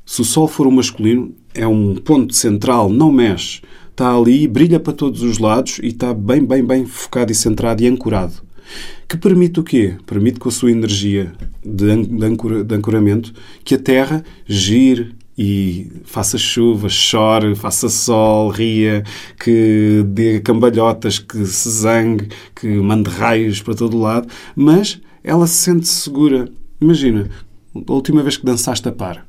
Se 0.05 0.21
o 0.21 0.25
Sol 0.25 0.47
for 0.47 0.67
o 0.67 0.71
masculino, 0.71 1.33
é 1.53 1.65
um 1.65 1.95
ponto 1.95 2.33
central, 2.33 2.89
não 2.89 3.11
mexe, 3.11 3.61
está 3.91 4.15
ali, 4.15 4.47
brilha 4.47 4.79
para 4.79 4.91
todos 4.91 5.21
os 5.21 5.37
lados 5.37 5.79
e 5.81 5.87
está 5.87 6.13
bem, 6.13 6.43
bem, 6.43 6.63
bem 6.63 6.85
focado 6.85 7.31
e 7.31 7.35
centrado 7.35 7.83
e 7.83 7.87
ancorado. 7.87 8.33
Que 9.07 9.17
permite 9.17 9.59
o 9.59 9.63
quê? 9.63 9.95
Permite 10.05 10.39
com 10.39 10.49
a 10.49 10.51
sua 10.51 10.71
energia 10.71 11.31
de, 11.63 12.05
de 12.05 12.25
ancora- 12.25 12.63
de 12.63 12.75
ancoramento 12.75 13.33
que 13.63 13.75
a 13.75 13.79
Terra 13.79 14.23
gire 14.47 15.13
e 15.37 15.91
faça 16.05 16.37
chuva, 16.37 16.87
chore, 16.89 17.55
faça 17.55 17.89
sol, 17.89 18.49
ria, 18.49 19.03
que 19.39 20.03
dê 20.07 20.39
cambalhotas, 20.39 21.19
que 21.19 21.45
se 21.45 21.69
zangue, 21.69 22.29
que 22.55 22.67
mande 22.67 23.09
raios 23.09 23.61
para 23.61 23.73
todo 23.73 23.97
lado, 23.97 24.27
mas 24.55 25.01
ela 25.23 25.47
se 25.47 25.55
sente 25.55 25.87
segura. 25.87 26.47
Imagina, 26.79 27.29
a 27.75 27.91
última 27.91 28.21
vez 28.21 28.37
que 28.37 28.45
dançaste 28.45 28.87
a 28.87 28.91
par, 28.91 29.25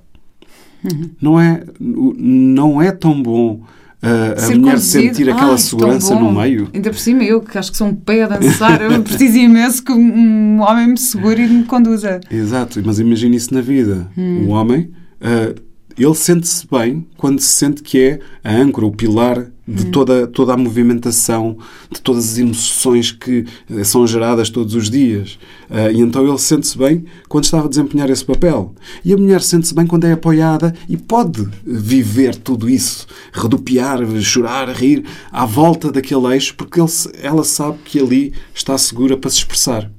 não 1.20 1.40
é, 1.40 1.64
não 1.80 2.82
é 2.82 2.92
tão 2.92 3.22
bom 3.22 3.62
uh, 4.02 4.34
a 4.36 4.40
Ser 4.40 4.58
mulher 4.58 4.78
sentir 4.78 5.30
aquela 5.30 5.52
Ai, 5.52 5.58
segurança 5.58 6.14
no 6.14 6.30
meio? 6.30 6.68
Ainda 6.74 6.90
por 6.90 6.98
cima, 6.98 7.22
eu 7.24 7.40
que 7.40 7.56
acho 7.56 7.72
que 7.72 7.78
sou 7.78 7.88
um 7.88 7.94
pé 7.94 8.24
a 8.24 8.28
dançar, 8.28 8.82
eu 8.82 9.02
preciso 9.02 9.38
imenso 9.38 9.82
que 9.82 9.92
um 9.92 10.60
homem 10.60 10.88
me 10.88 10.98
segure 10.98 11.42
e 11.42 11.48
me 11.48 11.64
conduza. 11.64 12.20
Exato, 12.30 12.82
mas 12.84 12.98
imagine 12.98 13.34
isso 13.34 13.54
na 13.54 13.62
vida. 13.62 14.10
O 14.46 14.48
homem, 14.50 14.90
ah, 15.22 15.54
ele 16.02 16.14
sente-se 16.14 16.66
bem 16.70 17.06
quando 17.16 17.40
se 17.40 17.48
sente 17.48 17.82
que 17.82 18.00
é 18.00 18.20
a 18.42 18.52
âncora, 18.52 18.86
o 18.86 18.92
pilar 18.92 19.50
de 19.66 19.86
toda, 19.86 20.26
toda 20.26 20.52
a 20.52 20.56
movimentação, 20.56 21.56
de 21.90 22.00
todas 22.00 22.32
as 22.32 22.38
emoções 22.38 23.10
que 23.10 23.46
eh, 23.70 23.82
são 23.82 24.06
geradas 24.06 24.50
todos 24.50 24.74
os 24.74 24.90
dias. 24.90 25.38
Ah, 25.70 25.90
e 25.90 26.00
então 26.00 26.26
ele 26.26 26.38
sente-se 26.38 26.76
bem 26.76 27.04
quando 27.28 27.44
está 27.44 27.60
a 27.60 27.66
desempenhar 27.66 28.10
esse 28.10 28.24
papel. 28.24 28.74
E 29.04 29.12
a 29.12 29.16
mulher 29.16 29.40
sente-se 29.40 29.74
bem 29.74 29.86
quando 29.86 30.04
é 30.04 30.12
apoiada 30.12 30.74
e 30.88 30.96
pode 30.96 31.48
viver 31.64 32.36
tudo 32.36 32.68
isso, 32.68 33.06
redupiar, 33.32 34.04
chorar, 34.20 34.68
rir, 34.68 35.04
à 35.32 35.46
volta 35.46 35.90
daquele 35.90 36.34
eixo, 36.34 36.54
porque 36.56 36.80
ele 36.80 36.90
ela 37.22 37.44
sabe 37.44 37.78
que 37.84 37.98
ali 37.98 38.34
está 38.54 38.76
segura 38.76 39.16
para 39.16 39.30
se 39.30 39.38
expressar. 39.38 39.90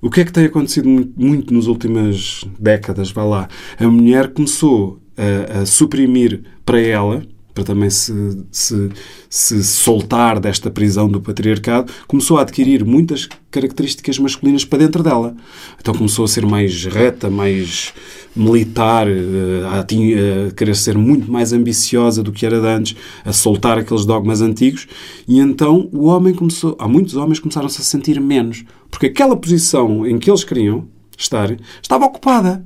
O 0.00 0.10
que 0.10 0.20
é 0.20 0.24
que 0.24 0.32
tem 0.32 0.46
acontecido 0.46 0.88
muito, 0.88 1.12
muito 1.20 1.54
nas 1.54 1.66
últimas 1.66 2.44
décadas? 2.58 3.10
Vá 3.10 3.24
lá. 3.24 3.48
A 3.78 3.86
mulher 3.86 4.32
começou 4.32 5.01
a, 5.16 5.60
a 5.60 5.66
suprimir 5.66 6.42
para 6.64 6.80
ela, 6.80 7.22
para 7.54 7.64
também 7.64 7.90
se, 7.90 8.12
se, 8.50 8.90
se 9.28 9.62
soltar 9.62 10.40
desta 10.40 10.70
prisão 10.70 11.08
do 11.08 11.20
patriarcado, 11.20 11.92
começou 12.06 12.38
a 12.38 12.42
adquirir 12.42 12.84
muitas 12.84 13.28
características 13.50 14.18
masculinas 14.18 14.64
para 14.64 14.78
dentro 14.78 15.02
dela. 15.02 15.36
Então 15.78 15.94
começou 15.94 16.24
a 16.24 16.28
ser 16.28 16.46
mais 16.46 16.84
reta, 16.86 17.28
mais 17.28 17.92
militar, 18.34 19.06
eh, 19.06 19.62
a, 19.70 20.52
querer 20.54 20.74
ser 20.74 20.96
muito 20.96 21.30
mais 21.30 21.52
ambiciosa 21.52 22.22
do 22.22 22.32
que 22.32 22.46
era 22.46 22.60
de 22.60 22.66
antes, 22.66 22.96
a 23.24 23.32
soltar 23.32 23.78
aqueles 23.78 24.06
dogmas 24.06 24.40
antigos. 24.40 24.86
E 25.28 25.38
então 25.38 25.90
o 25.92 26.06
homem 26.06 26.34
começou, 26.34 26.74
há 26.78 26.88
muitos 26.88 27.16
homens 27.16 27.38
começaram-se 27.38 27.80
a 27.80 27.84
sentir 27.84 28.18
menos, 28.20 28.64
porque 28.90 29.06
aquela 29.06 29.36
posição 29.36 30.06
em 30.06 30.18
que 30.18 30.30
eles 30.30 30.44
queriam 30.44 30.88
estar 31.18 31.54
estava 31.82 32.06
ocupada 32.06 32.64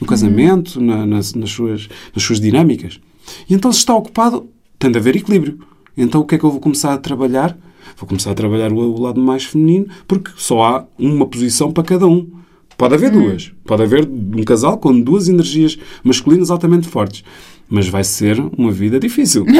no 0.00 0.06
casamento, 0.06 0.80
na- 0.80 1.06
nas, 1.06 1.34
nas 1.34 1.50
suas, 1.50 1.88
nas 2.14 2.22
suas 2.24 2.40
dinâmicas. 2.40 3.00
E 3.48 3.54
então, 3.54 3.72
se 3.72 3.78
está 3.78 3.94
ocupado, 3.94 4.48
tem 4.78 4.90
de 4.90 4.98
haver 4.98 5.16
equilíbrio. 5.16 5.58
Então, 5.96 6.20
o 6.20 6.24
que 6.24 6.34
é 6.34 6.38
que 6.38 6.44
eu 6.44 6.50
vou 6.50 6.60
começar 6.60 6.92
a 6.92 6.98
trabalhar? 6.98 7.56
Vou 7.96 8.08
começar 8.08 8.32
a 8.32 8.34
trabalhar 8.34 8.72
o, 8.72 8.76
o 8.78 9.00
lado 9.00 9.20
mais 9.20 9.44
feminino, 9.44 9.86
porque 10.08 10.30
só 10.36 10.62
há 10.64 10.86
uma 10.98 11.26
posição 11.26 11.70
para 11.70 11.84
cada 11.84 12.06
um. 12.06 12.28
Pode 12.76 12.94
haver 12.94 13.10
duas. 13.12 13.52
Pode 13.64 13.82
haver 13.84 14.04
um 14.08 14.42
casal 14.42 14.78
com 14.78 14.98
duas 15.00 15.28
energias 15.28 15.78
masculinas 16.02 16.50
altamente 16.50 16.88
fortes. 16.88 17.22
Mas 17.68 17.88
vai 17.88 18.04
ser 18.04 18.38
uma 18.56 18.70
vida 18.70 19.00
difícil. 19.00 19.44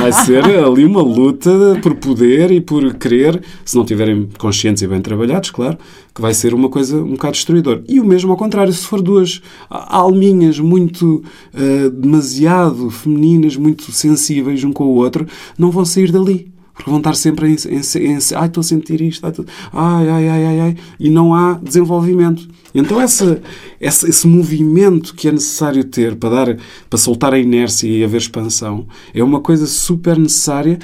Vai 0.00 0.12
ser 0.12 0.44
ali 0.44 0.84
uma 0.84 1.02
luta 1.02 1.78
por 1.82 1.94
poder 1.96 2.50
e 2.50 2.60
por 2.60 2.94
querer, 2.94 3.42
se 3.64 3.74
não 3.74 3.82
estiverem 3.82 4.28
conscientes 4.38 4.82
e 4.82 4.86
bem 4.86 5.00
trabalhados, 5.00 5.50
claro, 5.50 5.76
que 6.14 6.20
vai 6.20 6.32
ser 6.32 6.54
uma 6.54 6.68
coisa 6.68 6.96
um 6.96 7.12
bocado 7.12 7.32
destruidor. 7.32 7.82
E 7.88 7.98
o 7.98 8.04
mesmo 8.04 8.30
ao 8.30 8.36
contrário, 8.36 8.72
se 8.72 8.86
for 8.86 9.02
duas 9.02 9.42
alminhas 9.68 10.60
muito 10.60 11.22
ah, 11.52 11.90
demasiado 11.92 12.88
femininas, 12.90 13.56
muito 13.56 13.90
sensíveis 13.90 14.62
um 14.62 14.72
com 14.72 14.84
o 14.84 14.94
outro, 14.94 15.26
não 15.58 15.70
vão 15.70 15.84
sair 15.84 16.12
dali. 16.12 16.54
Porque 16.74 16.90
vão 16.90 16.98
estar 16.98 17.14
sempre 17.14 17.48
em, 17.48 17.56
em, 17.68 18.12
em, 18.12 18.18
ai, 18.34 18.46
estou 18.46 18.60
a 18.60 18.64
sentir 18.64 19.00
isto, 19.00 19.24
ai, 19.72 20.08
ai, 20.08 20.28
ai, 20.28 20.44
ai, 20.44 20.60
ai, 20.60 20.76
e 20.98 21.08
não 21.08 21.32
há 21.32 21.54
desenvolvimento. 21.54 22.48
Então 22.74 23.00
essa, 23.00 23.40
essa, 23.80 24.08
esse 24.08 24.26
movimento 24.26 25.14
que 25.14 25.28
é 25.28 25.32
necessário 25.32 25.84
ter 25.84 26.16
para, 26.16 26.30
dar, 26.30 26.56
para 26.90 26.98
soltar 26.98 27.32
a 27.32 27.38
inércia 27.38 27.86
e 27.86 28.02
haver 28.02 28.18
expansão 28.18 28.86
é 29.14 29.22
uma 29.22 29.40
coisa 29.40 29.66
super 29.66 30.18
necessária 30.18 30.78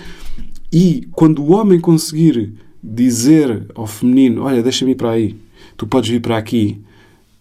e 0.73 1.09
quando 1.13 1.43
o 1.43 1.53
homem 1.53 1.81
conseguir 1.81 2.55
dizer 2.83 3.67
ao 3.75 3.87
feminino, 3.87 4.43
olha, 4.43 4.63
deixa-me 4.63 4.93
ir 4.93 4.95
para 4.95 5.11
aí, 5.11 5.37
tu 5.77 5.87
podes 5.87 6.11
vir 6.11 6.21
para 6.21 6.39
aqui, 6.39 6.81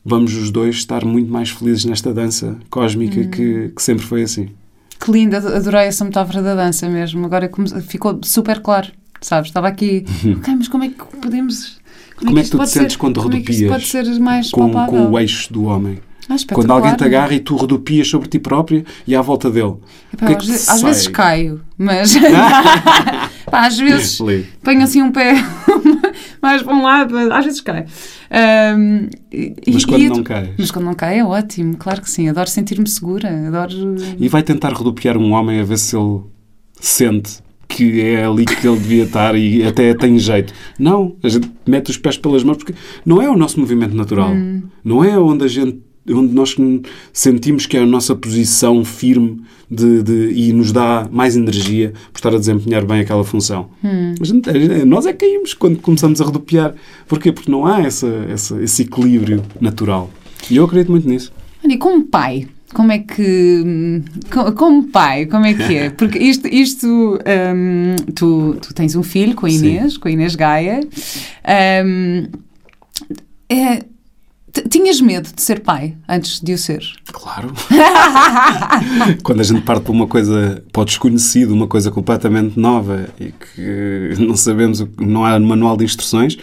vamos 0.04 0.34
os 0.34 0.50
dois 0.50 0.78
estar 0.78 1.06
muito 1.06 1.32
mais 1.32 1.52
felizes 1.52 1.86
nesta 1.86 2.14
dança 2.14 2.58
cósmica 2.70 3.24
que, 3.26 3.70
que 3.70 3.82
sempre 3.82 4.04
foi 4.04 4.24
assim. 4.24 4.50
Que 5.00 5.12
linda, 5.12 5.38
adorei 5.38 5.86
essa 5.86 6.04
metáfora 6.04 6.42
da 6.42 6.56
dança 6.56 6.90
mesmo. 6.90 7.26
Agora 7.26 7.50
ficou 7.88 8.20
super 8.22 8.62
claro, 8.62 8.92
sabes? 9.22 9.50
Estava 9.50 9.68
aqui, 9.68 10.04
ok, 10.38 10.56
mas 10.56 10.68
como 10.68 10.84
é 10.84 10.90
que 10.90 11.18
podemos. 11.22 11.79
Como 12.20 12.32
é 12.32 12.34
que 12.36 12.40
isto 12.42 12.58
tu 12.58 12.64
te 12.64 12.70
sentes 12.70 12.94
ser- 12.94 13.00
quando 13.00 13.22
como 13.22 13.34
é 13.36 13.40
que 13.42 13.52
rodopias 13.52 13.72
pode 13.72 13.88
ser 13.88 14.20
mais 14.20 14.52
com, 14.52 14.72
com 14.72 15.10
o 15.12 15.20
eixo 15.20 15.52
do 15.52 15.64
homem? 15.66 16.00
Ah, 16.32 16.36
Quando 16.54 16.70
alguém 16.72 16.92
te 16.92 16.94
espetacular. 16.94 17.22
agarra 17.24 17.34
e 17.34 17.40
tu 17.40 17.56
rodopias 17.56 18.08
sobre 18.08 18.30
ti 18.30 18.38
própria 18.38 18.86
e 19.08 19.16
à 19.16 19.22
volta 19.22 19.50
dele. 19.50 19.74
Epá, 20.14 20.28
que 20.28 20.34
é 20.34 20.36
às, 20.54 20.66
que 20.66 20.72
às 20.72 20.82
vezes 20.84 21.08
caio, 21.08 21.62
mas 21.76 22.14
Pá, 23.50 23.66
às 23.66 23.80
vezes 23.80 24.20
ponho 24.64 24.84
assim 24.84 25.02
um 25.02 25.12
pé 25.12 25.34
mais 26.40 26.62
para 26.62 26.76
um 26.76 26.84
lado, 26.84 27.16
mas 27.16 27.32
às 27.32 27.46
vezes 27.46 27.62
caio. 27.62 27.86
Ahm, 28.30 29.08
e- 29.32 29.56
Mas 29.74 29.82
e- 29.82 29.86
quando 29.88 30.02
e- 30.02 30.10
não 30.10 30.24
cais? 30.24 30.50
Mas 30.58 30.70
quando 30.70 30.86
não 30.86 30.94
cai 30.94 31.18
é 31.18 31.26
ótimo, 31.26 31.76
claro 31.78 32.00
que 32.02 32.10
sim. 32.12 32.30
Adoro 32.30 32.48
sentir-me 32.48 32.88
segura, 32.88 33.48
adoro. 33.48 33.96
E 34.20 34.28
vai 34.30 34.44
tentar 34.44 34.72
rodopiar 34.74 35.18
um 35.18 35.32
homem 35.32 35.60
a 35.60 35.64
ver 35.64 35.80
se 35.80 35.96
ele 35.98 36.22
sente 36.80 37.40
que 37.70 38.02
é 38.02 38.26
ali 38.26 38.44
que 38.46 38.68
ele 38.68 38.78
devia 38.78 39.04
estar 39.04 39.36
e 39.38 39.64
até 39.64 39.94
tem 39.94 40.18
jeito. 40.18 40.52
Não, 40.78 41.16
a 41.22 41.30
gente 41.30 41.50
mete 41.68 41.92
os 41.92 41.98
pés 41.98 42.18
pelas 42.18 42.44
mãos 42.44 42.58
porque 42.58 42.74
não 43.06 43.22
é 43.22 43.30
o 43.30 43.38
nosso 43.38 43.60
movimento 43.60 43.96
natural. 43.96 44.32
Hum. 44.32 44.64
Não 44.84 45.04
é 45.04 45.18
onde 45.18 45.46
a 45.46 45.48
gente 45.48 45.80
onde 46.12 46.34
nós 46.34 46.56
sentimos 47.14 47.68
que 47.68 47.78
é 47.78 47.82
a 47.82 47.86
nossa 47.86 48.16
posição 48.16 48.84
firme 48.84 49.42
de, 49.70 50.02
de, 50.02 50.32
e 50.32 50.52
nos 50.52 50.72
dá 50.72 51.08
mais 51.12 51.36
energia 51.36 51.94
por 52.12 52.18
estar 52.18 52.34
a 52.34 52.40
desempenhar 52.40 52.84
bem 52.84 53.02
aquela 53.02 53.24
função. 53.24 53.70
Hum. 53.84 54.16
A 54.20 54.26
gente, 54.26 54.52
nós 54.86 55.06
é 55.06 55.14
que 55.14 55.26
caímos 55.26 55.54
quando 55.54 55.78
começamos 55.78 56.20
a 56.20 56.26
rodopiar. 56.26 56.74
Porquê? 57.08 57.32
Porque 57.32 57.52
não 57.52 57.66
há 57.66 57.82
essa, 57.82 58.08
essa, 58.28 58.60
esse 58.62 58.82
equilíbrio 58.82 59.44
natural. 59.62 60.10
E 60.50 60.56
eu 60.56 60.66
acredito 60.66 60.90
muito 60.90 61.08
nisso. 61.08 61.32
E 61.64 61.78
como 61.78 62.04
pai, 62.04 62.48
como 62.74 62.92
é 62.92 63.00
que. 63.00 64.02
Como 64.56 64.84
pai, 64.88 65.26
como 65.26 65.46
é 65.46 65.54
que 65.54 65.76
é? 65.76 65.90
Porque 65.92 66.20
isto. 66.20 66.48
isto 66.48 67.20
um, 67.56 67.96
tu, 68.14 68.58
tu 68.62 68.74
tens 68.74 68.96
um 68.96 69.04
filho 69.04 69.36
com 69.36 69.46
a 69.46 69.50
Inês, 69.50 69.94
Sim. 69.94 70.00
com 70.00 70.08
a 70.08 70.12
Inês 70.12 70.36
Gaia. 70.36 70.82
Um, 71.86 72.28
é, 73.50 73.84
Tinhas 74.70 75.02
medo 75.02 75.30
de 75.34 75.42
ser 75.42 75.62
pai 75.62 75.96
antes 76.08 76.40
de 76.40 76.54
o 76.54 76.58
ser? 76.58 76.84
Claro. 77.12 77.54
Quando 79.24 79.40
a 79.40 79.44
gente 79.44 79.62
parte 79.62 79.84
para 79.84 79.92
uma 79.92 80.08
coisa, 80.08 80.64
para 80.72 80.82
o 80.82 80.86
desconhecido, 80.86 81.52
uma 81.52 81.68
coisa 81.68 81.90
completamente 81.92 82.60
nova 82.60 83.10
e 83.20 83.32
que 83.32 84.14
não 84.20 84.36
sabemos, 84.36 84.86
não 85.00 85.26
há 85.26 85.40
manual 85.40 85.76
de 85.76 85.86
instruções, 85.86 86.38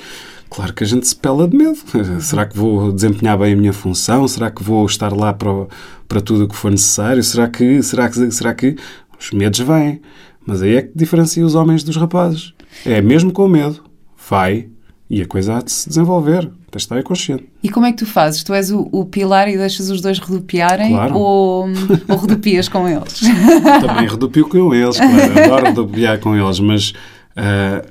claro 0.51 0.72
que 0.72 0.84
a 0.84 0.86
gente 0.86 1.07
se 1.07 1.16
pela 1.16 1.49
de 1.49 1.57
medo. 1.57 1.78
Será 2.20 2.47
que 2.47 2.57
vou 2.57 2.92
desempenhar 2.92 3.38
bem 3.38 3.53
a 3.53 3.57
minha 3.57 3.72
função? 3.72 4.26
Será 4.26 4.51
que 4.51 4.62
vou 4.62 4.84
estar 4.86 5.12
lá 5.12 5.32
para, 5.32 5.66
para 6.09 6.20
tudo 6.20 6.44
o 6.44 6.49
que 6.49 6.57
for 6.57 6.70
necessário? 6.70 7.22
Será 7.22 7.49
que, 7.49 7.82
será 7.82 8.09
que, 8.09 8.30
será 8.30 8.55
que 8.55 8.76
os 9.18 9.30
medos 9.32 9.61
vêm? 9.61 10.01
Mas 10.47 10.62
aí 10.62 10.76
é 10.76 10.82
que 10.82 10.92
diferencia 10.94 11.44
os 11.44 11.55
homens 11.55 11.82
dos 11.82 11.97
rapazes. 11.97 12.55
É 12.84 13.01
mesmo 13.01 13.32
com 13.32 13.49
medo, 13.49 13.82
vai 14.28 14.68
e 15.09 15.22
a 15.22 15.26
coisa 15.26 15.57
há 15.57 15.62
de 15.62 15.70
se 15.70 15.88
desenvolver. 15.88 16.51
Tens 16.70 16.82
de 16.82 16.86
estar 16.94 17.03
consciente. 17.03 17.49
E 17.62 17.68
como 17.68 17.86
é 17.86 17.92
que 17.92 17.99
tu 17.99 18.07
fazes? 18.07 18.42
Tu 18.42 18.53
és 18.53 18.70
o, 18.70 18.88
o 18.92 19.05
pilar 19.05 19.49
e 19.49 19.57
deixas 19.57 19.88
os 19.88 20.01
dois 20.01 20.18
redupiarem 20.18 20.90
claro. 20.90 21.14
ou, 21.16 21.66
ou 22.09 22.16
redupias 22.16 22.68
com 22.68 22.88
eles? 22.88 23.20
Também 23.80 24.09
redupio 24.09 24.49
com 24.49 24.74
eles, 24.74 24.97
claro. 24.97 25.38
Adoro 25.44 25.66
redupiar 25.66 26.18
com 26.18 26.34
eles, 26.36 26.59
mas 26.59 26.90
uh, 26.90 27.86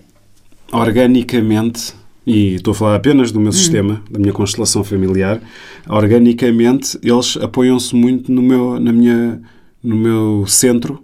organicamente, 0.72 1.94
e 2.26 2.56
estou 2.56 2.72
a 2.72 2.76
falar 2.76 2.96
apenas 2.96 3.32
do 3.32 3.40
meu 3.40 3.50
hum. 3.50 3.54
sistema, 3.54 4.02
da 4.10 4.20
minha 4.20 4.34
constelação 4.34 4.84
familiar, 4.84 5.42
organicamente 5.88 6.98
eles 7.04 7.38
apoiam-se 7.38 7.96
muito 7.96 8.32
no 8.32 8.42
meu, 8.42 8.80
na 8.80 8.92
minha, 8.92 9.42
no 9.84 9.96
meu 9.96 10.46
centro 10.48 11.04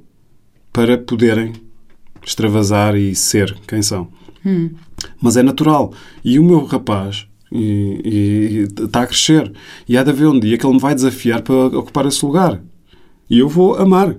para 0.74 0.98
poderem 0.98 1.54
extravasar 2.26 2.96
e 2.96 3.14
ser 3.16 3.56
quem 3.68 3.82
são. 3.82 4.08
Hum. 4.46 4.72
Mas 5.22 5.38
é 5.38 5.44
natural. 5.44 5.94
E 6.24 6.40
o 6.40 6.44
meu 6.44 6.66
rapaz 6.66 7.28
está 7.52 9.02
a 9.02 9.08
crescer. 9.08 9.52
E 9.88 9.98
há 9.98 10.04
de 10.04 10.10
haver 10.10 10.28
um 10.28 10.40
dia 10.40 10.58
que 10.58 10.66
ele 10.66 10.74
me 10.74 10.80
vai 10.80 10.96
desafiar 10.96 11.42
para 11.42 11.54
ocupar 11.54 12.06
esse 12.06 12.26
lugar. 12.26 12.62
E 13.30 13.40
eu 13.40 13.50
vou 13.50 13.76
amar. 13.76 14.16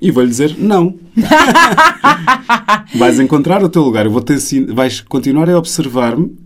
E 0.00 0.10
vou-lhe 0.10 0.28
dizer 0.28 0.56
não. 0.58 0.94
vais 2.94 3.18
encontrar 3.18 3.62
o 3.62 3.68
teu 3.68 3.82
lugar. 3.82 4.06
Eu 4.06 4.12
vou 4.12 4.22
-te 4.22 4.34
vais 4.72 5.00
continuar 5.00 5.48
a 5.50 5.58
observar-me 5.58 6.36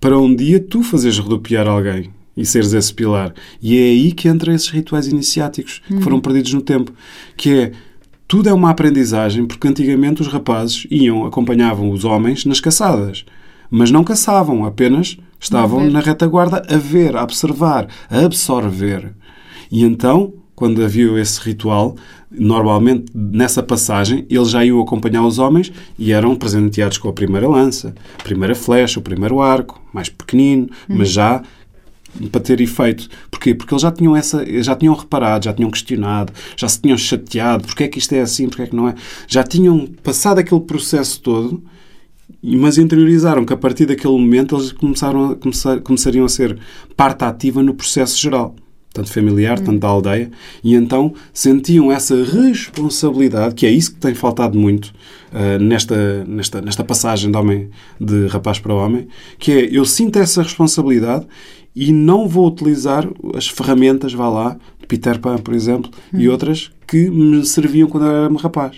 para 0.00 0.18
um 0.18 0.34
dia 0.34 0.60
tu 0.60 0.82
fazeres 0.82 1.18
rodopiar 1.18 1.68
alguém 1.68 2.10
e 2.36 2.44
seres 2.46 2.72
esse 2.72 2.92
pilar. 2.92 3.34
E 3.60 3.76
é 3.76 3.82
aí 3.82 4.12
que 4.12 4.28
entra 4.28 4.54
esses 4.54 4.68
rituais 4.68 5.06
iniciáticos 5.06 5.82
que 5.86 6.00
foram 6.00 6.20
perdidos 6.20 6.52
no 6.54 6.62
tempo. 6.62 6.92
Que 7.36 7.50
é 7.50 7.72
tudo 8.32 8.48
é 8.48 8.52
uma 8.52 8.70
aprendizagem, 8.70 9.44
porque 9.44 9.68
antigamente 9.68 10.22
os 10.22 10.28
rapazes 10.28 10.86
iam, 10.90 11.26
acompanhavam 11.26 11.90
os 11.90 12.02
homens 12.02 12.46
nas 12.46 12.60
caçadas, 12.60 13.26
mas 13.70 13.90
não 13.90 14.02
caçavam, 14.02 14.64
apenas 14.64 15.18
estavam 15.38 15.90
na 15.90 16.00
retaguarda 16.00 16.62
a 16.66 16.78
ver, 16.78 17.14
a 17.14 17.22
observar, 17.22 17.88
a 18.08 18.24
absorver. 18.24 19.12
E 19.70 19.84
então, 19.84 20.32
quando 20.62 20.84
havia 20.84 21.20
esse 21.20 21.40
ritual, 21.40 21.96
normalmente 22.30 23.06
nessa 23.12 23.64
passagem 23.64 24.24
eles 24.30 24.48
já 24.48 24.64
iam 24.64 24.80
acompanhar 24.80 25.26
os 25.26 25.40
homens 25.40 25.72
e 25.98 26.12
eram 26.12 26.36
presenteados 26.36 26.98
com 26.98 27.08
a 27.08 27.12
primeira 27.12 27.48
lança, 27.48 27.92
a 28.16 28.22
primeira 28.22 28.54
flecha, 28.54 29.00
o 29.00 29.02
primeiro 29.02 29.40
arco, 29.40 29.82
mais 29.92 30.08
pequenino, 30.08 30.68
hum. 30.88 30.94
mas 30.98 31.10
já 31.10 31.42
para 32.30 32.40
ter 32.40 32.60
efeito. 32.60 33.08
Porquê? 33.28 33.56
Porque 33.56 33.74
eles 33.74 33.82
já 33.82 33.90
tinham, 33.90 34.14
essa, 34.14 34.44
já 34.62 34.76
tinham 34.76 34.94
reparado, 34.94 35.46
já 35.46 35.52
tinham 35.52 35.68
questionado, 35.68 36.32
já 36.56 36.68
se 36.68 36.80
tinham 36.80 36.96
chateado. 36.96 37.64
Porquê 37.64 37.82
é 37.82 37.88
que 37.88 37.98
isto 37.98 38.12
é 38.12 38.20
assim? 38.20 38.46
Porquê 38.46 38.62
é 38.62 38.66
que 38.68 38.76
não 38.76 38.86
é? 38.86 38.94
Já 39.26 39.42
tinham 39.42 39.88
passado 40.00 40.38
aquele 40.38 40.60
processo 40.60 41.20
todo, 41.20 41.60
mas 42.40 42.78
interiorizaram 42.78 43.44
que 43.44 43.52
a 43.52 43.56
partir 43.56 43.86
daquele 43.86 44.12
momento 44.12 44.54
eles 44.54 44.70
começaram 44.70 45.32
a, 45.32 45.34
começar, 45.34 45.80
começariam 45.80 46.24
a 46.24 46.28
ser 46.28 46.56
parte 46.96 47.24
ativa 47.24 47.64
no 47.64 47.74
processo 47.74 48.16
geral. 48.16 48.54
Tanto 48.92 49.10
familiar, 49.10 49.58
tanto 49.58 49.78
da 49.78 49.88
aldeia, 49.88 50.30
e 50.62 50.74
então 50.74 51.14
sentiam 51.32 51.90
essa 51.90 52.14
responsabilidade, 52.24 53.54
que 53.54 53.64
é 53.64 53.70
isso 53.70 53.94
que 53.94 54.00
tem 54.00 54.14
faltado 54.14 54.58
muito 54.58 54.92
uh, 55.32 55.58
nesta, 55.58 56.24
nesta, 56.24 56.60
nesta 56.60 56.84
passagem 56.84 57.30
de 57.30 57.36
homem 57.36 57.70
de 57.98 58.26
rapaz 58.26 58.58
para 58.58 58.74
homem, 58.74 59.08
que 59.38 59.50
é 59.50 59.68
eu 59.72 59.84
sinto 59.86 60.18
essa 60.18 60.42
responsabilidade 60.42 61.26
e 61.74 61.90
não 61.90 62.28
vou 62.28 62.46
utilizar 62.46 63.08
as 63.34 63.48
ferramentas, 63.48 64.12
vá 64.12 64.28
lá, 64.28 64.58
Peter 64.86 65.18
Pan, 65.18 65.38
por 65.38 65.54
exemplo, 65.54 65.90
hum. 66.12 66.20
e 66.20 66.28
outras 66.28 66.70
que 66.86 67.08
me 67.08 67.44
serviam 67.46 67.88
quando 67.88 68.04
eu 68.04 68.10
era 68.10 68.34
rapaz. 68.36 68.76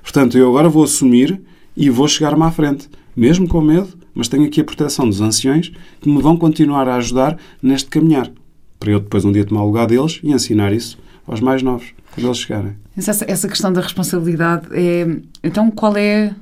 Portanto, 0.00 0.38
eu 0.38 0.48
agora 0.48 0.68
vou 0.68 0.84
assumir 0.84 1.40
e 1.76 1.90
vou 1.90 2.06
chegar-me 2.06 2.44
à 2.44 2.50
frente, 2.50 2.88
mesmo 3.16 3.48
com 3.48 3.60
medo, 3.60 3.88
mas 4.14 4.28
tenho 4.28 4.44
aqui 4.44 4.60
a 4.60 4.64
proteção 4.64 5.08
dos 5.08 5.20
anciões 5.20 5.72
que 6.00 6.08
me 6.08 6.22
vão 6.22 6.36
continuar 6.36 6.88
a 6.88 6.96
ajudar 6.96 7.36
neste 7.60 7.90
caminhar, 7.90 8.30
para 8.78 8.90
eu 8.90 9.00
depois 9.00 9.24
um 9.24 9.32
dia 9.32 9.44
tomar 9.44 9.62
o 9.62 9.66
lugar 9.66 9.86
deles 9.86 10.20
e 10.22 10.32
ensinar 10.32 10.72
isso 10.72 10.98
aos 11.26 11.40
mais 11.40 11.62
novos, 11.62 11.92
quando 12.12 12.26
eles 12.26 12.38
chegarem. 12.38 12.76
Essa, 12.96 13.24
essa 13.28 13.48
questão 13.48 13.72
da 13.72 13.80
responsabilidade 13.80 14.68
é. 14.72 15.06
Então, 15.42 15.70
qual 15.70 15.96
é. 15.96 16.34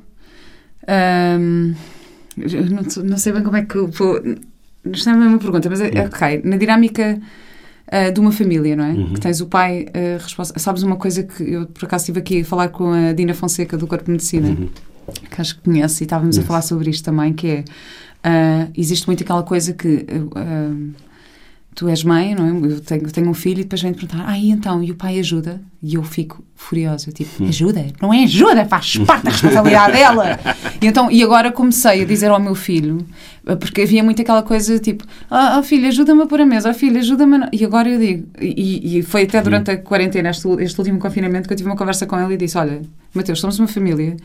Hum, 1.39 1.75
não, 2.37 3.05
não 3.05 3.17
sei 3.17 3.33
bem 3.33 3.43
como 3.43 3.57
é 3.57 3.65
que 3.65 3.79
vou 3.79 4.21
isto 4.93 5.11
não 5.11 5.23
é 5.23 5.29
uma 5.29 5.39
pergunta, 5.39 5.69
mas 5.71 5.81
é, 5.81 5.91
é 5.95 6.07
ok. 6.07 6.43
Na 6.45 6.57
dinâmica 6.57 7.19
uh, 7.89 8.13
de 8.13 8.21
uma 8.21 8.31
família, 8.31 8.77
não 8.77 8.85
é? 8.85 8.93
Uhum. 8.93 9.15
Que 9.15 9.21
tens 9.21 9.41
o 9.41 9.47
pai 9.47 9.87
uh, 9.89 10.23
responsável. 10.23 10.61
Sabes 10.61 10.83
uma 10.83 10.97
coisa 10.97 11.23
que 11.23 11.43
eu, 11.43 11.67
por 11.67 11.87
acaso, 11.87 12.03
estive 12.03 12.21
aqui 12.21 12.41
a 12.43 12.45
falar 12.45 12.69
com 12.69 12.93
a 12.93 13.13
Dina 13.13 13.35
Fonseca 13.35 13.77
do 13.77 13.87
Corpo 13.87 14.05
de 14.05 14.11
Medicina, 14.11 14.49
uhum. 14.49 14.69
que 15.31 15.41
acho 15.41 15.57
que 15.57 15.63
conhece, 15.63 16.03
e 16.03 16.05
estávamos 16.05 16.37
yes. 16.37 16.45
a 16.45 16.47
falar 16.47 16.63
sobre 16.63 16.91
isto 16.91 17.05
também, 17.05 17.33
que 17.33 17.49
é. 17.49 17.65
Uh, 18.27 18.71
existe 18.77 19.07
muito 19.07 19.23
aquela 19.23 19.43
coisa 19.43 19.73
que. 19.73 20.07
Uh, 20.11 20.93
tu 21.75 21.89
és 21.89 22.05
mãe, 22.05 22.35
não 22.35 22.47
é? 22.47 22.73
Eu 22.73 22.81
tenho, 22.81 23.11
tenho 23.11 23.29
um 23.29 23.35
filho 23.35 23.61
e 23.61 23.63
depois 23.65 23.83
vem-te 23.83 23.99
perguntar, 23.99 24.25
ah, 24.29 24.39
e 24.39 24.51
então, 24.51 24.83
e 24.83 24.91
o 24.91 24.95
pai 24.95 25.19
ajuda? 25.19 25.61
E 25.83 25.97
eu 25.97 26.03
fico 26.03 26.43
furiosa, 26.55 27.11
tipo, 27.11 27.43
hum. 27.43 27.49
ajuda? 27.49 27.87
Não 28.01 28.15
é 28.15 28.25
ajuda, 28.25 28.65
faz 28.65 28.97
parte 28.99 29.25
da 29.25 29.31
responsabilidade 29.31 29.93
dela. 29.99 30.39
E, 30.81 30.87
então, 30.87 31.11
e 31.11 31.23
agora 31.23 31.51
comecei 31.51 32.03
a 32.03 32.05
dizer 32.05 32.31
ao 32.31 32.41
meu 32.41 32.55
filho, 32.55 33.05
porque 33.59 33.83
havia 33.83 34.03
muito 34.05 34.23
aquela 34.23 34.43
coisa, 34.43 34.79
tipo, 34.79 35.05
ah, 35.31 35.57
oh, 35.59 35.63
filho, 35.63 35.89
ajuda-me 35.89 36.23
a 36.23 36.27
pôr 36.27 36.41
a 36.41 36.47
mesa, 36.47 36.71
oh, 36.71 36.75
filho, 36.75 36.99
ajuda-me 36.99 37.49
E 37.53 37.65
agora 37.65 37.89
eu 37.89 37.99
digo, 37.99 38.29
e, 38.41 38.99
e 38.99 39.03
foi 39.03 39.25
até 39.25 39.43
durante 39.43 39.73
a 39.73 39.77
quarentena, 39.77 40.31
este, 40.31 40.49
este 40.61 40.79
último 40.79 40.99
confinamento, 40.99 41.49
que 41.49 41.53
eu 41.53 41.57
tive 41.57 41.69
uma 41.69 41.77
conversa 41.77 42.07
com 42.07 42.19
ele 42.19 42.35
e 42.35 42.37
disse, 42.37 42.57
olha, 42.57 42.83
Mateus, 43.13 43.41
somos 43.41 43.59
uma 43.59 43.69
família 43.69 44.17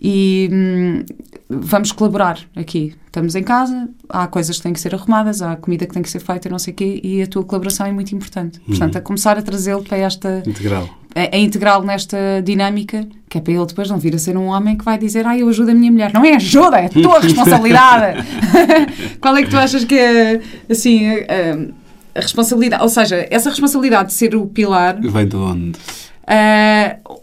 e 0.00 0.48
hum, 0.52 1.04
vamos 1.48 1.92
colaborar 1.92 2.38
aqui. 2.56 2.94
Estamos 3.06 3.34
em 3.34 3.42
casa, 3.42 3.88
há 4.08 4.26
coisas 4.26 4.56
que 4.56 4.62
têm 4.62 4.72
que 4.72 4.80
ser 4.80 4.94
arrumadas, 4.94 5.40
há 5.40 5.54
comida 5.56 5.86
que 5.86 5.94
tem 5.94 6.02
que 6.02 6.10
ser 6.10 6.18
feita, 6.18 6.48
não 6.48 6.58
sei 6.58 6.72
o 6.72 6.76
quê, 6.76 7.00
e 7.02 7.22
a 7.22 7.26
tua 7.26 7.44
colaboração 7.44 7.86
é 7.86 7.92
muito 7.92 8.14
importante. 8.14 8.58
Uhum. 8.60 8.66
Portanto, 8.66 8.96
a 8.96 9.00
começar 9.00 9.38
a 9.38 9.42
trazê-lo 9.42 9.82
para 9.84 9.98
esta... 9.98 10.42
Integral. 10.46 10.88
A, 11.14 11.36
a 11.36 11.38
integrá-lo 11.38 11.84
nesta 11.84 12.16
dinâmica, 12.44 13.06
que 13.28 13.38
é 13.38 13.40
para 13.40 13.52
ele 13.52 13.66
depois 13.66 13.88
não 13.88 13.98
vir 13.98 14.16
a 14.16 14.18
ser 14.18 14.36
um 14.36 14.46
homem 14.46 14.76
que 14.76 14.84
vai 14.84 14.98
dizer 14.98 15.24
ah, 15.26 15.38
eu 15.38 15.48
ajudo 15.48 15.70
a 15.70 15.74
minha 15.74 15.92
mulher. 15.92 16.12
Não 16.12 16.24
é 16.24 16.34
ajuda, 16.34 16.78
é 16.78 16.86
a 16.86 16.88
tua 16.88 17.20
responsabilidade. 17.22 18.26
Qual 19.20 19.36
é 19.36 19.42
que 19.44 19.50
tu 19.50 19.56
achas 19.56 19.84
que 19.84 19.94
é, 19.94 20.40
assim... 20.68 21.06
A, 21.08 21.84
a 22.16 22.20
responsabilidade, 22.20 22.82
ou 22.82 22.88
seja, 22.88 23.26
essa 23.28 23.50
responsabilidade 23.50 24.08
de 24.08 24.14
ser 24.14 24.36
o 24.36 24.46
pilar... 24.46 25.00
Vem 25.00 25.26
de 25.26 25.36
onde? 25.36 25.78
Uh, 26.24 27.14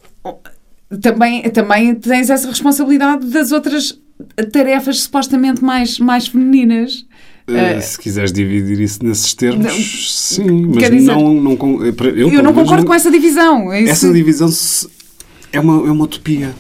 também, 1.00 1.44
também 1.50 1.96
tens 1.96 2.30
essa 2.30 2.48
responsabilidade 2.48 3.26
das 3.28 3.52
outras 3.52 4.00
tarefas 4.52 5.02
supostamente 5.02 5.64
mais, 5.64 6.00
mais 6.00 6.28
femininas. 6.28 7.06
Uh, 7.48 7.82
se 7.82 7.98
quiseres 7.98 8.32
dividir 8.32 8.80
isso 8.80 9.04
nesses 9.04 9.34
termos, 9.34 9.66
não, 9.66 9.72
sim, 9.72 10.68
mas 10.68 10.90
dizer, 10.90 11.12
não, 11.12 11.34
não, 11.34 11.58
eu, 11.84 12.32
eu 12.32 12.44
não 12.44 12.54
concordo 12.54 12.86
com 12.86 12.94
essa 12.94 13.10
divisão. 13.10 13.72
É 13.74 13.84
essa 13.84 14.12
divisão 14.12 14.50
é 15.52 15.60
uma, 15.60 15.88
é 15.88 15.92
uma 15.92 16.06
utopia. 16.06 16.54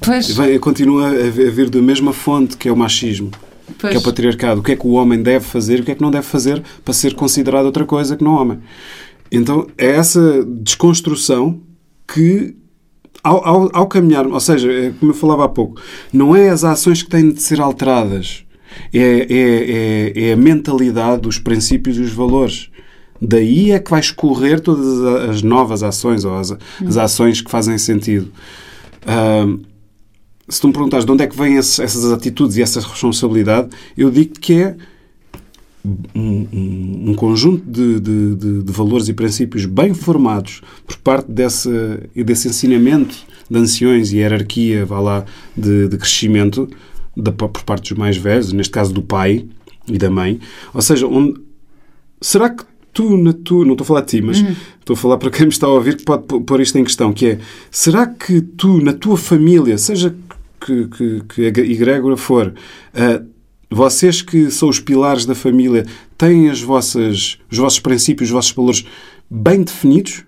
Pois. 0.00 0.30
Vai, 0.32 0.58
continua 0.58 1.08
a 1.08 1.30
vir 1.30 1.70
da 1.70 1.80
mesma 1.80 2.12
fonte 2.12 2.56
que 2.56 2.68
é 2.68 2.72
o 2.72 2.76
machismo, 2.76 3.30
pois. 3.78 3.90
que 3.90 3.96
é 3.96 3.98
o 4.00 4.02
patriarcado. 4.02 4.60
O 4.60 4.62
que 4.62 4.72
é 4.72 4.76
que 4.76 4.86
o 4.86 4.90
homem 4.90 5.22
deve 5.22 5.44
fazer 5.44 5.78
e 5.78 5.80
o 5.80 5.84
que 5.84 5.92
é 5.92 5.94
que 5.94 6.02
não 6.02 6.10
deve 6.10 6.26
fazer 6.26 6.62
para 6.84 6.94
ser 6.94 7.14
considerado 7.14 7.64
outra 7.64 7.86
coisa 7.86 8.16
que 8.16 8.22
não 8.22 8.34
homem. 8.34 8.58
Então 9.32 9.66
é 9.76 9.86
essa 9.86 10.44
desconstrução 10.44 11.60
que 12.06 12.54
ao, 13.22 13.46
ao, 13.46 13.70
ao 13.72 13.86
caminhar, 13.86 14.26
ou 14.26 14.40
seja, 14.40 14.70
é 14.70 14.92
como 14.98 15.12
eu 15.12 15.16
falava 15.16 15.44
há 15.44 15.48
pouco, 15.48 15.80
não 16.12 16.34
é 16.34 16.48
as 16.48 16.64
ações 16.64 17.02
que 17.02 17.10
têm 17.10 17.32
de 17.32 17.42
ser 17.42 17.60
alteradas, 17.60 18.44
é, 18.92 18.98
é, 19.00 20.22
é, 20.22 20.28
é 20.28 20.32
a 20.32 20.36
mentalidade, 20.36 21.26
os 21.26 21.38
princípios 21.38 21.96
e 21.96 22.02
os 22.02 22.12
valores. 22.12 22.70
Daí 23.20 23.72
é 23.72 23.80
que 23.80 23.90
vai 23.90 23.98
escorrer 23.98 24.60
todas 24.60 25.02
as 25.28 25.42
novas 25.42 25.82
ações 25.82 26.24
ou 26.24 26.36
as, 26.36 26.56
as 26.86 26.96
ações 26.96 27.40
que 27.40 27.50
fazem 27.50 27.76
sentido. 27.76 28.30
Uh, 29.02 29.60
se 30.48 30.60
tu 30.60 30.68
me 30.68 30.72
perguntares 30.72 31.04
de 31.04 31.12
onde 31.12 31.24
é 31.24 31.26
que 31.26 31.36
vêm 31.36 31.58
essas 31.58 32.12
atitudes 32.12 32.56
e 32.56 32.62
essa 32.62 32.80
responsabilidade, 32.80 33.68
eu 33.96 34.10
digo 34.10 34.34
que 34.38 34.54
é 34.54 34.76
um, 36.14 36.46
um, 36.52 37.10
um 37.10 37.14
conjunto 37.14 37.64
de, 37.64 38.00
de, 38.00 38.34
de, 38.34 38.62
de, 38.62 38.72
valores 38.72 39.08
e 39.08 39.12
princípios 39.12 39.64
bem 39.64 39.94
formados 39.94 40.60
por 40.86 40.96
parte 40.98 41.30
desse, 41.30 41.70
desse 42.14 42.48
ensinamento 42.48 43.16
de 43.50 43.58
anciões 43.58 44.12
e 44.12 44.18
hierarquia, 44.18 44.84
vá 44.84 45.00
lá, 45.00 45.24
de, 45.56 45.88
crescimento 45.96 46.68
da, 47.16 47.32
por 47.32 47.48
parte 47.62 47.90
dos 47.90 47.98
mais 47.98 48.16
velhos, 48.16 48.52
neste 48.52 48.72
caso 48.72 48.92
do 48.92 49.02
pai 49.02 49.46
e 49.86 49.98
da 49.98 50.10
mãe. 50.10 50.38
Ou 50.74 50.82
seja, 50.82 51.06
onde, 51.06 51.40
será 52.20 52.50
que 52.50 52.64
tu, 52.92 53.16
na 53.16 53.32
tua, 53.32 53.64
não 53.64 53.72
estou 53.72 53.84
a 53.84 53.86
falar 53.86 54.00
de 54.02 54.06
ti, 54.08 54.20
mas 54.20 54.40
uhum. 54.40 54.54
estou 54.80 54.94
a 54.94 54.96
falar 54.96 55.18
para 55.18 55.30
quem 55.30 55.46
me 55.46 55.52
está 55.52 55.66
a 55.66 55.70
ouvir 55.70 55.96
que 55.96 56.04
pode 56.04 56.24
pôr 56.24 56.60
isto 56.60 56.76
em 56.76 56.84
questão, 56.84 57.12
que 57.12 57.26
é, 57.26 57.38
será 57.70 58.06
que 58.06 58.40
tu, 58.40 58.82
na 58.82 58.92
tua 58.92 59.16
família, 59.16 59.78
seja 59.78 60.14
que, 60.60 60.88
que, 60.88 61.22
que 61.28 61.42
a 61.42 61.48
egrégora 61.48 62.16
for, 62.16 62.52
uh, 62.94 63.37
vocês 63.70 64.22
que 64.22 64.50
são 64.50 64.68
os 64.68 64.80
pilares 64.80 65.26
da 65.26 65.34
família, 65.34 65.86
têm 66.16 66.48
as 66.48 66.60
vossas, 66.60 67.38
os 67.50 67.58
vossos 67.58 67.80
princípios, 67.80 68.28
os 68.28 68.34
vossos 68.34 68.52
valores 68.52 68.84
bem 69.30 69.62
definidos? 69.62 70.24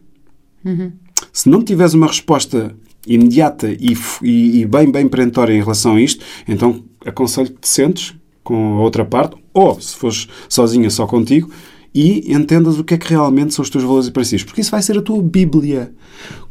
Uhum. 0.65 0.93
Se 1.33 1.49
não 1.49 1.63
tiveres 1.63 1.95
uma 1.95 2.07
resposta 2.07 2.75
imediata 3.07 3.71
e, 3.71 3.97
e, 4.23 4.61
e, 4.61 4.67
bem, 4.67 4.91
bem 4.91 5.09
perentória 5.09 5.55
em 5.55 5.61
relação 5.61 5.97
a 5.97 6.01
isto, 6.01 6.25
então 6.47 6.85
aconselho 7.05 7.51
que 7.51 7.61
te 7.61 7.69
sentes 7.69 8.15
com 8.43 8.79
a 8.79 8.81
outra 8.81 9.05
parte, 9.05 9.37
ou 9.55 9.81
se 9.81 9.97
fores 9.97 10.29
sozinha, 10.49 10.91
só 10.91 11.07
contigo, 11.07 11.51
e 11.95 12.33
entendas 12.33 12.79
o 12.79 12.85
que 12.85 12.95
é 12.95 12.99
que 12.99 13.09
realmente 13.09 13.55
são 13.55 13.63
os 13.63 13.71
teus 13.71 13.85
valores 13.85 14.07
e 14.07 14.13
princípios. 14.13 14.45
Porque 14.45 14.61
isso 14.61 14.71
vai 14.71 14.83
ser 14.83 14.97
a 14.99 15.03
tua 15.03 15.21
Bíblia. 15.23 15.93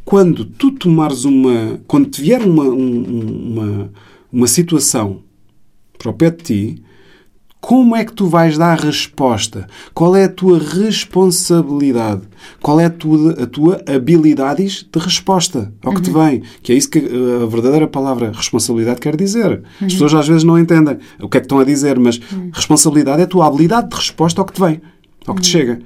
Quando 0.04 0.44
tu 0.44 0.72
tomares 0.72 1.24
uma. 1.24 1.80
Quando 1.86 2.10
te 2.10 2.20
vier 2.20 2.42
uma, 2.42 2.64
uma, 2.64 3.90
uma 4.30 4.46
situação 4.46 5.22
para 6.00 6.10
o 6.10 6.14
pé 6.14 6.30
de 6.30 6.42
ti, 6.42 6.82
como 7.60 7.94
é 7.94 8.06
que 8.06 8.14
tu 8.14 8.26
vais 8.26 8.56
dar 8.56 8.72
a 8.72 8.82
resposta? 8.82 9.66
Qual 9.92 10.16
é 10.16 10.24
a 10.24 10.28
tua 10.30 10.58
responsabilidade? 10.58 12.22
Qual 12.62 12.80
é 12.80 12.86
a 12.86 12.90
tua, 12.90 13.32
a 13.32 13.46
tua 13.46 13.82
habilidades 13.86 14.86
de 14.90 14.98
resposta 14.98 15.70
ao 15.84 15.92
que 15.92 15.98
uhum. 15.98 16.02
te 16.02 16.10
vem? 16.10 16.42
Que 16.62 16.72
é 16.72 16.74
isso 16.74 16.88
que 16.88 16.98
a 16.98 17.44
verdadeira 17.46 17.86
palavra 17.86 18.32
responsabilidade 18.34 18.98
quer 18.98 19.14
dizer. 19.14 19.62
Uhum. 19.78 19.86
As 19.86 19.92
pessoas 19.92 20.14
às 20.14 20.26
vezes 20.26 20.42
não 20.42 20.58
entendem 20.58 20.96
o 21.20 21.28
que 21.28 21.36
é 21.36 21.40
que 21.40 21.44
estão 21.44 21.58
a 21.58 21.64
dizer, 21.64 21.98
mas 21.98 22.18
uhum. 22.32 22.50
responsabilidade 22.50 23.20
é 23.20 23.24
a 23.24 23.28
tua 23.28 23.46
habilidade 23.46 23.90
de 23.90 23.96
resposta 23.96 24.40
ao 24.40 24.46
que 24.46 24.54
te 24.54 24.60
vem, 24.60 24.80
ao 25.26 25.34
que 25.34 25.42
te 25.42 25.54
uhum. 25.54 25.60
chega. 25.60 25.82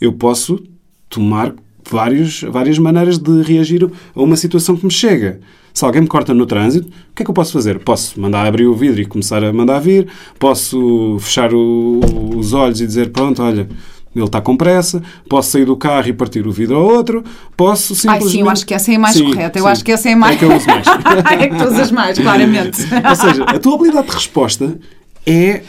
Eu 0.00 0.12
posso 0.12 0.62
tomar 1.08 1.52
vários, 1.90 2.42
várias 2.42 2.78
maneiras 2.78 3.18
de 3.18 3.42
reagir 3.42 3.90
a 4.14 4.22
uma 4.22 4.36
situação 4.36 4.76
que 4.76 4.84
me 4.84 4.92
chega. 4.92 5.40
Se 5.76 5.84
alguém 5.84 6.00
me 6.00 6.08
corta 6.08 6.32
no 6.32 6.46
trânsito, 6.46 6.88
o 6.88 7.14
que 7.14 7.22
é 7.22 7.24
que 7.24 7.30
eu 7.30 7.34
posso 7.34 7.52
fazer? 7.52 7.78
Posso 7.80 8.18
mandar 8.18 8.46
abrir 8.46 8.66
o 8.66 8.74
vidro 8.74 8.98
e 8.98 9.04
começar 9.04 9.44
a 9.44 9.52
mandar 9.52 9.78
vir, 9.78 10.08
posso 10.38 11.18
fechar 11.20 11.52
o, 11.52 12.00
os 12.34 12.54
olhos 12.54 12.80
e 12.80 12.86
dizer: 12.86 13.10
pronto, 13.10 13.42
olha, 13.42 13.68
ele 14.14 14.24
está 14.24 14.40
com 14.40 14.56
pressa, 14.56 15.02
posso 15.28 15.50
sair 15.50 15.66
do 15.66 15.76
carro 15.76 16.08
e 16.08 16.14
partir 16.14 16.46
o 16.46 16.50
vidro 16.50 16.76
ao 16.76 16.82
outro, 16.82 17.22
posso 17.54 17.94
simplesmente... 17.94 18.24
Ai, 18.24 18.30
sim, 18.30 18.40
eu 18.40 18.48
acho 18.48 18.64
que 18.64 18.72
essa 18.72 18.90
é 18.90 18.94
a 18.94 18.98
mais 18.98 19.16
sim, 19.16 19.26
correta. 19.26 19.58
Eu 19.58 19.64
sim. 19.64 19.68
acho 19.68 19.84
que 19.84 19.92
essa 19.92 20.08
é 20.08 20.12
a 20.14 20.16
mais... 20.16 20.36
É 20.36 20.38
que 20.38 20.44
eu 20.46 20.56
uso 20.56 20.66
mais. 20.66 20.86
é 21.42 21.46
que 21.46 21.56
tu 21.56 21.64
usas 21.64 21.90
mais, 21.90 22.18
claramente. 22.18 22.80
Ou 23.06 23.14
seja, 23.14 23.44
a 23.44 23.58
tua 23.58 23.74
habilidade 23.74 24.06
de 24.06 24.14
resposta 24.14 24.78
é, 25.26 25.62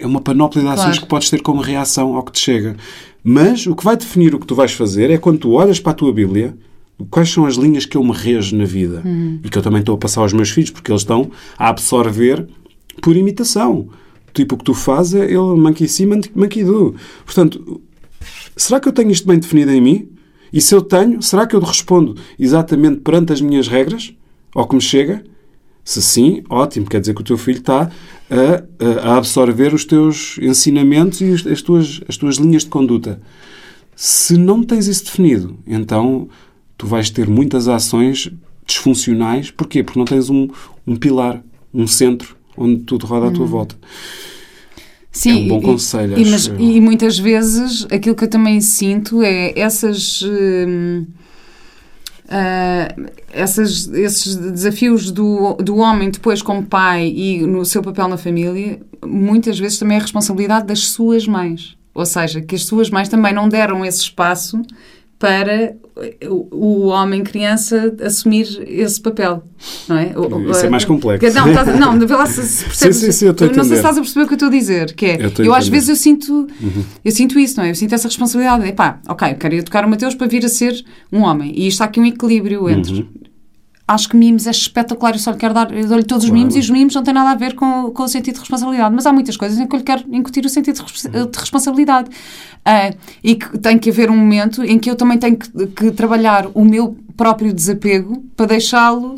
é 0.00 0.04
uma 0.04 0.20
panóplia 0.20 0.64
de 0.64 0.70
ações 0.70 0.86
claro. 0.86 1.00
que 1.02 1.06
podes 1.06 1.30
ter 1.30 1.40
como 1.40 1.60
reação 1.60 2.16
ao 2.16 2.24
que 2.24 2.32
te 2.32 2.40
chega. 2.40 2.74
Mas 3.22 3.64
o 3.64 3.76
que 3.76 3.84
vai 3.84 3.96
definir 3.96 4.34
o 4.34 4.40
que 4.40 4.46
tu 4.46 4.56
vais 4.56 4.72
fazer 4.72 5.08
é 5.12 5.18
quando 5.18 5.38
tu 5.38 5.52
olhas 5.52 5.78
para 5.78 5.92
a 5.92 5.94
tua 5.94 6.12
Bíblia 6.12 6.56
quais 7.10 7.30
são 7.30 7.46
as 7.46 7.56
linhas 7.56 7.86
que 7.86 7.96
eu 7.96 8.04
me 8.04 8.12
rejo 8.12 8.56
na 8.56 8.64
vida 8.64 9.02
uhum. 9.04 9.40
e 9.42 9.48
que 9.48 9.58
eu 9.58 9.62
também 9.62 9.80
estou 9.80 9.94
a 9.94 9.98
passar 9.98 10.20
aos 10.20 10.32
meus 10.32 10.50
filhos, 10.50 10.70
porque 10.70 10.90
eles 10.90 11.02
estão 11.02 11.30
a 11.58 11.68
absorver 11.68 12.46
por 13.02 13.16
imitação. 13.16 13.88
Tipo, 14.32 14.54
o 14.54 14.58
que 14.58 14.64
tu 14.64 14.74
fazes 14.74 15.14
é 15.14 15.24
ele 15.26 15.84
em 15.84 15.86
cima, 15.86 16.18
manque 16.34 16.64
do. 16.64 16.94
Portanto, 17.24 17.80
será 18.56 18.80
que 18.80 18.88
eu 18.88 18.92
tenho 18.92 19.10
isto 19.10 19.26
bem 19.26 19.38
definido 19.38 19.70
em 19.70 19.80
mim? 19.80 20.08
E 20.52 20.60
se 20.60 20.74
eu 20.74 20.82
tenho, 20.82 21.20
será 21.20 21.46
que 21.46 21.54
eu 21.54 21.60
respondo 21.60 22.16
exatamente 22.38 23.00
perante 23.00 23.32
as 23.32 23.40
minhas 23.40 23.68
regras? 23.68 24.14
Ao 24.54 24.66
que 24.66 24.74
me 24.74 24.80
chega? 24.80 25.24
Se 25.84 26.00
sim, 26.00 26.42
ótimo, 26.48 26.86
quer 26.86 27.00
dizer 27.00 27.14
que 27.14 27.20
o 27.20 27.24
teu 27.24 27.36
filho 27.36 27.58
está 27.58 27.90
a, 28.30 29.10
a 29.10 29.16
absorver 29.16 29.74
os 29.74 29.84
teus 29.84 30.38
ensinamentos 30.40 31.20
e 31.20 31.32
as 31.32 31.60
tuas, 31.60 32.00
as 32.08 32.16
tuas 32.16 32.36
linhas 32.36 32.62
de 32.62 32.70
conduta. 32.70 33.20
Se 33.94 34.36
não 34.36 34.62
tens 34.62 34.86
isso 34.86 35.04
definido, 35.04 35.58
então 35.66 36.28
tu 36.76 36.86
vais 36.86 37.10
ter 37.10 37.28
muitas 37.28 37.68
ações 37.68 38.30
disfuncionais. 38.66 39.50
Porquê? 39.50 39.82
Porque 39.82 39.98
não 39.98 40.06
tens 40.06 40.30
um, 40.30 40.48
um 40.86 40.96
pilar, 40.96 41.42
um 41.72 41.86
centro 41.86 42.36
onde 42.56 42.82
tudo 42.82 43.06
roda 43.06 43.28
à 43.28 43.30
tua 43.30 43.44
hum. 43.44 43.48
volta. 43.48 43.76
Sim, 45.10 45.30
é 45.30 45.34
um 45.44 45.48
bom 45.48 45.60
conselho. 45.60 46.18
E, 46.18 46.28
mas, 46.28 46.46
e, 46.46 46.80
muitas 46.80 47.18
vezes 47.18 47.86
aquilo 47.90 48.16
que 48.16 48.24
eu 48.24 48.28
também 48.28 48.60
sinto 48.60 49.22
é 49.22 49.56
essas. 49.58 50.22
Uh, 50.22 51.06
uh, 52.24 53.10
essas, 53.32 53.88
esses 53.88 54.34
desafios 54.36 55.10
do, 55.12 55.54
do 55.54 55.76
homem 55.76 56.10
depois 56.10 56.42
como 56.42 56.64
pai 56.64 57.08
e 57.08 57.46
no 57.46 57.64
seu 57.64 57.82
papel 57.82 58.08
na 58.08 58.16
família, 58.16 58.80
muitas 59.04 59.58
vezes 59.58 59.78
também 59.78 59.96
é 59.96 60.00
responsabilidade 60.00 60.66
das 60.66 60.80
suas 60.88 61.26
mães. 61.26 61.76
Ou 61.94 62.04
seja, 62.04 62.40
que 62.40 62.56
as 62.56 62.64
suas 62.64 62.90
mães 62.90 63.08
também 63.08 63.32
não 63.32 63.48
deram 63.48 63.84
esse 63.84 64.00
espaço 64.02 64.60
para 65.18 65.76
o 66.28 66.86
homem 66.86 67.22
criança 67.22 67.94
assumir 68.02 68.46
esse 68.66 69.00
papel, 69.00 69.44
não 69.88 69.96
é? 69.96 70.12
Isso 70.50 70.66
é 70.66 70.68
mais 70.68 70.84
complexo. 70.84 71.32
Não, 71.34 71.48
estás, 71.48 71.78
não, 71.78 71.98
vê 72.04 72.14
lá 72.14 72.26
se 72.26 72.64
percebes. 72.64 72.96
Sim, 72.96 73.06
sim, 73.06 73.12
sim, 73.12 73.26
eu 73.26 73.32
estou 73.32 73.46
não 73.48 73.54
sei 73.54 73.64
se 73.64 73.74
estás 73.74 73.96
a 73.96 74.00
perceber 74.00 74.24
o 74.24 74.26
que 74.26 74.32
eu 74.32 74.36
estou 74.36 74.48
a 74.48 74.50
dizer, 74.50 74.92
que 74.94 75.06
é, 75.06 75.18
eu, 75.20 75.44
eu 75.44 75.54
às 75.54 75.68
vezes 75.68 75.88
eu 75.88 75.96
sinto, 75.96 76.32
uhum. 76.32 76.84
eu 77.04 77.12
sinto 77.12 77.38
isso, 77.38 77.56
não 77.56 77.64
é? 77.64 77.70
Eu 77.70 77.74
sinto 77.74 77.94
essa 77.94 78.08
responsabilidade. 78.08 78.66
Epá, 78.66 79.00
ok, 79.08 79.30
eu 79.30 79.36
quero 79.36 79.54
educar 79.54 79.84
o 79.84 79.88
Mateus 79.88 80.14
para 80.14 80.26
vir 80.26 80.44
a 80.44 80.48
ser 80.48 80.84
um 81.12 81.20
homem. 81.20 81.52
E 81.56 81.68
está 81.68 81.84
aqui 81.84 82.00
um 82.00 82.06
equilíbrio 82.06 82.68
entre 82.68 82.92
uhum 82.92 83.23
acho 83.86 84.08
que 84.08 84.16
mimos 84.16 84.46
é 84.46 84.50
espetacular, 84.50 85.14
eu 85.14 85.18
só 85.18 85.30
lhe 85.30 85.36
quero 85.36 85.52
dar, 85.52 85.72
eu 85.72 85.86
dou-lhe 85.86 86.04
todos 86.04 86.24
os 86.24 86.30
claro. 86.30 86.40
mimos 86.40 86.56
e 86.56 86.58
os 86.58 86.70
mimos 86.70 86.94
não 86.94 87.02
têm 87.02 87.12
nada 87.12 87.30
a 87.30 87.34
ver 87.34 87.54
com, 87.54 87.90
com 87.90 88.02
o 88.02 88.08
sentido 88.08 88.34
de 88.34 88.40
responsabilidade. 88.40 88.94
Mas 88.94 89.04
há 89.04 89.12
muitas 89.12 89.36
coisas 89.36 89.58
em 89.58 89.66
que 89.66 89.74
eu 89.74 89.78
lhe 89.78 89.84
quero 89.84 90.04
incutir 90.10 90.44
o 90.44 90.48
sentido 90.48 90.82
de, 90.82 91.26
de 91.26 91.38
responsabilidade. 91.38 92.08
Uh, 92.08 92.96
e 93.22 93.34
que 93.34 93.58
tem 93.58 93.78
que 93.78 93.90
haver 93.90 94.10
um 94.10 94.16
momento 94.16 94.64
em 94.64 94.78
que 94.78 94.90
eu 94.90 94.96
também 94.96 95.18
tenho 95.18 95.36
que, 95.36 95.66
que 95.66 95.90
trabalhar 95.90 96.46
o 96.54 96.64
meu 96.64 96.96
próprio 97.14 97.52
desapego 97.52 98.24
para 98.34 98.46
deixá-lo. 98.46 99.16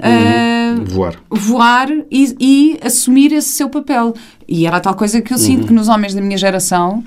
Uh, 0.00 0.84
voar. 0.86 1.16
Voar 1.30 1.88
e, 2.10 2.36
e, 2.40 2.78
assumir 2.84 3.32
esse 3.32 3.50
seu 3.50 3.68
papel. 3.68 4.14
E 4.48 4.66
era 4.66 4.80
tal 4.80 4.94
coisa 4.94 5.20
que 5.20 5.32
eu 5.32 5.38
sinto 5.38 5.62
uhum. 5.62 5.66
que 5.68 5.72
nos 5.72 5.88
homens 5.88 6.14
da 6.14 6.20
minha 6.20 6.36
geração 6.36 7.04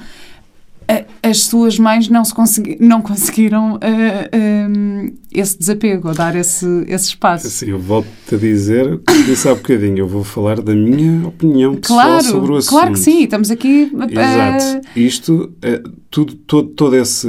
as 1.23 1.43
suas 1.43 1.77
mães 1.77 2.09
não, 2.09 2.25
se 2.25 2.33
consegui, 2.33 2.77
não 2.79 3.01
conseguiram 3.01 3.75
uh, 3.75 3.77
uh, 3.77 5.13
esse 5.33 5.57
desapego, 5.57 6.09
ou 6.09 6.13
dar 6.13 6.35
esse, 6.35 6.65
esse 6.87 7.09
espaço. 7.09 7.49
Sim, 7.49 7.69
eu 7.69 7.79
volto-te 7.79 8.35
a 8.35 8.37
dizer, 8.37 8.99
disse 9.25 9.47
há 9.47 9.55
bocadinho, 9.55 9.99
eu 9.99 10.07
vou 10.07 10.23
falar 10.23 10.61
da 10.61 10.73
minha 10.73 11.27
opinião 11.27 11.75
pessoal 11.75 11.99
claro, 11.99 12.23
sobre 12.23 12.51
o 12.51 12.55
assunto. 12.55 12.71
Claro 12.71 12.93
que 12.93 12.99
sim, 12.99 13.23
estamos 13.23 13.51
aqui... 13.51 13.91
Uh... 13.93 14.03
Exato. 14.03 14.87
Isto, 14.95 15.53
é, 15.61 15.81
tudo, 16.09 16.33
todo, 16.35 16.69
toda 16.69 16.97
esse, 16.97 17.27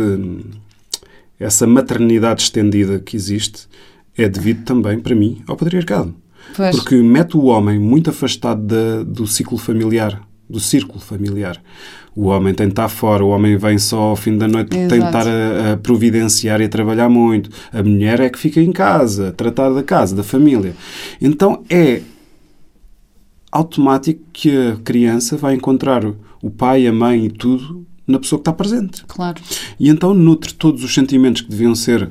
essa 1.38 1.66
maternidade 1.66 2.42
estendida 2.42 2.98
que 2.98 3.16
existe 3.16 3.68
é 4.16 4.28
devido 4.28 4.64
também, 4.64 4.98
para 4.98 5.14
mim, 5.14 5.42
ao 5.46 5.56
patriarcado. 5.56 6.14
Pois. 6.56 6.74
Porque 6.74 6.96
mete 6.96 7.36
o 7.36 7.44
homem 7.44 7.78
muito 7.78 8.10
afastado 8.10 8.62
da, 8.62 9.02
do 9.04 9.26
ciclo 9.26 9.56
familiar, 9.56 10.20
do 10.48 10.60
círculo 10.60 11.00
familiar. 11.00 11.60
O 12.14 12.26
homem 12.26 12.52
tem 12.52 12.66
de 12.66 12.72
estar 12.72 12.88
fora, 12.88 13.24
o 13.24 13.28
homem 13.28 13.56
vem 13.56 13.78
só 13.78 14.00
ao 14.00 14.16
fim 14.16 14.36
da 14.36 14.46
noite 14.46 14.68
porque 14.68 14.86
tem 14.86 15.00
de 15.00 15.06
estar 15.06 15.26
a, 15.26 15.72
a, 15.72 15.76
providenciar 15.78 16.60
e 16.60 16.64
a 16.64 16.68
trabalhar 16.68 17.08
muito. 17.08 17.48
A 17.72 17.82
mulher 17.82 18.20
é 18.20 18.28
que 18.28 18.38
fica 18.38 18.60
em 18.60 18.70
casa, 18.70 19.28
a 19.28 19.32
tratar 19.32 19.70
da 19.70 19.82
casa, 19.82 20.14
da 20.14 20.22
família. 20.22 20.74
Então 21.20 21.64
é 21.70 22.02
automático 23.50 24.20
que 24.32 24.50
a 24.50 24.76
criança 24.76 25.36
vai 25.36 25.54
encontrar 25.54 26.04
o 26.42 26.50
pai, 26.50 26.86
a 26.86 26.92
mãe 26.92 27.26
e 27.26 27.30
tudo 27.30 27.86
na 28.06 28.18
pessoa 28.18 28.38
que 28.38 28.42
está 28.42 28.52
presente. 28.52 29.04
Claro. 29.06 29.40
E 29.78 29.88
então 29.88 30.12
nutre 30.12 30.52
todos 30.52 30.82
os 30.82 30.92
sentimentos 30.92 31.42
que 31.42 31.50
deviam 31.50 31.74
ser 31.74 32.02
uh, 32.02 32.08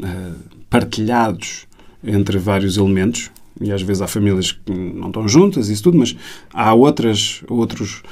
uh, 0.00 0.34
partilhados 0.70 1.66
entre 2.04 2.38
vários 2.38 2.76
elementos, 2.76 3.30
e 3.60 3.72
às 3.72 3.82
vezes 3.82 4.02
há 4.02 4.06
famílias 4.06 4.52
que 4.52 4.72
não 4.72 5.08
estão 5.08 5.28
juntas, 5.28 5.68
isso 5.68 5.82
tudo, 5.84 5.98
mas 5.98 6.16
há 6.52 6.72
outras, 6.74 7.42
outros, 7.48 8.02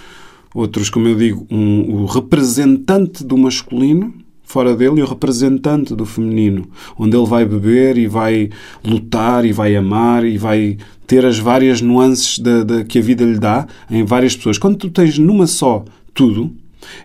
outros 0.55 0.91
como 0.91 1.09
eu 1.09 1.17
digo, 1.17 1.47
um, 1.51 2.03
o 2.03 2.07
representante 2.07 3.25
do 3.25 3.37
masculino 3.37 4.15
fora 4.51 4.75
dele 4.75 4.99
e 4.99 5.03
o 5.03 5.07
representante 5.07 5.95
do 5.95 6.05
feminino, 6.05 6.69
onde 6.99 7.17
ele 7.17 7.27
vai 7.27 7.45
beber 7.45 7.97
e 7.97 8.09
vai 8.09 8.51
lutar 8.85 9.45
e 9.45 9.53
vai 9.53 9.77
amar 9.77 10.25
e 10.25 10.37
vai 10.37 10.77
ter 11.07 11.25
as 11.25 11.39
várias 11.39 11.81
nuances 11.81 12.39
de, 12.39 12.85
que 12.85 12.99
a 12.99 13.03
vida 13.03 13.25
lhe 13.25 13.39
dá 13.39 13.67
em 13.89 14.05
várias 14.05 14.35
pessoas. 14.35 14.59
Quando 14.59 14.77
tu 14.77 14.91
tens 14.91 15.19
numa 15.19 15.47
só 15.47 15.85
tudo, 16.13 16.53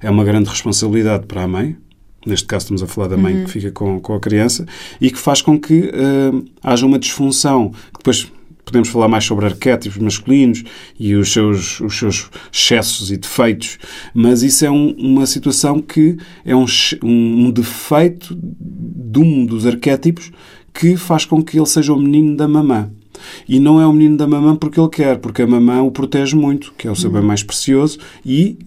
é 0.01 0.09
uma 0.09 0.23
grande 0.23 0.49
responsabilidade 0.49 1.27
para 1.27 1.43
a 1.43 1.47
mãe, 1.47 1.77
neste 2.25 2.47
caso 2.47 2.63
estamos 2.63 2.83
a 2.83 2.87
falar 2.87 3.07
da 3.07 3.17
mãe 3.17 3.35
uhum. 3.35 3.43
que 3.45 3.51
fica 3.51 3.71
com, 3.71 3.99
com 3.99 4.13
a 4.13 4.19
criança, 4.19 4.65
e 4.99 5.11
que 5.11 5.17
faz 5.17 5.41
com 5.41 5.59
que 5.59 5.91
uh, 5.91 6.45
haja 6.63 6.85
uma 6.85 6.99
disfunção, 6.99 7.69
que 7.69 7.97
depois 7.97 8.31
podemos 8.65 8.89
falar 8.89 9.07
mais 9.07 9.23
sobre 9.23 9.45
arquétipos 9.45 9.97
masculinos 9.99 10.63
e 10.99 11.13
os 11.15 11.31
seus, 11.31 11.79
os 11.79 11.97
seus 11.97 12.29
excessos 12.51 13.11
e 13.11 13.17
defeitos, 13.17 13.77
mas 14.13 14.41
isso 14.41 14.65
é 14.65 14.71
um, 14.71 14.89
uma 14.97 15.25
situação 15.25 15.79
que 15.79 16.17
é 16.43 16.55
um, 16.55 16.65
um, 17.03 17.51
defeito 17.51 18.35
de 18.35 19.19
um 19.19 19.45
dos 19.45 19.65
arquétipos 19.65 20.31
que 20.73 20.97
faz 20.97 21.23
com 21.25 21.41
que 21.41 21.57
ele 21.57 21.67
seja 21.67 21.93
o 21.93 21.99
menino 21.99 22.35
da 22.35 22.47
mamã. 22.47 22.89
E 23.47 23.59
não 23.59 23.79
é 23.79 23.85
o 23.87 23.93
menino 23.93 24.17
da 24.17 24.27
mamã 24.27 24.55
porque 24.55 24.79
ele 24.79 24.89
quer, 24.89 25.17
porque 25.17 25.41
a 25.41 25.47
mamã 25.47 25.81
o 25.81 25.91
protege 25.91 26.35
muito, 26.35 26.73
que 26.77 26.87
é 26.87 26.91
o 26.91 26.95
seu 26.95 27.09
bem 27.09 27.21
mais 27.21 27.43
precioso, 27.43 27.97
e 28.25 28.57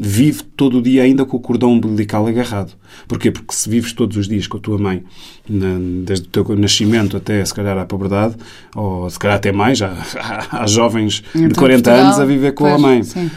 vive 0.00 0.42
todo 0.42 0.78
o 0.78 0.82
dia 0.82 1.02
ainda 1.02 1.24
com 1.24 1.36
o 1.36 1.40
cordão 1.40 1.72
umbilical 1.72 2.26
agarrado. 2.26 2.72
Porquê? 3.08 3.30
Porque 3.30 3.54
se 3.54 3.68
vives 3.68 3.92
todos 3.92 4.16
os 4.16 4.28
dias 4.28 4.46
com 4.46 4.56
a 4.56 4.60
tua 4.60 4.78
mãe, 4.78 5.02
desde 5.48 6.26
o 6.26 6.30
teu 6.30 6.56
nascimento 6.56 7.16
até, 7.16 7.44
se 7.44 7.52
calhar, 7.52 7.76
à 7.76 7.84
puberdade, 7.84 8.36
ou 8.74 9.08
se 9.10 9.18
calhar 9.18 9.36
até 9.36 9.52
mais, 9.52 9.82
há, 9.82 9.96
há, 10.50 10.66
jovens 10.66 11.22
então, 11.34 11.48
de 11.48 11.54
40 11.54 11.82
Portugal, 11.82 12.06
anos 12.06 12.20
a 12.20 12.24
viver 12.24 12.52
com 12.52 12.64
pois, 12.64 12.74
a 12.74 12.78
mãe. 12.78 13.00
Uh, 13.00 13.28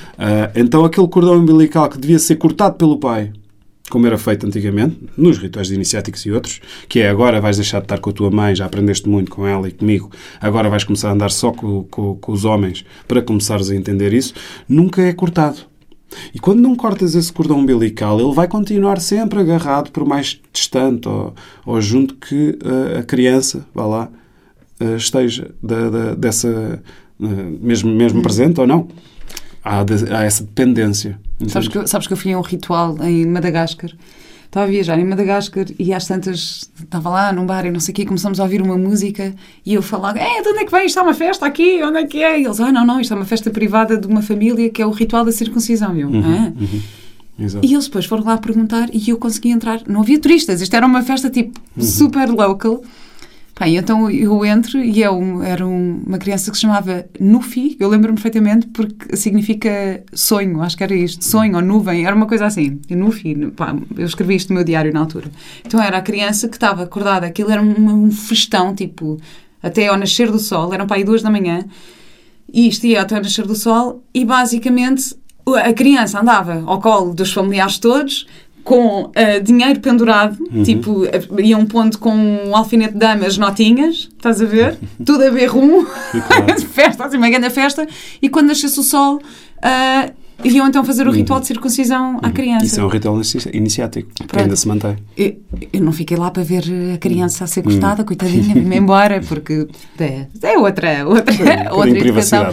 então 0.56 0.86
aquele 0.86 1.08
cordão 1.08 1.36
umbilical 1.36 1.90
que 1.90 1.98
devia 1.98 2.20
ser 2.20 2.36
cortado 2.36 2.76
pelo 2.76 2.98
pai, 2.98 3.32
como 3.90 4.06
era 4.06 4.18
feito 4.18 4.46
antigamente, 4.46 4.98
nos 5.18 5.38
rituais 5.38 5.72
iniciáticos 5.72 6.26
e 6.26 6.32
outros, 6.32 6.60
que 6.90 7.00
é 7.00 7.10
agora 7.10 7.40
vais 7.40 7.58
deixar 7.58 7.80
de 7.80 7.86
estar 7.86 8.00
com 8.00 8.10
a 8.10 8.14
tua 8.14 8.30
mãe, 8.30 8.56
já 8.56 8.66
aprendeste 8.66 9.08
muito 9.08 9.32
com 9.32 9.48
ela 9.48 9.68
e 9.68 9.72
comigo, 9.72 10.12
agora 10.42 10.70
vais 10.70 10.84
começar 10.84 11.10
a 11.10 11.14
andar 11.14 11.32
só 11.32 11.52
com, 11.52 11.84
com, 11.86 12.16
com 12.16 12.32
os 12.32 12.46
homens 12.46 12.86
para 13.08 13.22
começares 13.22 13.70
a 13.70 13.76
entender 13.76 14.14
isso, 14.14 14.34
nunca 14.68 15.02
é 15.02 15.14
cortado. 15.14 15.60
E 16.34 16.40
quando 16.40 16.62
não 16.62 16.76
cortas 16.76 17.16
esse 17.16 17.32
cordão 17.32 17.60
umbilical, 17.60 18.20
ele 18.20 18.34
vai 18.34 18.48
continuar 18.48 19.00
sempre 19.00 19.40
agarrado, 19.40 19.92
por 19.92 20.06
mais 20.06 20.40
distante 20.54 21.08
ou, 21.08 21.34
ou 21.66 21.82
junto 21.82 22.16
que 22.16 22.58
uh, 22.64 23.00
a 23.00 23.04
criança, 23.04 23.66
vá 23.74 23.86
lá, 23.86 24.10
uh, 24.82 24.96
esteja 24.96 25.52
da, 25.62 25.90
da, 25.90 26.16
dessa, 26.16 26.82
uh, 27.20 27.58
mesmo, 27.62 27.94
mesmo 27.94 28.20
hum. 28.20 28.22
presente 28.22 28.60
ou 28.60 28.68
não. 28.68 28.88
Há, 29.68 29.84
de, 29.84 30.14
há 30.14 30.24
essa 30.24 30.44
dependência. 30.44 31.20
Sabes 31.48 31.68
que, 31.68 31.88
sabes 31.88 32.08
que 32.08 32.14
eu 32.14 32.18
fui 32.18 32.32
a 32.32 32.40
um 32.40 32.42
ritual 32.42 32.98
em 33.04 33.26
Madagascar. 33.26 33.92
Estava 34.46 34.66
a 34.66 34.70
viajar 34.70 34.98
em 34.98 35.04
Madagascar 35.04 35.66
e 35.78 35.94
às 35.94 36.08
tantas 36.08 36.72
estava 36.82 37.10
lá 37.10 37.34
num 37.34 37.46
bar 37.46 37.66
e 37.66 37.72
não 37.72 37.82
sei 37.82 37.92
o 37.92 37.96
quê, 37.96 38.06
começamos 38.06 38.40
a 38.40 38.44
ouvir 38.44 38.62
uma 38.62 38.78
música 38.78 39.36
e 39.66 39.74
eu 39.74 39.82
falava, 39.82 40.20
é, 40.20 40.42
de 40.42 40.48
onde 40.48 40.60
é 40.60 40.66
que 40.66 40.72
vem? 40.72 40.86
Isto 40.86 41.00
é 41.00 41.02
uma 41.02 41.14
festa 41.14 41.46
aqui? 41.46 41.84
Onde 41.84 41.98
é 42.00 42.06
que 42.06 42.24
é? 42.24 42.40
E 42.40 42.46
eles, 42.46 42.60
ah, 42.62 42.72
não, 42.72 42.86
não, 42.86 43.02
isto 43.02 43.14
é 43.14 43.18
uma 43.18 43.26
festa 43.26 43.52
privada 43.52 43.98
de 43.98 44.08
uma 44.08 44.22
família 44.22 44.70
que 44.70 44.82
é 44.82 44.86
o 44.86 44.92
ritual 44.92 45.26
da 45.26 45.34
circuncisão. 45.34 45.96
E 45.98 46.02
eu, 46.02 46.08
uhum, 46.08 46.24
ah. 46.24 46.54
Uhum. 46.60 46.82
E 47.62 47.74
eles 47.74 47.86
depois 47.86 48.06
foram 48.06 48.24
lá 48.24 48.38
perguntar 48.38 48.90
e 48.94 49.10
eu 49.10 49.18
consegui 49.18 49.50
entrar. 49.50 49.82
Não 49.86 50.02
havia 50.02 50.18
turistas, 50.18 50.62
isto 50.62 50.74
era 50.74 50.88
uma 50.88 51.04
festa 51.04 51.30
tipo 51.30 51.60
uhum. 51.76 51.84
super 51.84 52.30
local. 52.30 52.82
Bem, 53.60 53.76
então 53.76 54.10
eu 54.10 54.46
entro 54.46 54.80
e 54.80 55.02
é 55.02 55.10
um, 55.10 55.42
era 55.42 55.66
um, 55.66 56.04
uma 56.06 56.20
criança 56.20 56.52
que 56.52 56.58
se 56.58 56.62
chamava 56.62 57.06
Nufi, 57.20 57.76
eu 57.80 57.90
lembro-me 57.90 58.16
perfeitamente 58.16 58.68
porque 58.68 59.16
significa 59.16 60.04
sonho, 60.14 60.62
acho 60.62 60.78
que 60.78 60.84
era 60.84 60.94
isto, 60.94 61.26
sonho 61.26 61.56
ou 61.56 61.62
nuvem, 61.62 62.06
era 62.06 62.16
uma 62.16 62.28
coisa 62.28 62.46
assim. 62.46 62.80
Nufi, 62.90 63.36
pá, 63.56 63.76
eu 63.98 64.06
escrevi 64.06 64.36
isto 64.36 64.50
no 64.50 64.56
meu 64.56 64.64
diário 64.64 64.94
na 64.94 65.00
altura. 65.00 65.32
Então 65.66 65.82
era 65.82 65.98
a 65.98 66.02
criança 66.02 66.48
que 66.48 66.56
estava 66.56 66.84
acordada, 66.84 67.26
aquilo 67.26 67.50
era 67.50 67.62
um, 67.62 68.06
um 68.06 68.12
festão, 68.12 68.76
tipo, 68.76 69.20
até 69.62 69.88
ao 69.88 69.98
nascer 69.98 70.30
do 70.30 70.38
sol, 70.38 70.72
eram 70.72 70.86
para 70.86 70.98
aí 70.98 71.04
duas 71.04 71.24
da 71.24 71.32
manhã, 71.32 71.66
e 72.54 72.68
isto 72.68 72.86
ia 72.86 73.02
até 73.02 73.16
ao 73.16 73.24
nascer 73.24 73.48
do 73.48 73.56
sol, 73.56 74.04
e 74.14 74.24
basicamente 74.24 75.16
a 75.56 75.74
criança 75.74 76.20
andava 76.20 76.64
ao 76.66 76.80
colo 76.80 77.14
dos 77.14 77.34
familiares 77.34 77.80
todos, 77.80 78.28
com 78.68 79.04
uh, 79.04 79.42
dinheiro 79.42 79.80
pendurado, 79.80 80.38
uhum. 80.52 80.62
tipo, 80.62 81.04
uh, 81.04 81.40
iam 81.40 81.66
pondo 81.66 81.98
com 81.98 82.14
um 82.14 82.54
alfinete 82.54 82.92
de 82.96 83.00
damas 83.00 83.38
notinhas, 83.38 84.10
estás 84.18 84.42
a 84.42 84.46
ver? 84.46 84.78
Tudo 85.06 85.24
a 85.24 85.30
ver 85.30 85.46
rum, 85.46 85.86
festa, 86.74 87.06
assim, 87.06 87.16
uma 87.16 87.30
grande 87.30 87.50
festa, 87.50 87.88
e 88.22 88.28
quando 88.28 88.48
nascesse 88.48 88.78
o 88.78 88.84
sol, 88.84 89.16
uh, 89.16 90.14
Iriam 90.44 90.68
então 90.68 90.84
fazer 90.84 91.08
o 91.08 91.12
ritual 91.12 91.40
de 91.40 91.48
circuncisão 91.48 92.20
à 92.22 92.28
uhum. 92.28 92.34
criança. 92.34 92.66
Isso 92.66 92.80
é 92.80 92.84
um 92.84 92.88
ritual 92.88 93.20
iniciático, 93.54 94.10
Pronto. 94.14 94.30
que 94.30 94.40
ainda 94.40 94.56
se 94.56 94.68
mantém. 94.68 94.96
Eu, 95.18 95.36
eu, 95.74 95.82
não 95.82 95.92
fiquei 95.92 96.16
lá 96.16 96.30
para 96.30 96.44
ver 96.44 96.64
a 96.94 96.98
criança 96.98 97.44
a 97.44 97.48
ser 97.48 97.64
cortada, 97.64 98.04
hum. 98.04 98.06
coitadinha, 98.06 98.54
vim-me 98.54 98.78
embora, 98.78 99.20
porque 99.22 99.68
é, 100.00 100.28
é 100.44 100.58
outra, 100.58 101.08
outra, 101.08 101.34
é, 101.34 101.72
outra 101.72 101.98
educação. 101.98 102.46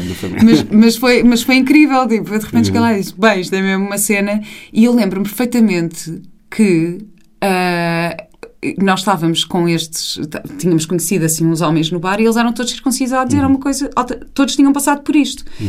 Mas, 0.42 0.64
mas, 0.64 0.96
foi, 0.96 1.22
mas 1.22 1.42
foi 1.42 1.56
incrível, 1.56 2.08
tipo, 2.08 2.30
de 2.30 2.44
repente 2.44 2.66
cheguei 2.66 2.80
lá 2.80 2.94
e 2.94 3.00
disse, 3.00 3.14
bem, 3.18 3.40
isto 3.40 3.54
é 3.54 3.60
mesmo 3.60 3.84
uma 3.84 3.98
cena, 3.98 4.40
e 4.72 4.84
eu 4.84 4.94
lembro-me 4.94 5.24
perfeitamente 5.24 6.22
que... 6.50 6.98
Uh, 7.42 8.34
nós 8.82 9.00
estávamos 9.00 9.44
com 9.44 9.68
estes, 9.68 10.18
tínhamos 10.56 10.86
conhecido 10.86 11.26
assim 11.26 11.44
uns 11.44 11.60
homens 11.60 11.90
no 11.90 12.00
bar 12.00 12.18
e 12.18 12.24
eles 12.24 12.36
eram 12.36 12.50
todos 12.50 12.72
circuncisados 12.72 13.34
uhum. 13.34 13.38
e 13.38 13.40
era 13.40 13.46
uhum. 13.46 13.56
uma 13.56 13.60
coisa, 13.60 13.90
todos 14.32 14.56
tinham 14.56 14.72
passado 14.72 15.02
por 15.02 15.14
isto. 15.14 15.44
Uhum. 15.60 15.68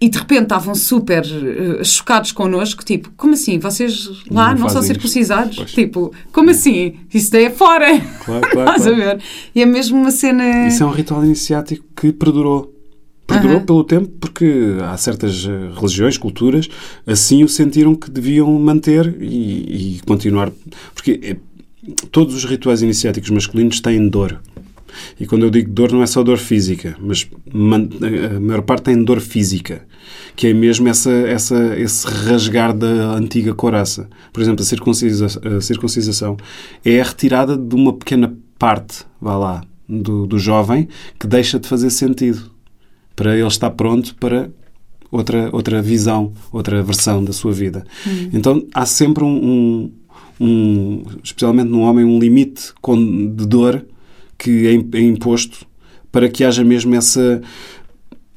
E 0.00 0.08
de 0.08 0.16
repente 0.16 0.44
estavam 0.44 0.74
super 0.74 1.22
uh, 1.22 1.84
chocados 1.84 2.32
connosco, 2.32 2.82
tipo, 2.82 3.10
como 3.18 3.34
assim? 3.34 3.58
Vocês 3.58 4.08
lá 4.30 4.54
não, 4.54 4.62
não 4.62 4.68
são 4.70 4.82
circuncisados? 4.82 5.56
Pois. 5.56 5.72
Tipo, 5.72 6.10
como 6.32 6.48
assim? 6.48 6.94
Isso 7.12 7.30
daí 7.30 7.44
é 7.44 7.50
fora! 7.50 7.86
Claro, 8.24 8.48
claro. 8.50 8.70
Estás 8.70 8.86
a 8.86 8.92
ver? 8.92 9.20
E 9.54 9.62
é 9.62 9.66
mesmo 9.66 9.98
uma 9.98 10.10
cena. 10.10 10.68
Isso 10.68 10.82
é 10.82 10.86
um 10.86 10.90
ritual 10.90 11.24
iniciático 11.24 11.84
que 11.96 12.12
perdurou. 12.12 12.72
Perdurou 13.26 13.56
uh 13.56 13.60
-huh. 13.60 13.66
pelo 13.66 13.84
tempo 13.84 14.08
porque 14.20 14.76
há 14.82 14.96
certas 14.96 15.46
eh, 15.48 15.74
religiões, 15.74 16.16
culturas, 16.16 16.68
assim 17.06 17.42
o 17.42 17.48
sentiram 17.48 17.94
que 17.94 18.10
deviam 18.10 18.52
manter 18.58 19.16
e, 19.20 19.96
e 19.96 20.00
continuar. 20.06 20.52
Porque 20.94 21.20
é, 21.22 21.36
todos 22.10 22.34
os 22.34 22.44
rituais 22.44 22.82
iniciáticos 22.82 23.30
masculinos 23.30 23.80
têm 23.80 24.08
dor. 24.08 24.40
E 25.18 25.26
quando 25.26 25.44
eu 25.44 25.50
digo 25.50 25.70
dor, 25.70 25.92
não 25.92 26.02
é 26.02 26.06
só 26.06 26.22
dor 26.22 26.38
física, 26.38 26.96
mas 27.00 27.28
a 27.52 28.40
maior 28.40 28.62
parte 28.62 28.84
tem 28.84 29.02
dor 29.02 29.20
física, 29.20 29.86
que 30.36 30.48
é 30.48 30.54
mesmo 30.54 30.88
essa, 30.88 31.10
essa, 31.10 31.78
esse 31.78 32.06
rasgar 32.06 32.76
da 32.76 33.12
antiga 33.14 33.54
coraça. 33.54 34.08
Por 34.32 34.42
exemplo, 34.42 34.62
a, 34.62 34.64
circuncisa, 34.64 35.26
a 35.26 35.60
circuncisação 35.60 36.36
é 36.84 37.00
a 37.00 37.04
retirada 37.04 37.56
de 37.56 37.74
uma 37.74 37.92
pequena 37.92 38.34
parte, 38.58 39.04
vá 39.20 39.36
lá, 39.36 39.64
do, 39.88 40.26
do 40.26 40.38
jovem 40.38 40.88
que 41.18 41.26
deixa 41.26 41.58
de 41.58 41.66
fazer 41.66 41.90
sentido 41.90 42.50
para 43.16 43.36
ele 43.36 43.46
estar 43.46 43.70
pronto 43.70 44.14
para 44.14 44.50
outra, 45.10 45.50
outra 45.52 45.82
visão, 45.82 46.32
outra 46.52 46.82
versão 46.82 47.24
da 47.24 47.32
sua 47.32 47.52
vida. 47.52 47.84
Hum. 48.06 48.30
Então 48.32 48.66
há 48.72 48.86
sempre 48.86 49.24
um, 49.24 49.28
um, 49.28 49.92
um, 50.40 51.02
especialmente 51.22 51.68
no 51.68 51.80
homem, 51.80 52.04
um 52.04 52.18
limite 52.18 52.72
de 53.34 53.46
dor 53.46 53.84
que 54.40 54.66
é, 54.66 54.98
é 54.98 55.02
imposto 55.02 55.66
para 56.10 56.28
que 56.28 56.42
haja 56.42 56.64
mesmo 56.64 56.94
essa. 56.96 57.40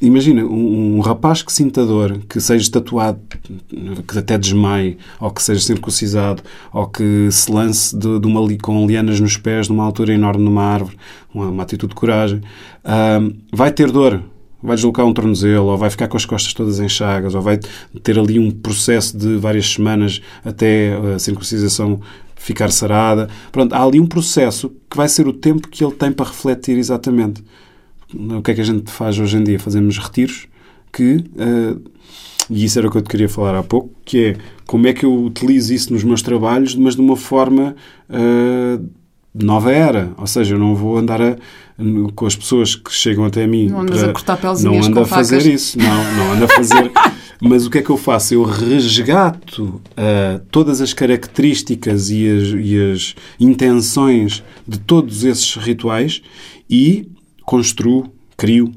Imagina, 0.01 0.43
um, 0.43 0.97
um, 0.97 0.99
rapaz 0.99 1.41
que 1.41 1.53
sinta 1.53 1.85
dor, 1.85 2.19
que 2.27 2.41
seja 2.41 2.69
tatuado, 2.69 3.21
que 4.05 4.19
até 4.19 4.37
desmaie, 4.37 4.97
ou 5.17 5.31
que 5.31 5.41
seja 5.41 5.61
circuncisado, 5.61 6.43
ou 6.73 6.87
que 6.87 7.29
se 7.31 7.49
lance 7.49 7.97
de, 7.97 8.19
de 8.19 8.27
uma, 8.27 8.41
com 8.61 8.85
lianas 8.85 9.21
nos 9.21 9.37
pés 9.37 9.69
numa 9.69 9.85
altura 9.85 10.13
enorme 10.13 10.43
numa 10.43 10.63
árvore, 10.63 10.97
uma, 11.33 11.47
uma 11.47 11.63
atitude 11.63 11.91
de 11.91 11.95
coragem, 11.95 12.39
uh, 12.39 13.33
vai 13.53 13.71
ter 13.71 13.89
dor, 13.91 14.21
vai 14.61 14.75
deslocar 14.75 15.05
um 15.05 15.13
tornozelo, 15.13 15.67
ou 15.67 15.77
vai 15.77 15.89
ficar 15.89 16.09
com 16.09 16.17
as 16.17 16.25
costas 16.25 16.53
todas 16.53 16.81
em 16.81 16.89
chagas, 16.89 17.33
ou 17.33 17.41
vai 17.41 17.57
ter 18.01 18.19
ali 18.19 18.39
um 18.39 18.51
processo 18.51 19.17
de 19.17 19.37
várias 19.37 19.71
semanas 19.71 20.21
até 20.43 20.97
a 21.15 21.19
circuncisação 21.19 22.01
ficar 22.43 22.71
sarada. 22.71 23.29
Pronto, 23.51 23.73
há 23.73 23.81
ali 23.81 24.01
um 24.01 24.05
processo 24.05 24.69
que 24.89 24.97
vai 24.97 25.07
ser 25.07 25.27
o 25.27 25.33
tempo 25.33 25.69
que 25.69 25.83
ele 25.83 25.93
tem 25.93 26.11
para 26.11 26.25
refletir 26.25 26.77
exatamente. 26.77 27.41
O 28.13 28.41
que 28.41 28.51
é 28.51 28.53
que 28.53 28.61
a 28.61 28.65
gente 28.65 28.91
faz 28.91 29.17
hoje 29.17 29.37
em 29.37 29.43
dia? 29.43 29.57
Fazemos 29.57 29.97
retiros 29.97 30.47
que. 30.91 31.23
Uh, 31.35 31.81
e 32.49 32.65
isso 32.65 32.77
era 32.77 32.89
o 32.89 32.91
que 32.91 32.97
eu 32.97 33.01
te 33.01 33.07
queria 33.07 33.29
falar 33.29 33.57
há 33.57 33.63
pouco, 33.63 33.89
que 34.03 34.25
é 34.25 34.35
como 34.67 34.85
é 34.85 34.93
que 34.93 35.05
eu 35.05 35.23
utilizo 35.23 35.73
isso 35.73 35.93
nos 35.93 36.03
meus 36.03 36.21
trabalhos, 36.21 36.75
mas 36.75 36.95
de 36.95 37.01
uma 37.01 37.15
forma 37.15 37.73
uh, 38.09 38.85
nova 39.33 39.71
era. 39.71 40.11
Ou 40.17 40.27
seja, 40.27 40.55
eu 40.55 40.59
não 40.59 40.75
vou 40.75 40.97
andar 40.97 41.21
a, 41.21 41.37
com 42.13 42.25
as 42.25 42.35
pessoas 42.35 42.75
que 42.75 42.91
chegam 42.93 43.23
até 43.23 43.47
mim. 43.47 43.69
Não 43.69 43.79
andas 43.79 43.99
para, 44.01 44.09
a 44.09 44.13
cortar 44.13 44.37
pelzinhas 44.37 44.87
Não 44.87 44.91
ando 44.91 44.99
a 44.99 45.05
fazer 45.05 45.45
isso. 45.45 45.79
Não, 45.79 46.13
não 46.17 46.33
ando 46.33 46.43
a 46.43 46.47
fazer. 46.49 46.91
Mas 47.41 47.65
o 47.65 47.69
que 47.69 47.79
é 47.79 47.81
que 47.81 47.89
eu 47.89 47.97
faço? 47.97 48.33
Eu 48.33 48.43
resgato 48.43 49.81
uh, 49.91 50.39
todas 50.51 50.81
as 50.81 50.93
características 50.93 52.09
e 52.09 52.27
as, 52.27 52.47
e 52.59 52.91
as 52.91 53.15
intenções 53.39 54.43
de 54.67 54.79
todos 54.79 55.23
esses 55.23 55.55
rituais 55.55 56.21
e 56.69 57.09
construo, 57.45 58.11
crio 58.37 58.71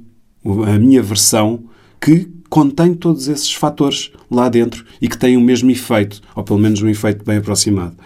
a 0.67 0.79
minha 0.79 1.03
versão 1.03 1.65
que 2.01 2.29
contém 2.49 2.95
todos 2.95 3.29
esses 3.29 3.53
fatores 3.53 4.11
lá 4.31 4.49
dentro 4.49 4.85
e 5.01 5.09
que 5.09 5.19
têm 5.19 5.37
o 5.37 5.41
mesmo 5.41 5.71
efeito, 5.71 6.21
ou 6.35 6.45
pelo 6.45 6.59
menos 6.59 6.81
um 6.83 6.89
efeito 6.89 7.25
bem 7.25 7.39
aproximado. 7.39 7.97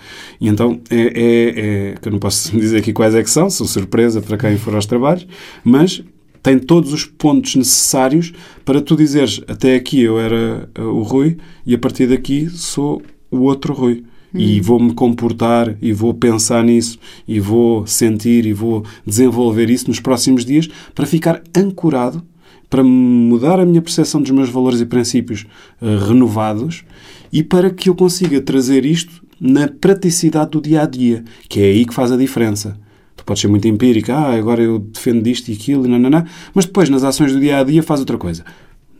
E 0.40 0.48
então, 0.48 0.80
é, 0.90 0.96
é, 0.96 1.90
é 1.90 1.94
que 2.00 2.08
eu 2.08 2.12
não 2.12 2.18
posso 2.18 2.50
dizer 2.56 2.78
aqui 2.78 2.92
quais 2.92 3.14
é 3.14 3.22
que 3.22 3.30
são, 3.30 3.50
são 3.50 3.66
surpresa 3.66 4.20
para 4.20 4.36
quem 4.36 4.56
for 4.56 4.74
aos 4.74 4.86
trabalhos, 4.86 5.26
mas 5.62 6.02
tem 6.42 6.58
todos 6.58 6.92
os 6.92 7.04
pontos 7.04 7.56
necessários 7.56 8.32
para 8.64 8.80
tu 8.80 8.96
dizeres 8.96 9.40
até 9.46 9.74
aqui 9.74 10.00
eu 10.00 10.18
era 10.18 10.68
uh, 10.78 10.82
o 10.82 11.02
Rui 11.02 11.36
e 11.66 11.74
a 11.74 11.78
partir 11.78 12.06
daqui 12.06 12.48
sou 12.50 13.02
o 13.30 13.40
outro 13.40 13.72
Rui. 13.72 14.04
E 14.32 14.60
vou-me 14.60 14.94
comportar 14.94 15.76
e 15.82 15.92
vou 15.92 16.14
pensar 16.14 16.62
nisso 16.62 17.00
e 17.26 17.40
vou 17.40 17.84
sentir 17.84 18.46
e 18.46 18.52
vou 18.52 18.84
desenvolver 19.04 19.68
isso 19.68 19.88
nos 19.88 19.98
próximos 19.98 20.44
dias 20.44 20.68
para 20.94 21.04
ficar 21.04 21.42
ancorado, 21.52 22.22
para 22.68 22.84
mudar 22.84 23.58
a 23.58 23.66
minha 23.66 23.82
percepção 23.82 24.22
dos 24.22 24.30
meus 24.30 24.48
valores 24.48 24.80
e 24.80 24.86
princípios 24.86 25.46
uh, 25.82 26.06
renovados 26.06 26.84
e 27.32 27.42
para 27.42 27.70
que 27.70 27.88
eu 27.88 27.94
consiga 27.96 28.40
trazer 28.40 28.84
isto 28.86 29.20
na 29.40 29.66
praticidade 29.66 30.52
do 30.52 30.60
dia 30.60 30.82
a 30.82 30.86
dia, 30.86 31.24
que 31.48 31.60
é 31.60 31.64
aí 31.64 31.84
que 31.84 31.94
faz 31.94 32.12
a 32.12 32.16
diferença. 32.16 32.78
Tu 33.20 33.24
podes 33.26 33.42
ser 33.42 33.48
muito 33.48 33.68
empírica, 33.68 34.16
ah, 34.16 34.34
agora 34.34 34.62
eu 34.62 34.78
defendo 34.78 35.26
isto 35.26 35.50
e 35.50 35.54
aquilo, 35.54 35.86
nananã, 35.86 36.24
mas 36.54 36.64
depois 36.64 36.88
nas 36.88 37.04
ações 37.04 37.34
do 37.34 37.38
dia 37.38 37.58
a 37.58 37.62
dia 37.62 37.82
faz 37.82 38.00
outra 38.00 38.16
coisa. 38.16 38.44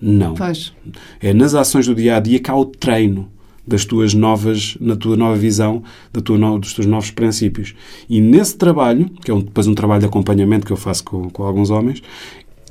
Não. 0.01 0.35
Pois. 0.35 0.75
É 1.21 1.33
nas 1.33 1.55
ações 1.55 1.87
do 1.87 1.95
dia 1.95 2.17
a 2.17 2.21
dia 2.21 2.39
que 2.39 2.51
há 2.51 2.55
o 2.55 2.67
treino 2.67 3.31
das 3.67 3.87
tuas 3.87 4.13
novas, 4.13 4.77
na 4.79 4.95
tua 4.95 5.17
nova 5.17 5.37
visão, 5.37 5.83
da 6.13 6.21
tua 6.21 6.37
no, 6.37 6.59
dos 6.59 6.75
teus 6.75 6.87
novos 6.87 7.11
princípios. 7.11 7.75
E 8.11 8.21
nesse 8.21 8.59
trabalho, 8.59 9.09
que 9.25 9.31
é 9.31 9.35
um, 9.35 9.41
depois 9.41 9.67
um 9.67 9.75
trabalho 9.75 10.01
de 10.01 10.07
acompanhamento 10.07 10.67
que 10.67 10.73
eu 10.73 10.77
faço 10.77 11.03
com, 11.05 11.31
com 11.31 11.45
alguns 11.45 11.71
homens, 11.71 12.03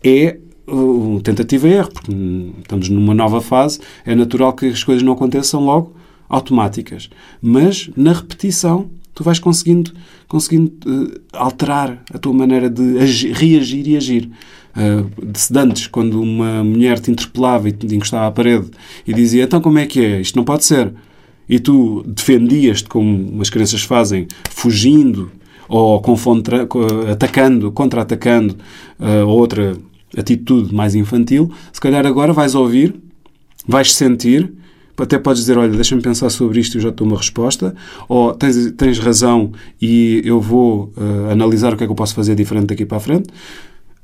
é 0.03 0.37
uh, 0.67 1.19
tentativa 1.23 1.67
e 1.67 1.73
erro, 1.73 1.89
porque 1.91 2.11
hum, 2.11 2.53
estamos 2.59 2.89
numa 2.89 3.15
nova 3.15 3.41
fase, 3.41 3.79
é 4.05 4.13
natural 4.13 4.53
que 4.53 4.67
as 4.67 4.83
coisas 4.83 5.01
não 5.01 5.13
aconteçam 5.13 5.65
logo 5.65 5.95
automáticas. 6.27 7.09
Mas 7.41 7.89
na 7.97 8.13
repetição 8.13 8.89
tu 9.19 9.23
vais 9.25 9.37
conseguindo, 9.37 9.91
conseguindo 10.29 10.71
uh, 10.87 11.11
alterar 11.33 12.01
a 12.13 12.17
tua 12.17 12.31
maneira 12.31 12.69
de 12.69 12.99
agir, 12.99 13.33
reagir 13.33 13.85
e 13.85 13.97
agir. 13.97 14.29
Uh, 14.69 15.25
de 15.25 15.59
antes, 15.59 15.87
quando 15.87 16.21
uma 16.21 16.63
mulher 16.63 17.01
te 17.01 17.11
interpelava 17.11 17.67
e 17.67 17.73
te 17.73 17.93
encostava 17.93 18.27
à 18.27 18.31
parede 18.31 18.71
e 19.05 19.13
dizia 19.13 19.43
então 19.43 19.59
como 19.59 19.77
é 19.77 19.85
que 19.85 19.99
é? 19.99 20.21
Isto 20.21 20.37
não 20.37 20.45
pode 20.45 20.63
ser. 20.63 20.93
E 21.49 21.59
tu 21.59 22.01
defendias-te 22.07 22.87
como 22.87 23.41
as 23.41 23.49
crianças 23.49 23.81
fazem, 23.81 24.25
fugindo 24.49 25.29
ou 25.67 26.01
contra, 26.01 26.65
atacando, 27.11 27.73
contra-atacando 27.73 28.55
uh, 29.01 29.27
outra 29.27 29.75
atitude 30.17 30.73
mais 30.73 30.95
infantil, 30.95 31.51
se 31.73 31.81
calhar 31.81 32.05
agora 32.07 32.31
vais 32.31 32.55
ouvir, 32.55 32.95
vais 33.67 33.93
sentir 33.93 34.49
até 35.01 35.17
podes 35.17 35.41
dizer, 35.41 35.57
olha, 35.57 35.71
deixa-me 35.71 36.01
pensar 36.01 36.29
sobre 36.29 36.59
isto 36.59 36.77
e 36.77 36.81
já 36.81 36.89
estou 36.89 37.07
uma 37.07 37.17
resposta, 37.17 37.75
ou 38.07 38.33
tens, 38.33 38.71
tens 38.73 38.99
razão 38.99 39.51
e 39.81 40.21
eu 40.25 40.39
vou 40.39 40.93
uh, 40.97 41.31
analisar 41.31 41.73
o 41.73 41.77
que 41.77 41.83
é 41.83 41.87
que 41.87 41.91
eu 41.91 41.95
posso 41.95 42.15
fazer 42.15 42.35
diferente 42.35 42.67
daqui 42.67 42.85
para 42.85 42.97
a 42.97 42.99
frente. 42.99 43.29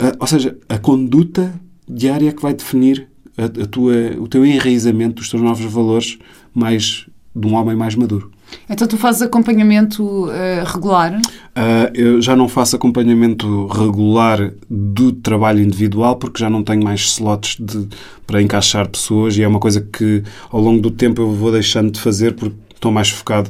Uh, 0.01 0.15
ou 0.19 0.27
seja, 0.27 0.57
a 0.67 0.77
conduta 0.77 1.53
diária 1.87 2.29
é 2.29 2.31
que 2.31 2.41
vai 2.41 2.53
definir 2.53 3.07
a, 3.37 3.45
a, 3.45 3.65
tua, 3.65 3.93
o 4.19 4.27
teu 4.27 4.45
enraizamento 4.45 5.15
dos 5.15 5.29
teus 5.29 5.41
novos 5.41 5.65
valores 5.65 6.17
mais 6.53 7.05
de 7.35 7.47
um 7.47 7.53
homem 7.53 7.75
mais 7.75 7.95
maduro. 7.95 8.31
Então 8.69 8.87
tu 8.87 8.97
fazes 8.97 9.21
acompanhamento 9.21 10.25
uh, 10.25 10.31
regular? 10.65 11.15
Uh, 11.15 11.91
eu 11.93 12.21
já 12.21 12.35
não 12.35 12.47
faço 12.47 12.75
acompanhamento 12.75 13.67
regular 13.67 14.51
do 14.69 15.11
trabalho 15.11 15.61
individual 15.61 16.15
porque 16.15 16.39
já 16.39 16.49
não 16.49 16.63
tenho 16.63 16.83
mais 16.83 17.01
slots 17.01 17.57
de, 17.59 17.87
para 18.25 18.41
encaixar 18.41 18.87
pessoas 18.89 19.37
e 19.37 19.43
é 19.43 19.47
uma 19.47 19.59
coisa 19.59 19.81
que 19.81 20.23
ao 20.51 20.59
longo 20.59 20.81
do 20.81 20.91
tempo 20.91 21.21
eu 21.21 21.31
vou 21.31 21.51
deixando 21.51 21.91
de 21.91 21.99
fazer 21.99 22.33
porque 22.33 22.55
estou 22.73 22.91
mais 22.91 23.09
focado 23.09 23.49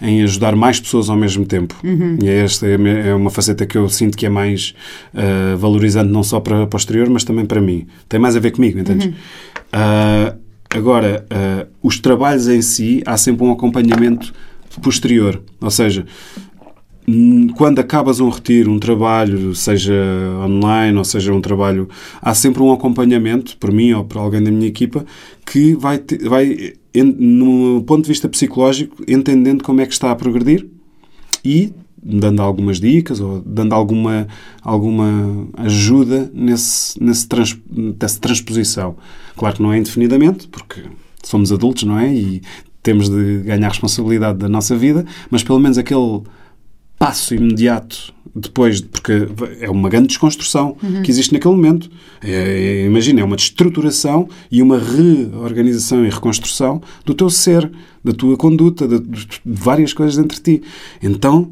em 0.00 0.22
ajudar 0.22 0.54
mais 0.54 0.78
pessoas 0.78 1.08
ao 1.08 1.16
mesmo 1.16 1.46
tempo. 1.46 1.74
Uhum. 1.82 2.18
E 2.22 2.28
esta 2.28 2.66
é 2.66 3.14
uma 3.14 3.30
faceta 3.30 3.64
que 3.64 3.78
eu 3.78 3.88
sinto 3.88 4.16
que 4.16 4.26
é 4.26 4.28
mais 4.28 4.74
uh, 5.14 5.56
valorizante 5.56 6.10
não 6.10 6.22
só 6.22 6.38
para 6.40 6.64
o 6.64 6.66
posterior, 6.66 7.08
mas 7.08 7.24
também 7.24 7.46
para 7.46 7.60
mim. 7.60 7.86
Tem 8.08 8.20
mais 8.20 8.36
a 8.36 8.40
ver 8.40 8.50
comigo, 8.50 8.78
entendes? 8.78 9.06
Uhum. 9.06 9.14
Agora, 10.76 11.26
uh, 11.30 11.66
os 11.82 11.98
trabalhos 11.98 12.48
em 12.48 12.60
si, 12.60 13.02
há 13.06 13.16
sempre 13.16 13.44
um 13.46 13.52
acompanhamento 13.52 14.32
posterior. 14.82 15.42
Ou 15.60 15.70
seja, 15.70 16.04
quando 17.56 17.78
acabas 17.78 18.20
um 18.20 18.28
retiro, 18.28 18.70
um 18.70 18.78
trabalho, 18.78 19.54
seja 19.54 19.94
online 20.44 20.98
ou 20.98 21.04
seja 21.04 21.32
um 21.32 21.40
trabalho, 21.40 21.88
há 22.20 22.34
sempre 22.34 22.62
um 22.62 22.72
acompanhamento, 22.72 23.56
por 23.56 23.72
mim 23.72 23.92
ou 23.92 24.04
por 24.04 24.18
alguém 24.18 24.42
da 24.42 24.50
minha 24.50 24.66
equipa, 24.66 25.06
que 25.46 25.74
vai, 25.74 26.02
vai 26.24 26.74
no 26.94 27.82
ponto 27.84 28.02
de 28.02 28.08
vista 28.08 28.28
psicológico, 28.28 29.02
entendendo 29.08 29.62
como 29.62 29.80
é 29.80 29.86
que 29.86 29.92
está 29.92 30.10
a 30.10 30.16
progredir 30.16 30.66
e 31.44 31.72
dando 32.08 32.40
algumas 32.40 32.78
dicas 32.78 33.20
ou 33.20 33.42
dando 33.44 33.72
alguma, 33.72 34.28
alguma 34.62 35.48
ajuda 35.56 36.30
nesse, 36.32 37.02
nesse 37.02 37.26
trans, 37.26 37.58
nessa 37.68 38.20
transposição. 38.20 38.96
Claro 39.36 39.56
que 39.56 39.62
não 39.62 39.72
é 39.72 39.78
indefinidamente, 39.78 40.46
porque 40.48 40.82
somos 41.22 41.50
adultos, 41.50 41.82
não 41.82 41.98
é? 41.98 42.14
E 42.14 42.42
temos 42.82 43.08
de 43.08 43.38
ganhar 43.38 43.68
responsabilidade 43.68 44.38
da 44.38 44.48
nossa 44.48 44.76
vida, 44.76 45.04
mas 45.30 45.42
pelo 45.42 45.58
menos 45.58 45.76
aquele 45.76 46.22
passo 46.96 47.34
imediato 47.34 48.14
depois, 48.34 48.80
porque 48.82 49.28
é 49.60 49.68
uma 49.70 49.88
grande 49.88 50.08
desconstrução 50.08 50.76
uhum. 50.82 51.02
que 51.02 51.10
existe 51.10 51.32
naquele 51.32 51.54
momento. 51.54 51.90
É, 52.22 52.30
é, 52.30 52.86
imagina, 52.86 53.20
é 53.20 53.24
uma 53.24 53.36
destruturação 53.36 54.28
e 54.50 54.60
uma 54.62 54.78
reorganização 54.78 56.04
e 56.04 56.10
reconstrução 56.10 56.82
do 57.04 57.14
teu 57.14 57.30
ser, 57.30 57.70
da 58.04 58.12
tua 58.12 58.36
conduta, 58.36 58.86
de, 58.86 59.00
de 59.00 59.26
várias 59.44 59.92
coisas 59.92 60.16
dentro 60.16 60.36
de 60.36 60.42
ti. 60.42 60.62
Então, 61.02 61.50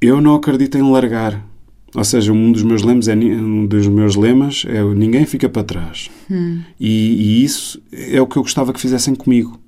eu 0.00 0.20
não 0.20 0.34
acredito 0.34 0.76
em 0.76 0.82
largar. 0.82 1.44
Ou 1.94 2.04
seja, 2.04 2.32
um 2.32 2.50
dos 2.50 2.62
meus 2.62 2.82
lemas 2.82 3.06
é 3.06 3.14
um 3.14 3.66
dos 3.66 3.86
meus 3.86 4.16
lemas 4.16 4.64
é 4.66 4.82
ninguém 4.82 5.24
fica 5.24 5.48
para 5.48 5.62
trás. 5.62 6.10
Hum. 6.30 6.60
E, 6.78 7.40
e, 7.40 7.44
isso 7.44 7.80
é 7.92 8.20
o 8.20 8.26
que 8.26 8.36
eu 8.36 8.42
gostava 8.42 8.72
que 8.72 8.80
fizessem 8.80 9.14
comigo, 9.14 9.58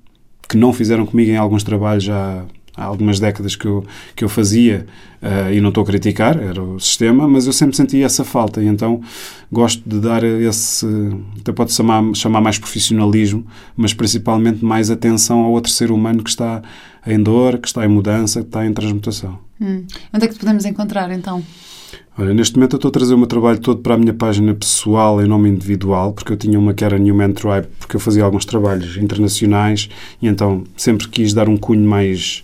que 0.47 0.57
não 0.57 0.73
fizeram 0.73 1.05
comigo 1.05 1.31
em 1.31 1.37
alguns 1.37 1.63
trabalhos 1.63 2.03
já 2.03 2.45
há 2.77 2.85
algumas 2.85 3.19
décadas 3.19 3.55
que 3.55 3.65
eu, 3.65 3.83
que 4.15 4.23
eu 4.23 4.29
fazia, 4.29 4.85
uh, 5.21 5.51
e 5.51 5.59
não 5.59 5.69
estou 5.69 5.83
a 5.83 5.85
criticar, 5.85 6.39
era 6.39 6.61
o 6.61 6.79
sistema, 6.79 7.27
mas 7.27 7.47
eu 7.47 7.53
sempre 7.53 7.75
senti 7.75 8.03
essa 8.03 8.23
falta, 8.23 8.61
e 8.61 8.67
então 8.67 9.01
gosto 9.51 9.81
de 9.85 9.99
dar 9.99 10.23
esse, 10.23 10.85
até 11.39 11.51
pode 11.51 11.73
chamar, 11.73 12.03
chamar 12.13 12.39
mais 12.39 12.59
profissionalismo, 12.59 13.45
mas 13.75 13.93
principalmente 13.93 14.63
mais 14.63 14.91
atenção 14.91 15.39
ao 15.39 15.51
outro 15.51 15.71
ser 15.71 15.89
humano 15.89 16.23
que 16.23 16.29
está 16.29 16.61
em 17.05 17.21
dor, 17.21 17.57
que 17.57 17.67
está 17.67 17.83
em 17.83 17.89
mudança, 17.89 18.41
que 18.41 18.47
está 18.47 18.65
em 18.65 18.73
transmutação. 18.73 19.39
Hum. 19.59 19.83
Onde 20.13 20.25
é 20.25 20.27
que 20.27 20.35
te 20.35 20.39
podemos 20.39 20.65
encontrar, 20.65 21.11
então? 21.11 21.43
Olha, 22.19 22.33
neste 22.33 22.55
momento 22.55 22.73
eu 22.73 22.77
estou 22.77 22.89
a 22.89 22.91
trazer 22.91 23.13
o 23.13 23.17
meu 23.17 23.27
trabalho 23.27 23.59
todo 23.59 23.79
para 23.81 23.93
a 23.93 23.97
minha 23.97 24.13
página 24.13 24.53
pessoal 24.53 25.21
em 25.21 25.27
nome 25.27 25.49
individual, 25.49 26.13
porque 26.13 26.33
eu 26.33 26.37
tinha 26.37 26.57
uma 26.57 26.73
que 26.73 26.83
era 26.83 26.97
Newman 26.97 27.31
Tribe, 27.31 27.67
porque 27.79 27.95
eu 27.95 27.99
fazia 27.99 28.23
alguns 28.23 28.43
trabalhos 28.43 28.97
internacionais 28.97 29.87
e 30.19 30.27
então 30.27 30.63
sempre 30.75 31.07
quis 31.07 31.31
dar 31.31 31.47
um 31.47 31.55
cunho 31.55 31.87
mais 31.87 32.43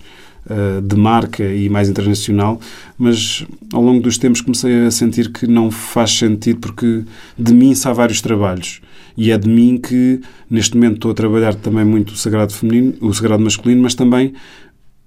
uh, 0.49 0.81
de 0.81 0.95
marca 0.95 1.43
e 1.43 1.69
mais 1.69 1.89
internacional, 1.89 2.59
mas 2.97 3.45
ao 3.71 3.81
longo 3.81 4.01
dos 4.01 4.17
tempos 4.17 4.41
comecei 4.41 4.85
a 4.85 4.91
sentir 4.91 5.31
que 5.31 5.47
não 5.47 5.69
faz 5.71 6.11
sentido 6.11 6.59
porque 6.59 7.03
de 7.37 7.53
mim 7.53 7.73
sai 7.75 7.93
vários 7.93 8.21
trabalhos 8.21 8.81
e 9.17 9.31
é 9.31 9.37
de 9.37 9.47
mim 9.47 9.77
que 9.77 10.19
neste 10.49 10.75
momento 10.75 10.95
estou 10.95 11.11
a 11.11 11.13
trabalhar 11.13 11.55
também 11.55 11.85
muito 11.85 12.11
o 12.11 12.15
sagrado 12.15 12.53
feminino, 12.53 12.93
o 13.01 13.13
sagrado 13.13 13.43
masculino, 13.43 13.81
mas 13.81 13.95
também 13.95 14.33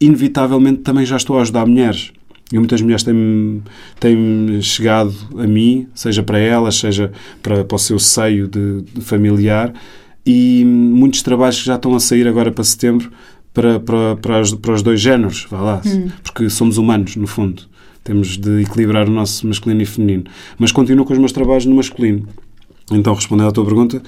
inevitavelmente 0.01 0.82
também 0.82 1.05
já 1.05 1.16
estou 1.16 1.39
a 1.39 1.43
ajudar 1.43 1.66
mulheres. 1.66 2.12
E 2.53 2.59
muitas 2.59 2.80
mulheres 2.80 3.03
têm, 3.03 3.62
têm 3.99 4.62
chegado 4.62 5.12
a 5.37 5.47
mim, 5.47 5.89
seja 5.95 6.22
para 6.22 6.39
elas, 6.39 6.76
seja 6.76 7.11
para, 7.43 7.64
para 7.64 7.74
o 7.74 7.78
seu 7.78 7.99
seio 7.99 8.47
de, 8.47 8.82
de 8.82 9.01
familiar, 9.01 9.72
e 10.24 10.64
muitos 10.64 11.22
trabalhos 11.22 11.61
que 11.61 11.66
já 11.66 11.74
estão 11.74 11.95
a 11.95 12.01
sair 12.01 12.26
agora 12.26 12.53
para 12.53 12.62
setembro 12.62 13.11
para, 13.57 13.81
para, 13.81 14.17
para, 14.17 14.41
os, 14.43 14.53
para 14.53 14.75
os 14.75 14.83
dois 14.83 15.01
géneros, 15.01 15.47
vá 15.51 15.61
lá, 15.63 15.83
hum. 15.87 16.11
porque 16.23 16.51
somos 16.51 16.77
humanos, 16.77 17.17
no 17.17 17.27
fundo. 17.27 17.63
Temos 18.05 18.37
de 18.37 18.61
equilibrar 18.61 19.09
o 19.09 19.11
nosso 19.11 19.47
masculino 19.47 19.81
e 19.81 19.87
feminino. 19.87 20.25
Mas 20.59 20.71
continuo 20.71 21.07
com 21.07 21.15
os 21.15 21.19
meus 21.19 21.33
trabalhos 21.33 21.65
no 21.65 21.75
masculino. 21.75 22.29
Então, 22.93 23.15
respondendo 23.15 23.49
à 23.49 23.53
tua 23.53 23.65
pergunta, 23.65 24.03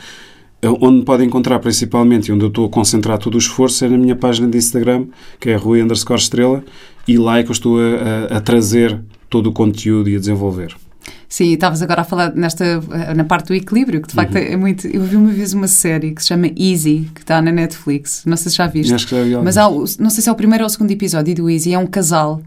eh, 0.61 0.68
onde 0.68 1.03
podem 1.03 1.26
encontrar 1.26 1.59
principalmente, 1.61 2.30
onde 2.30 2.44
eu 2.44 2.49
estou 2.49 2.66
a 2.66 2.68
concentrar 2.68 3.18
todo 3.18 3.36
o 3.36 3.38
esforço, 3.38 3.86
é 3.86 3.88
na 3.88 3.96
minha 3.96 4.14
página 4.14 4.46
de 4.46 4.59
Instagram, 4.59 5.07
que 5.40 5.49
é 5.49 5.57
Rui 5.57 5.82
underscore 5.82 6.20
estrela, 6.20 6.62
e 7.09 7.16
lá 7.16 7.38
é 7.38 7.42
que 7.42 7.49
eu 7.49 7.55
estou 7.55 7.80
a, 7.80 8.34
a, 8.34 8.36
a 8.36 8.40
trazer 8.42 9.01
todo 9.30 9.49
o 9.49 9.53
conteúdo 9.53 10.11
e 10.11 10.16
a 10.16 10.18
desenvolver. 10.18 10.76
Sim, 11.39 11.53
estavas 11.53 11.80
agora 11.82 12.01
a 12.01 12.05
falar 12.05 12.34
nesta, 12.34 12.64
na 13.14 13.22
parte 13.22 13.47
do 13.47 13.55
equilíbrio, 13.55 14.03
que 14.03 14.09
de 14.09 14.14
facto 14.14 14.34
uhum. 14.34 14.43
é 14.43 14.57
muito. 14.57 14.89
Eu 14.89 15.05
vi 15.05 15.14
uma 15.14 15.30
vez 15.30 15.53
uma 15.53 15.68
série 15.68 16.11
que 16.11 16.20
se 16.20 16.26
chama 16.26 16.49
Easy, 16.59 17.09
que 17.14 17.20
está 17.20 17.41
na 17.41 17.53
Netflix. 17.53 18.24
Não 18.26 18.36
sei 18.36 18.51
se 18.51 18.57
já 18.57 18.66
viste. 18.66 18.93
Acho 18.93 19.07
que 19.07 19.14
já 19.14 19.22
vi 19.22 19.36
Mas 19.36 19.57
há, 19.57 19.70
não 19.70 20.11
sei 20.11 20.20
se 20.20 20.28
é 20.28 20.32
o 20.32 20.34
primeiro 20.34 20.64
ou 20.64 20.66
o 20.66 20.68
segundo 20.68 20.91
episódio 20.91 21.32
do 21.36 21.49
Easy. 21.49 21.72
É 21.72 21.78
um 21.78 21.86
casal 21.86 22.43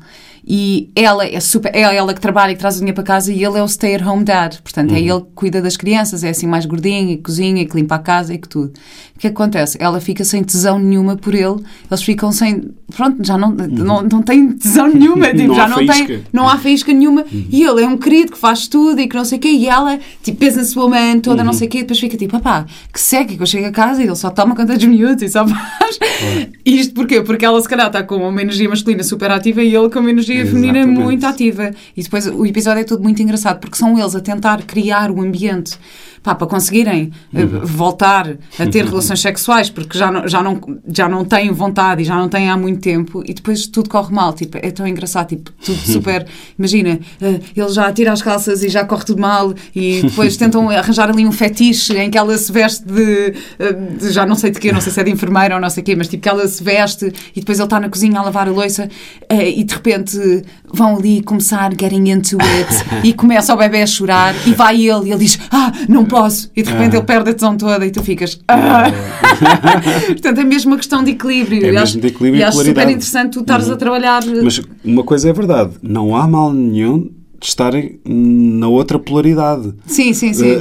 e 0.46 0.90
ela 0.96 1.26
é 1.26 1.40
super, 1.40 1.74
é 1.76 1.82
ela 1.82 2.14
que 2.14 2.22
trabalha 2.22 2.52
e 2.52 2.56
que 2.56 2.60
traz 2.60 2.76
o 2.76 2.80
dinheiro 2.80 2.96
para 2.96 3.04
casa 3.04 3.32
e 3.32 3.44
ele 3.44 3.58
é 3.58 3.64
o 3.64 3.68
stay-at-home 3.68 4.24
dad. 4.24 4.56
Portanto, 4.62 4.94
é 4.94 5.00
ele 5.00 5.22
que 5.22 5.28
cuida 5.36 5.62
das 5.62 5.78
crianças, 5.78 6.24
é 6.24 6.30
assim 6.30 6.48
mais 6.48 6.66
gordinho 6.66 7.12
e 7.12 7.18
cozinha 7.18 7.62
e 7.62 7.66
que 7.66 7.76
limpa 7.76 7.96
a 7.96 8.00
casa 8.00 8.34
e 8.34 8.38
que 8.38 8.48
tudo. 8.50 8.74
O 9.16 9.20
que 9.22 9.28
acontece? 9.28 9.78
Ela 9.80 10.02
fica 10.02 10.24
sem 10.24 10.44
tesão 10.44 10.80
nenhuma 10.80 11.16
por 11.16 11.36
ele, 11.36 11.62
eles 11.90 12.02
ficam 12.04 12.32
sem. 12.32 12.72
Pronto, 12.96 13.24
já 13.24 13.38
não, 13.38 13.52
não, 13.52 14.02
não 14.02 14.22
tem 14.24 14.52
tesão 14.54 14.88
nenhuma, 14.88 15.28
tipo, 15.34 15.50
Não 15.50 15.56
já 15.56 15.66
há 15.66 15.68
não 15.68 15.76
faísca. 15.76 16.08
tem. 16.08 16.24
Não 16.34 16.50
há 16.50 16.58
faísca 16.58 16.92
nenhuma. 16.92 17.24
E 17.32 17.64
ele 17.64 17.84
é 17.84 17.88
um 17.88 17.98
querido 17.98 18.32
que 18.32 18.38
faz 18.38 18.68
tudo 18.68 19.00
e 19.00 19.08
que 19.08 19.16
não 19.16 19.24
sei 19.24 19.38
o 19.38 19.42
quê, 19.42 19.50
e 19.50 19.68
ela, 19.68 20.00
tipo, 20.24 20.44
businesswoman, 20.44 21.20
toda 21.20 21.44
não 21.44 21.54
sei 21.54 21.68
o 21.68 21.70
quê, 21.70 21.80
depois 21.82 22.00
fica 22.00 22.18
tipo, 22.18 22.32
papá, 22.32 22.66
que 22.92 23.00
seca, 23.00 23.36
que 23.36 23.42
eu 23.42 23.46
chego 23.46 23.68
a 23.68 23.72
casa 23.72 24.02
e 24.02 24.08
ele 24.08 24.16
só 24.16 24.30
toma 24.32 24.56
conta 24.56 24.76
dos 24.76 24.86
miúdos 24.86 25.22
e 25.22 25.30
só 25.30 25.48
faz. 25.48 26.00
Isto 26.66 26.94
porquê? 26.96 27.22
Porque 27.22 27.46
ela 27.46 27.62
se 27.62 27.70
calhar 27.70 27.88
está 27.88 28.02
com 28.04 28.16
uma 28.16 28.42
energia 28.42 28.68
masculina 28.68 29.04
super 29.04 29.30
ativa 29.32 29.62
e 29.62 29.74
ele 29.76 29.90
com 29.90 30.00
uma 30.00 30.10
energia 30.10 30.31
feminina 30.46 30.80
Exatamente. 30.80 31.04
muito 31.04 31.26
ativa. 31.26 31.72
E 31.96 32.04
depois 32.04 32.28
o 32.28 32.46
episódio 32.46 32.82
é 32.82 32.84
tudo 32.84 33.04
muito 33.04 33.22
engraçado 33.22 33.60
porque 33.60 33.78
são 33.78 33.98
eles 33.98 34.16
a 34.16 34.20
tentar 34.20 34.64
criar 34.64 35.12
o 35.12 35.22
ambiente 35.22 35.78
pá, 36.24 36.36
para 36.36 36.48
conseguirem 36.48 37.12
eh, 37.34 37.46
voltar 37.46 38.38
a 38.60 38.66
ter 38.68 38.86
relações 38.90 39.20
sexuais 39.22 39.70
porque 39.70 39.98
já 39.98 40.12
não, 40.12 40.28
já, 40.28 40.44
não, 40.44 40.62
já 40.88 41.10
não 41.10 41.26
têm 41.26 41.52
vontade 41.52 42.02
e 42.02 42.06
já 42.06 42.16
não 42.16 42.30
têm 42.30 42.50
há 42.50 42.58
muito 42.58 42.82
tempo 42.82 43.24
e 43.26 43.34
depois 43.34 43.66
tudo 43.68 43.90
corre 43.90 44.14
mal. 44.14 44.34
Tipo, 44.34 44.58
é 44.58 44.72
tão 44.72 44.88
engraçado, 44.88 45.30
tipo, 45.30 45.52
tudo 45.64 45.80
super. 45.86 46.26
Imagina, 46.58 47.00
eh, 47.22 47.40
ele 47.56 47.70
já 47.70 47.92
tira 47.92 48.12
as 48.12 48.22
calças 48.22 48.64
e 48.64 48.70
já 48.70 48.86
corre 48.86 49.06
tudo 49.06 49.22
mal 49.22 49.54
e 49.76 50.02
depois 50.04 50.38
tentam 50.38 50.70
arranjar 50.72 51.10
ali 51.10 51.26
um 51.26 51.32
fetiche 51.32 51.98
em 51.98 52.10
que 52.10 52.18
ela 52.18 52.38
se 52.38 52.52
veste 52.52 52.86
de, 52.86 53.34
eh, 53.60 53.74
de 53.74 54.12
já 54.12 54.26
não 54.26 54.36
sei 54.36 54.52
de 54.52 54.60
quê, 54.60 54.72
não 54.72 54.82
sei 54.82 54.92
se 54.92 55.00
é 55.00 55.04
de 55.04 55.12
enfermeira 55.12 55.56
ou 55.56 55.62
não 55.62 55.70
sei 55.70 55.82
o 55.82 55.86
quê, 55.86 55.96
mas 55.96 56.08
tipo 56.08 56.22
que 56.22 56.30
ela 56.30 56.48
se 56.48 56.64
veste 56.64 57.12
e 57.36 57.40
depois 57.40 57.58
ele 57.58 57.66
está 57.66 57.80
na 57.80 57.90
cozinha 57.90 58.20
a 58.20 58.24
lavar 58.24 58.48
a 58.48 58.52
louça 58.52 58.90
e 59.30 59.64
de 59.64 59.74
repente 59.74 60.44
vão 60.78 60.96
ali 60.98 61.22
começar 61.22 61.72
getting 61.80 62.10
into 62.10 62.38
it 62.42 62.70
e 63.08 63.14
começa 63.14 63.54
o 63.54 63.58
bebê 63.58 63.82
a 63.82 63.88
chorar 63.88 64.34
e 64.48 64.54
vai 64.54 64.76
ele 64.76 65.10
e 65.10 65.12
ele 65.12 65.20
diz 65.26 65.40
ah, 65.52 65.72
não 65.90 66.06
posso 66.06 66.50
e 66.56 66.64
de 66.64 66.70
repente 66.72 66.96
Ah. 66.96 66.98
ele 67.00 67.06
perde 67.06 67.30
a 67.30 67.34
tesão 67.34 67.56
toda 67.58 67.86
e 67.86 67.92
tu 67.92 68.02
ficas 68.04 68.40
ah. 68.48 68.84
Portanto, 70.08 70.40
é 70.40 70.44
mesmo 70.44 70.72
uma 70.72 70.78
questão 70.78 71.04
de 71.04 71.12
equilíbrio. 71.12 71.58
É 71.58 71.60
E 71.60 71.72
mesmo 71.72 71.80
acho- 71.84 72.00
de 72.00 72.08
equilíbrio 72.08 72.40
e 72.42 72.44
acho 72.44 72.58
super 72.64 72.90
interessante 72.90 73.32
tu 73.34 73.40
estares 73.42 73.70
a 73.70 73.76
trabalhar 73.78 74.22
Mas 74.44 74.62
uma 74.84 75.04
coisa 75.04 75.30
é 75.30 75.34
verdade, 75.34 75.72
não 75.82 76.16
há 76.16 76.28
mal 76.28 76.52
nenhum 76.54 77.10
de 77.40 77.48
estarem 77.48 78.00
na 78.06 78.68
outra 78.68 79.00
polaridade. 79.00 79.74
sim, 79.88 80.14
sim, 80.14 80.34
sim 80.34 80.52
Uh, 80.52 80.58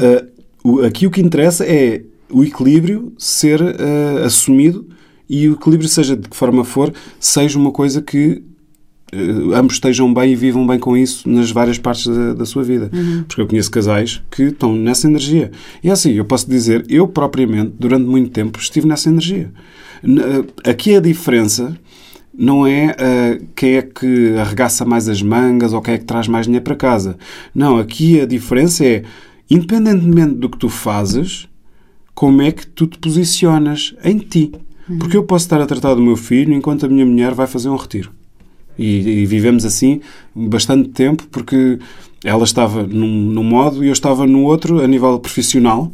uh, 0.66 0.76
o- 0.78 0.84
aqui 0.84 1.06
o 1.06 1.10
que 1.10 1.20
interessa 1.20 1.64
é 1.66 2.02
o 2.30 2.42
equilíbrio 2.44 3.12
ser 3.18 3.60
uh, 3.60 4.24
assumido 4.24 4.86
e 5.28 5.48
o 5.48 5.52
equilíbrio, 5.54 5.88
seja 5.88 6.16
de 6.16 6.28
que 6.28 6.36
forma 6.36 6.64
for, 6.64 6.92
seja 7.18 7.58
uma 7.58 7.70
coisa 7.70 8.00
que 8.00 8.28
uh, 8.28 8.42
ambos 9.54 9.74
estejam 9.74 10.12
bem 10.12 10.32
e 10.32 10.36
vivam 10.36 10.66
bem 10.66 10.78
com 10.78 10.96
isso 10.96 11.28
nas 11.28 11.50
várias 11.50 11.78
partes 11.78 12.06
da, 12.06 12.34
da 12.34 12.46
sua 12.46 12.62
vida. 12.62 12.90
Porque 13.26 13.40
eu 13.40 13.46
conheço 13.46 13.70
casais 13.70 14.22
que 14.30 14.44
estão 14.44 14.74
nessa 14.74 15.08
energia. 15.08 15.50
E 15.82 15.88
é 15.88 15.92
assim, 15.92 16.12
eu 16.12 16.24
posso 16.24 16.48
dizer, 16.48 16.84
eu 16.88 17.08
propriamente, 17.08 17.72
durante 17.78 18.04
muito 18.04 18.30
tempo, 18.30 18.58
estive 18.58 18.86
nessa 18.86 19.08
energia. 19.08 19.50
Uh, 20.02 20.46
Aqui 20.68 20.94
a 20.94 21.00
diferença 21.00 21.76
não 22.32 22.66
é 22.66 22.94
uh, 22.94 23.46
quem 23.54 23.76
é 23.76 23.82
que 23.82 24.34
arregaça 24.36 24.84
mais 24.84 25.08
as 25.08 25.20
mangas 25.20 25.72
ou 25.72 25.82
quem 25.82 25.94
é 25.94 25.98
que 25.98 26.04
traz 26.04 26.28
mais 26.28 26.46
dinheiro 26.46 26.64
para 26.64 26.76
casa. 26.76 27.16
Não, 27.54 27.78
aqui 27.78 28.20
a 28.20 28.26
diferença 28.26 28.84
é, 28.84 29.02
independentemente 29.50 30.34
do 30.34 30.48
que 30.48 30.58
tu 30.58 30.68
fazes, 30.68 31.48
como 32.14 32.42
é 32.42 32.52
que 32.52 32.66
tu 32.66 32.86
te 32.86 32.98
posicionas 32.98 33.94
em 34.04 34.18
ti. 34.18 34.52
Porque 34.98 35.16
eu 35.16 35.22
posso 35.22 35.44
estar 35.44 35.60
a 35.60 35.66
tratar 35.66 35.94
do 35.94 36.02
meu 36.02 36.16
filho 36.16 36.52
enquanto 36.52 36.84
a 36.84 36.88
minha 36.88 37.06
mulher 37.06 37.32
vai 37.32 37.46
fazer 37.46 37.68
um 37.68 37.76
retiro. 37.76 38.10
E, 38.78 39.22
e 39.22 39.26
vivemos 39.26 39.64
assim 39.64 40.00
bastante 40.34 40.88
tempo 40.90 41.26
porque 41.30 41.78
ela 42.24 42.44
estava 42.44 42.82
num, 42.82 43.08
num 43.08 43.42
modo 43.42 43.84
e 43.84 43.88
eu 43.88 43.92
estava 43.92 44.26
no 44.26 44.44
outro 44.44 44.82
a 44.82 44.86
nível 44.86 45.18
profissional. 45.18 45.90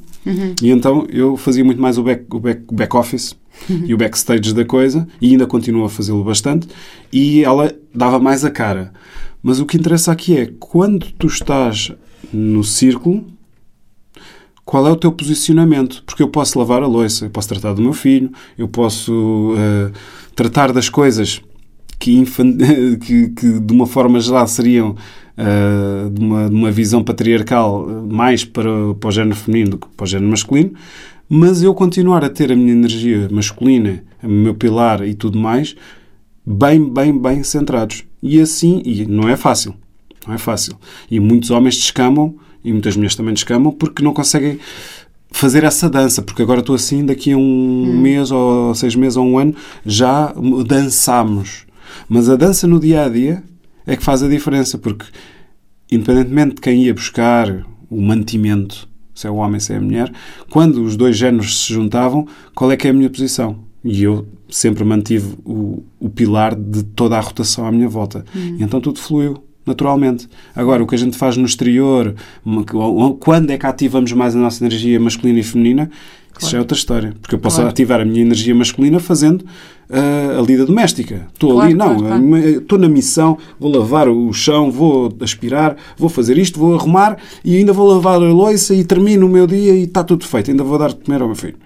E 0.60 0.70
então 0.70 1.06
eu 1.08 1.36
fazia 1.36 1.64
muito 1.64 1.80
mais 1.80 1.98
o 1.98 2.02
back, 2.02 2.24
o 2.30 2.40
back, 2.40 2.62
back 2.72 2.96
office 2.96 3.36
e 3.86 3.94
o 3.94 3.96
backstage 3.96 4.52
da 4.52 4.64
coisa 4.64 5.06
e 5.20 5.30
ainda 5.30 5.46
continuo 5.46 5.84
a 5.84 5.88
fazê-lo 5.88 6.24
bastante. 6.24 6.68
E 7.12 7.44
ela 7.44 7.72
dava 7.94 8.18
mais 8.18 8.44
a 8.44 8.50
cara. 8.50 8.92
Mas 9.42 9.60
o 9.60 9.66
que 9.66 9.76
interessa 9.76 10.10
aqui 10.10 10.36
é 10.36 10.52
quando 10.58 11.06
tu 11.12 11.28
estás 11.28 11.92
no 12.32 12.64
círculo, 12.64 13.24
qual 14.64 14.84
é 14.88 14.90
o 14.90 14.96
teu 14.96 15.12
posicionamento? 15.12 16.02
Porque 16.04 16.22
eu 16.22 16.28
posso 16.28 16.58
lavar 16.58 16.82
a 16.82 16.86
louça, 16.88 17.26
eu 17.26 17.30
posso 17.30 17.48
tratar 17.48 17.72
do 17.72 17.80
meu 17.80 17.92
filho, 17.92 18.32
eu 18.58 18.66
posso 18.66 19.54
eh, 19.56 19.92
tratar 20.34 20.72
das 20.72 20.88
coisas 20.88 21.40
que, 21.99 22.24
que, 23.01 23.28
que 23.28 23.61
de 23.61 23.72
uma 23.72 23.86
forma 23.86 24.20
geral 24.20 24.47
seriam 24.47 24.97
eh, 25.38 26.09
de, 26.11 26.24
uma, 26.24 26.49
de 26.49 26.55
uma 26.55 26.70
visão 26.70 27.05
patriarcal 27.05 27.86
mais 28.11 28.42
para, 28.42 28.94
para 28.94 29.09
o 29.09 29.12
género 29.12 29.36
feminino 29.36 29.72
do 29.72 29.78
que 29.78 29.86
para 29.88 30.05
o 30.05 30.07
género 30.07 30.30
masculino, 30.30 30.72
mas 31.28 31.62
eu 31.62 31.74
continuar 31.74 32.24
a 32.24 32.30
ter 32.30 32.51
a 32.51 32.57
minha 32.57 32.72
energia 32.72 33.28
masculina, 33.30 34.03
o 34.22 34.28
meu 34.28 34.55
pilar 34.55 35.07
e 35.07 35.12
tudo 35.12 35.38
mais, 35.38 35.76
bem, 36.47 36.88
bem, 36.88 37.18
bem 37.18 37.42
centrados. 37.42 38.05
E 38.22 38.40
assim, 38.40 38.80
e 38.84 39.05
não 39.05 39.28
é 39.28 39.36
fácil. 39.36 39.74
Não 40.26 40.34
é 40.34 40.38
fácil. 40.38 40.74
E 41.11 41.20
muitos 41.20 41.51
homens 41.51 41.76
descamam, 41.76 42.34
e 42.64 42.72
muitas 42.72 42.97
mulheres 42.97 43.14
também 43.14 43.34
descamam, 43.34 43.72
porque 43.72 44.03
não 44.03 44.14
conseguem 44.14 44.59
fazer 45.30 45.64
essa 45.64 45.90
dança. 45.90 46.22
Porque 46.22 46.42
agora 46.42 46.61
estou 46.61 46.74
assim, 46.74 47.05
daqui 47.05 47.32
a 47.32 47.36
um 47.36 48.01
mês, 48.01 48.30
ou 48.30 48.74
seis 48.74 48.94
meses, 48.97 49.16
ou 49.16 49.26
um 49.26 49.38
ano, 49.38 49.55
já 49.84 50.32
dançamos. 50.66 51.65
Mas 52.09 52.28
a 52.28 52.36
dança 52.36 52.66
no 52.66 52.80
dia 52.80 53.05
a 53.05 53.09
dia 53.09 53.42
é 53.86 53.97
que 53.97 54.03
faz 54.03 54.22
a 54.22 54.28
diferença, 54.28 54.78
porque 54.78 55.07
independentemente 55.90 56.57
de 56.57 56.61
quem 56.61 56.84
ia 56.84 56.94
buscar 56.94 57.64
o 57.88 58.01
mantimento, 58.01 58.88
se 59.14 59.26
é 59.26 59.30
o 59.30 59.36
homem, 59.36 59.61
se 59.61 59.72
é 59.72 59.76
a 59.76 59.80
mulher, 59.80 60.12
quando 60.51 60.82
os 60.82 60.97
dois 60.97 61.16
géneros 61.16 61.64
se 61.64 61.72
juntavam, 61.72 62.26
qual 62.55 62.70
é 62.70 62.76
que 62.76 62.86
é 62.86 62.90
a 62.90 62.94
minha 62.94 63.11
posição? 63.11 63.59
E 63.84 64.03
eu 64.03 64.26
sempre 64.49 64.84
mantive 64.84 65.36
o, 65.44 65.82
o 66.01 66.09
pilar 66.09 66.55
de 66.55 66.82
toda 66.82 67.16
a 67.16 67.20
rotação 67.20 67.66
à 67.66 67.72
minha 67.72 67.88
volta. 67.88 68.24
E 68.34 68.62
então 68.62 68.80
tudo 68.80 68.99
fluiu 68.99 69.42
naturalmente. 69.64 70.28
Agora, 70.55 70.82
o 70.82 70.86
que 70.86 70.94
a 70.94 70.99
gente 70.99 71.16
faz 71.16 71.36
no 71.36 71.44
exterior, 71.44 72.14
quando 73.18 73.51
é 73.51 73.59
que 73.59 73.66
ativamos 73.66 74.12
mais 74.12 74.36
a 74.36 74.38
nossa 74.38 74.64
energia 74.64 74.99
masculina 75.01 75.40
e 75.40 75.42
feminina, 75.42 75.90
isso 76.43 76.51
já 76.51 76.59
é 76.59 76.61
outra 76.61 76.76
história. 76.76 77.14
Porque 77.20 77.34
eu 77.34 77.39
posso 77.39 77.57
Claro. 77.57 77.70
ativar 77.70 78.01
a 78.01 78.05
minha 78.05 78.22
energia 78.22 78.55
masculina 78.55 78.99
fazendo 79.01 79.45
ah, 79.91 80.39
a 80.39 80.43
lida 80.43 80.66
doméstica. 80.66 81.26
Estou 81.32 81.53
Claro, 81.53 81.66
ali, 81.66 81.74
não, 81.74 81.97
claro, 81.97 82.22
claro. 82.28 82.47
estou 82.49 82.78
na 82.78 82.89
missão, 82.89 83.39
vou 83.59 83.70
lavar 83.70 84.09
o 84.09 84.32
chão, 84.32 84.70
vou 84.70 85.12
aspirar, 85.20 85.76
vou 85.97 86.09
fazer 86.09 86.37
isto, 86.39 86.59
vou 86.59 86.74
arrumar 86.74 87.16
e 87.45 87.57
ainda 87.57 87.72
vou 87.72 87.87
lavar 87.89 88.16
a 88.16 88.18
louça 88.18 88.74
e 88.74 88.82
termino 88.84 89.26
o 89.26 89.28
meu 89.28 89.47
dia 89.47 89.74
e 89.74 89.84
está 89.84 90.03
tudo 90.03 90.24
feito. 90.26 90.51
Ainda 90.51 90.64
vou 90.64 90.78
dar 90.78 90.89
de 90.89 90.97
comer 90.97 91.20
ao 91.22 91.28
meu 91.28 91.37
filho. 91.37 91.57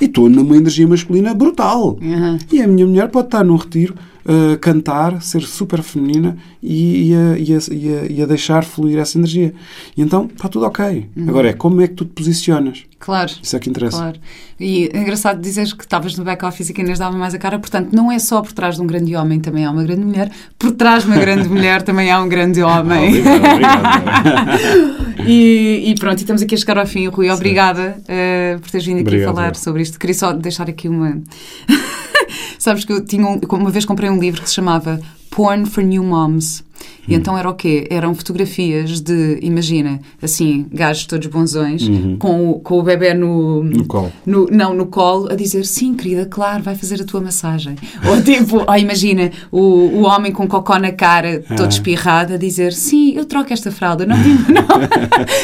E 0.00 0.06
estou 0.06 0.28
numa 0.28 0.56
energia 0.56 0.86
masculina 0.86 1.34
brutal. 1.34 1.98
Uhum. 2.00 2.38
E 2.52 2.62
a 2.62 2.66
minha 2.66 2.86
mulher 2.86 3.08
pode 3.08 3.28
estar 3.28 3.44
num 3.44 3.56
retiro, 3.56 3.94
a 4.24 4.56
cantar, 4.58 5.20
ser 5.22 5.42
super 5.42 5.82
feminina 5.82 6.36
e, 6.62 7.10
e 7.10 7.14
a, 7.14 7.38
e, 7.38 7.54
a, 7.54 8.12
e, 8.12 8.22
a, 8.22 8.26
deixar 8.26 8.64
fluir 8.64 8.98
essa 8.98 9.18
energia. 9.18 9.54
E 9.96 10.02
então 10.02 10.26
está 10.26 10.48
tudo 10.48 10.66
ok. 10.66 11.08
Agora 11.26 11.48
é 11.48 11.52
como 11.52 11.80
é 11.80 11.88
que 11.88 11.94
tu 11.94 12.04
te 12.04 12.12
posicionas. 12.12 12.84
Claro. 12.98 13.32
Isso 13.42 13.56
é 13.56 13.58
que 13.58 13.70
interessa. 13.70 13.96
Claro. 13.96 14.20
E 14.58 14.90
é 14.92 14.98
engraçado 14.98 15.40
dizeres 15.40 15.72
que 15.72 15.82
estavas 15.82 16.16
no 16.18 16.24
back-office 16.24 16.68
e 16.68 16.74
que 16.74 16.82
Inês 16.82 16.98
dava 16.98 17.16
mais 17.16 17.34
a 17.34 17.38
cara. 17.38 17.58
Portanto, 17.58 17.94
não 17.94 18.12
é 18.12 18.18
só 18.18 18.42
por 18.42 18.52
trás 18.52 18.76
de 18.76 18.82
um 18.82 18.86
grande 18.86 19.16
homem, 19.16 19.40
também 19.40 19.64
há 19.64 19.70
uma 19.70 19.82
grande 19.82 20.04
mulher. 20.04 20.30
Por 20.58 20.72
trás 20.72 21.04
de 21.04 21.10
uma 21.10 21.18
grande 21.18 21.48
mulher 21.48 21.82
também 21.82 22.10
há 22.10 22.20
um 22.20 22.28
grande 22.28 22.60
homem. 22.62 23.08
Obrigado, 23.08 23.52
obrigado. 23.52 25.09
E, 25.28 25.90
e 25.90 25.94
pronto, 25.96 26.18
e 26.18 26.22
estamos 26.22 26.42
aqui 26.42 26.54
a 26.54 26.58
chegar 26.58 26.78
ao 26.78 26.86
fim. 26.86 27.06
Rui, 27.08 27.30
obrigada 27.30 28.00
eh, 28.08 28.58
por 28.60 28.70
teres 28.70 28.86
vindo 28.86 28.96
aqui 28.98 29.08
Obrigado, 29.08 29.34
falar 29.34 29.56
sobre 29.56 29.82
isto. 29.82 29.98
Queria 29.98 30.14
só 30.14 30.32
deixar 30.32 30.68
aqui 30.68 30.88
uma. 30.88 31.20
Sabes 32.58 32.84
que 32.84 32.92
eu 32.92 33.04
tinha 33.04 33.26
um- 33.26 33.40
uma 33.52 33.70
vez 33.70 33.84
comprei 33.84 34.10
um 34.10 34.18
livro 34.18 34.42
que 34.42 34.48
se 34.48 34.54
chamava 34.54 35.00
Porn 35.30 35.66
for 35.66 35.82
New 35.82 36.04
Moms. 36.04 36.62
E 37.10 37.14
então 37.14 37.36
era 37.36 37.48
o 37.50 37.54
quê? 37.54 37.86
Eram 37.90 38.14
fotografias 38.14 39.00
de, 39.00 39.38
imagina, 39.42 40.00
assim, 40.22 40.66
gajos 40.72 41.06
todos 41.06 41.26
bonzões, 41.26 41.82
com, 42.18 42.50
o, 42.50 42.60
com 42.60 42.78
o 42.78 42.82
bebê 42.82 43.12
no, 43.14 43.62
No 43.64 43.84
colo. 43.84 44.12
no- 44.24 44.46
não, 44.50 44.74
no 44.74 44.86
colo, 44.86 45.30
a 45.30 45.34
dizer 45.34 45.64
sim, 45.66 45.94
querida, 45.94 46.26
claro, 46.26 46.62
vai 46.62 46.74
fazer 46.74 47.00
a 47.02 47.04
tua 47.04 47.20
massagem. 47.20 47.74
Ou 48.08 48.22
tipo, 48.22 48.64
oh, 48.68 48.74
imagina, 48.76 49.30
o, 49.50 49.60
o 49.60 50.02
homem 50.02 50.30
com 50.32 50.46
cocó 50.46 50.78
na 50.78 50.92
cara, 50.92 51.42
todo 51.56 51.66
Ah. 51.66 51.68
espirrado, 51.68 52.34
a 52.34 52.36
dizer 52.36 52.72
sim, 52.72 53.14
eu 53.16 53.24
troco 53.24 53.52
esta 53.52 53.70
fralda, 53.70 54.06
não 54.06 54.16
digo 54.22 54.44
não. 54.52 54.62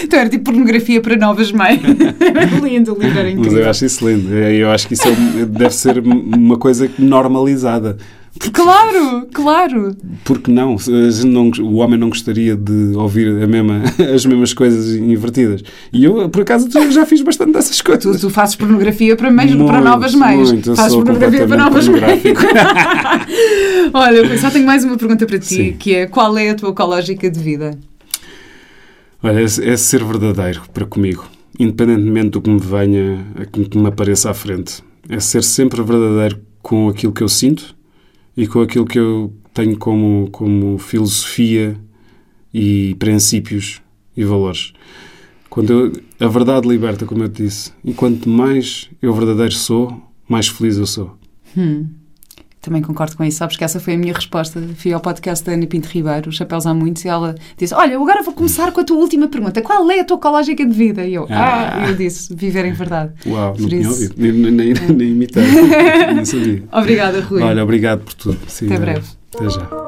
então 0.05 0.19
era 0.21 0.29
tipo 0.29 0.45
pornografia 0.45 1.01
para 1.01 1.17
novas 1.17 1.51
mães. 1.53 1.81
Lindo, 2.63 2.95
o 2.95 3.03
livro 3.03 3.19
era 3.19 3.29
Mas 3.29 3.39
incrível. 3.39 3.59
eu 3.63 3.71
acho 3.71 3.85
isso 3.85 4.09
lindo. 4.09 4.33
Eu 4.35 4.71
acho 4.71 4.87
que 4.89 4.95
isso 4.95 5.09
é 5.09 5.45
deve 5.45 5.75
ser 5.75 5.99
uma 5.99 6.57
coisa 6.59 6.89
normalizada. 6.99 7.97
Claro, 8.53 9.27
claro. 9.33 9.97
Porque 10.25 10.51
não? 10.51 10.77
Não- 11.27 11.51
O 11.65 11.77
homem 11.77 11.99
não 11.99 12.09
gostaria 12.09 12.55
de 12.57 12.93
ouvir 12.97 13.33
mesma- 13.47 13.83
as 14.15 14.25
mesmas 14.27 14.53
coisas 14.53 14.95
invertidas. 14.95 15.63
E 15.93 16.05
eu, 16.05 16.29
por 16.29 16.43
acaso, 16.43 16.69
já 16.91 17.07
fiz 17.07 17.23
bastante 17.23 17.53
dessas 17.53 17.79
Tu, 17.79 17.85
coisas. 17.85 18.21
tu 18.21 18.29
fazes 18.31 18.57
pornografia 18.57 19.17
para, 19.17 19.31
meios, 19.31 19.55
para 19.55 19.65
Muito, 19.65 19.85
novas 19.85 20.15
meios. 20.15 20.53
muito. 20.53 20.75
Fazes 20.77 20.95
pornografia 20.97 21.47
para 21.47 21.57
novas 21.65 21.89
meios. 21.89 22.05
Olha, 23.93 24.17
eu 24.19 24.39
só 24.39 24.51
tenho 24.51 24.67
mais 24.67 24.85
uma 24.85 24.97
pergunta 24.97 25.27
para 25.27 25.39
ti, 25.39 25.55
Sim. 25.55 25.73
que 25.79 25.95
é 25.95 26.07
qual 26.07 26.37
é 26.37 26.51
a 26.51 26.55
tua 26.55 26.71
ecológica 26.71 27.31
de 27.31 27.39
vida? 27.41 27.79
Olha, 29.23 29.41
é, 29.41 29.45
é 29.45 29.77
ser 29.77 30.05
verdadeiro 30.05 30.63
para 30.75 30.85
comigo, 30.87 31.25
independentemente 31.59 32.31
do 32.31 32.41
que 32.43 32.51
me 32.51 32.61
venha, 32.61 33.25
que 33.71 33.79
me 33.79 33.87
apareça 33.89 34.31
à 34.31 34.35
frente. 34.35 34.83
É 35.09 35.21
ser 35.21 35.43
sempre 35.45 35.83
verdadeiro 35.83 36.39
com 36.63 36.89
aquilo 36.89 37.13
que 37.13 37.23
eu 37.23 37.29
sinto 37.29 37.76
e 38.37 38.47
com 38.47 38.61
aquilo 38.61 38.85
que 38.85 38.99
eu 38.99 39.33
tenho 39.55 39.77
como, 39.79 40.29
como 40.31 40.79
filosofia 40.79 41.77
e 42.53 42.95
princípios 42.99 43.81
e 44.17 44.25
valores. 44.25 44.73
Quando 45.49 45.73
eu- 45.73 45.93
a 46.21 46.29
verdade 46.29 46.69
liberta, 46.69 47.07
como 47.07 47.23
eu 47.23 47.29
te 47.29 47.43
disse, 47.45 47.73
e 47.85 47.93
quanto 47.95 48.29
mais 48.29 48.91
eu 49.01 49.15
verdadeiro 49.15 49.55
sou, 49.55 50.03
mais 50.29 50.49
feliz 50.49 50.77
eu 50.77 50.87
sou. 50.87 51.17
Hum. 51.57 51.87
Também 52.67 52.83
concordo 52.83 53.17
com 53.17 53.23
isso, 53.23 53.39
sabes 53.39 53.57
que 53.57 53.63
essa 53.63 53.79
foi 53.79 53.95
a 53.95 53.97
minha 53.97 54.13
resposta. 54.13 54.61
Fui 54.77 54.93
ao 54.93 54.99
podcast 54.99 55.45
da 55.47 55.53
Ana 55.53 55.69
Pinto 55.69 55.87
Ribeiro, 55.89 56.29
os 56.31 56.35
Chapéus 56.35 56.67
há 56.67 56.75
muitos, 56.75 57.05
e 57.05 57.09
ela 57.09 57.37
disse: 57.57 57.73
Olha, 57.73 57.95
agora 57.95 58.25
vou 58.25 58.35
começar 58.35 58.73
com 58.73 58.81
a 58.81 58.85
tua 58.85 58.97
última 58.97 59.29
pergunta. 59.29 59.63
Qual 59.63 59.89
é 59.89 60.01
a 60.01 60.05
tua 60.05 60.17
ecológica 60.17 60.67
de 60.67 60.73
vida? 60.73 61.05
E 61.05 61.15
eu, 61.15 61.29
ah, 61.31 61.83
Ah. 61.85 61.89
eu 61.89 61.95
disse: 61.95 62.35
Viver 62.35 62.65
em 62.65 62.73
verdade. 62.73 63.13
Uau, 63.25 63.53
Por 63.53 63.61
não 63.63 63.69
tinha 63.69 63.89
ouvido, 63.89 64.15
nem, 64.19 64.33
nem, 64.33 64.51
nem, 64.53 64.75
nem 64.75 65.09
imitei, 65.11 65.45
não 66.13 66.25
sabia. 66.25 66.65
Obrigada, 66.73 67.21
Rui. 67.21 67.41
Olha, 67.41 67.63
obrigado 67.63 68.01
por 68.01 68.15
tudo. 68.15 68.39
Sim, 68.49 68.67
Até 68.67 68.79
breve. 68.81 69.07
Até 69.33 69.49
já. 69.49 69.86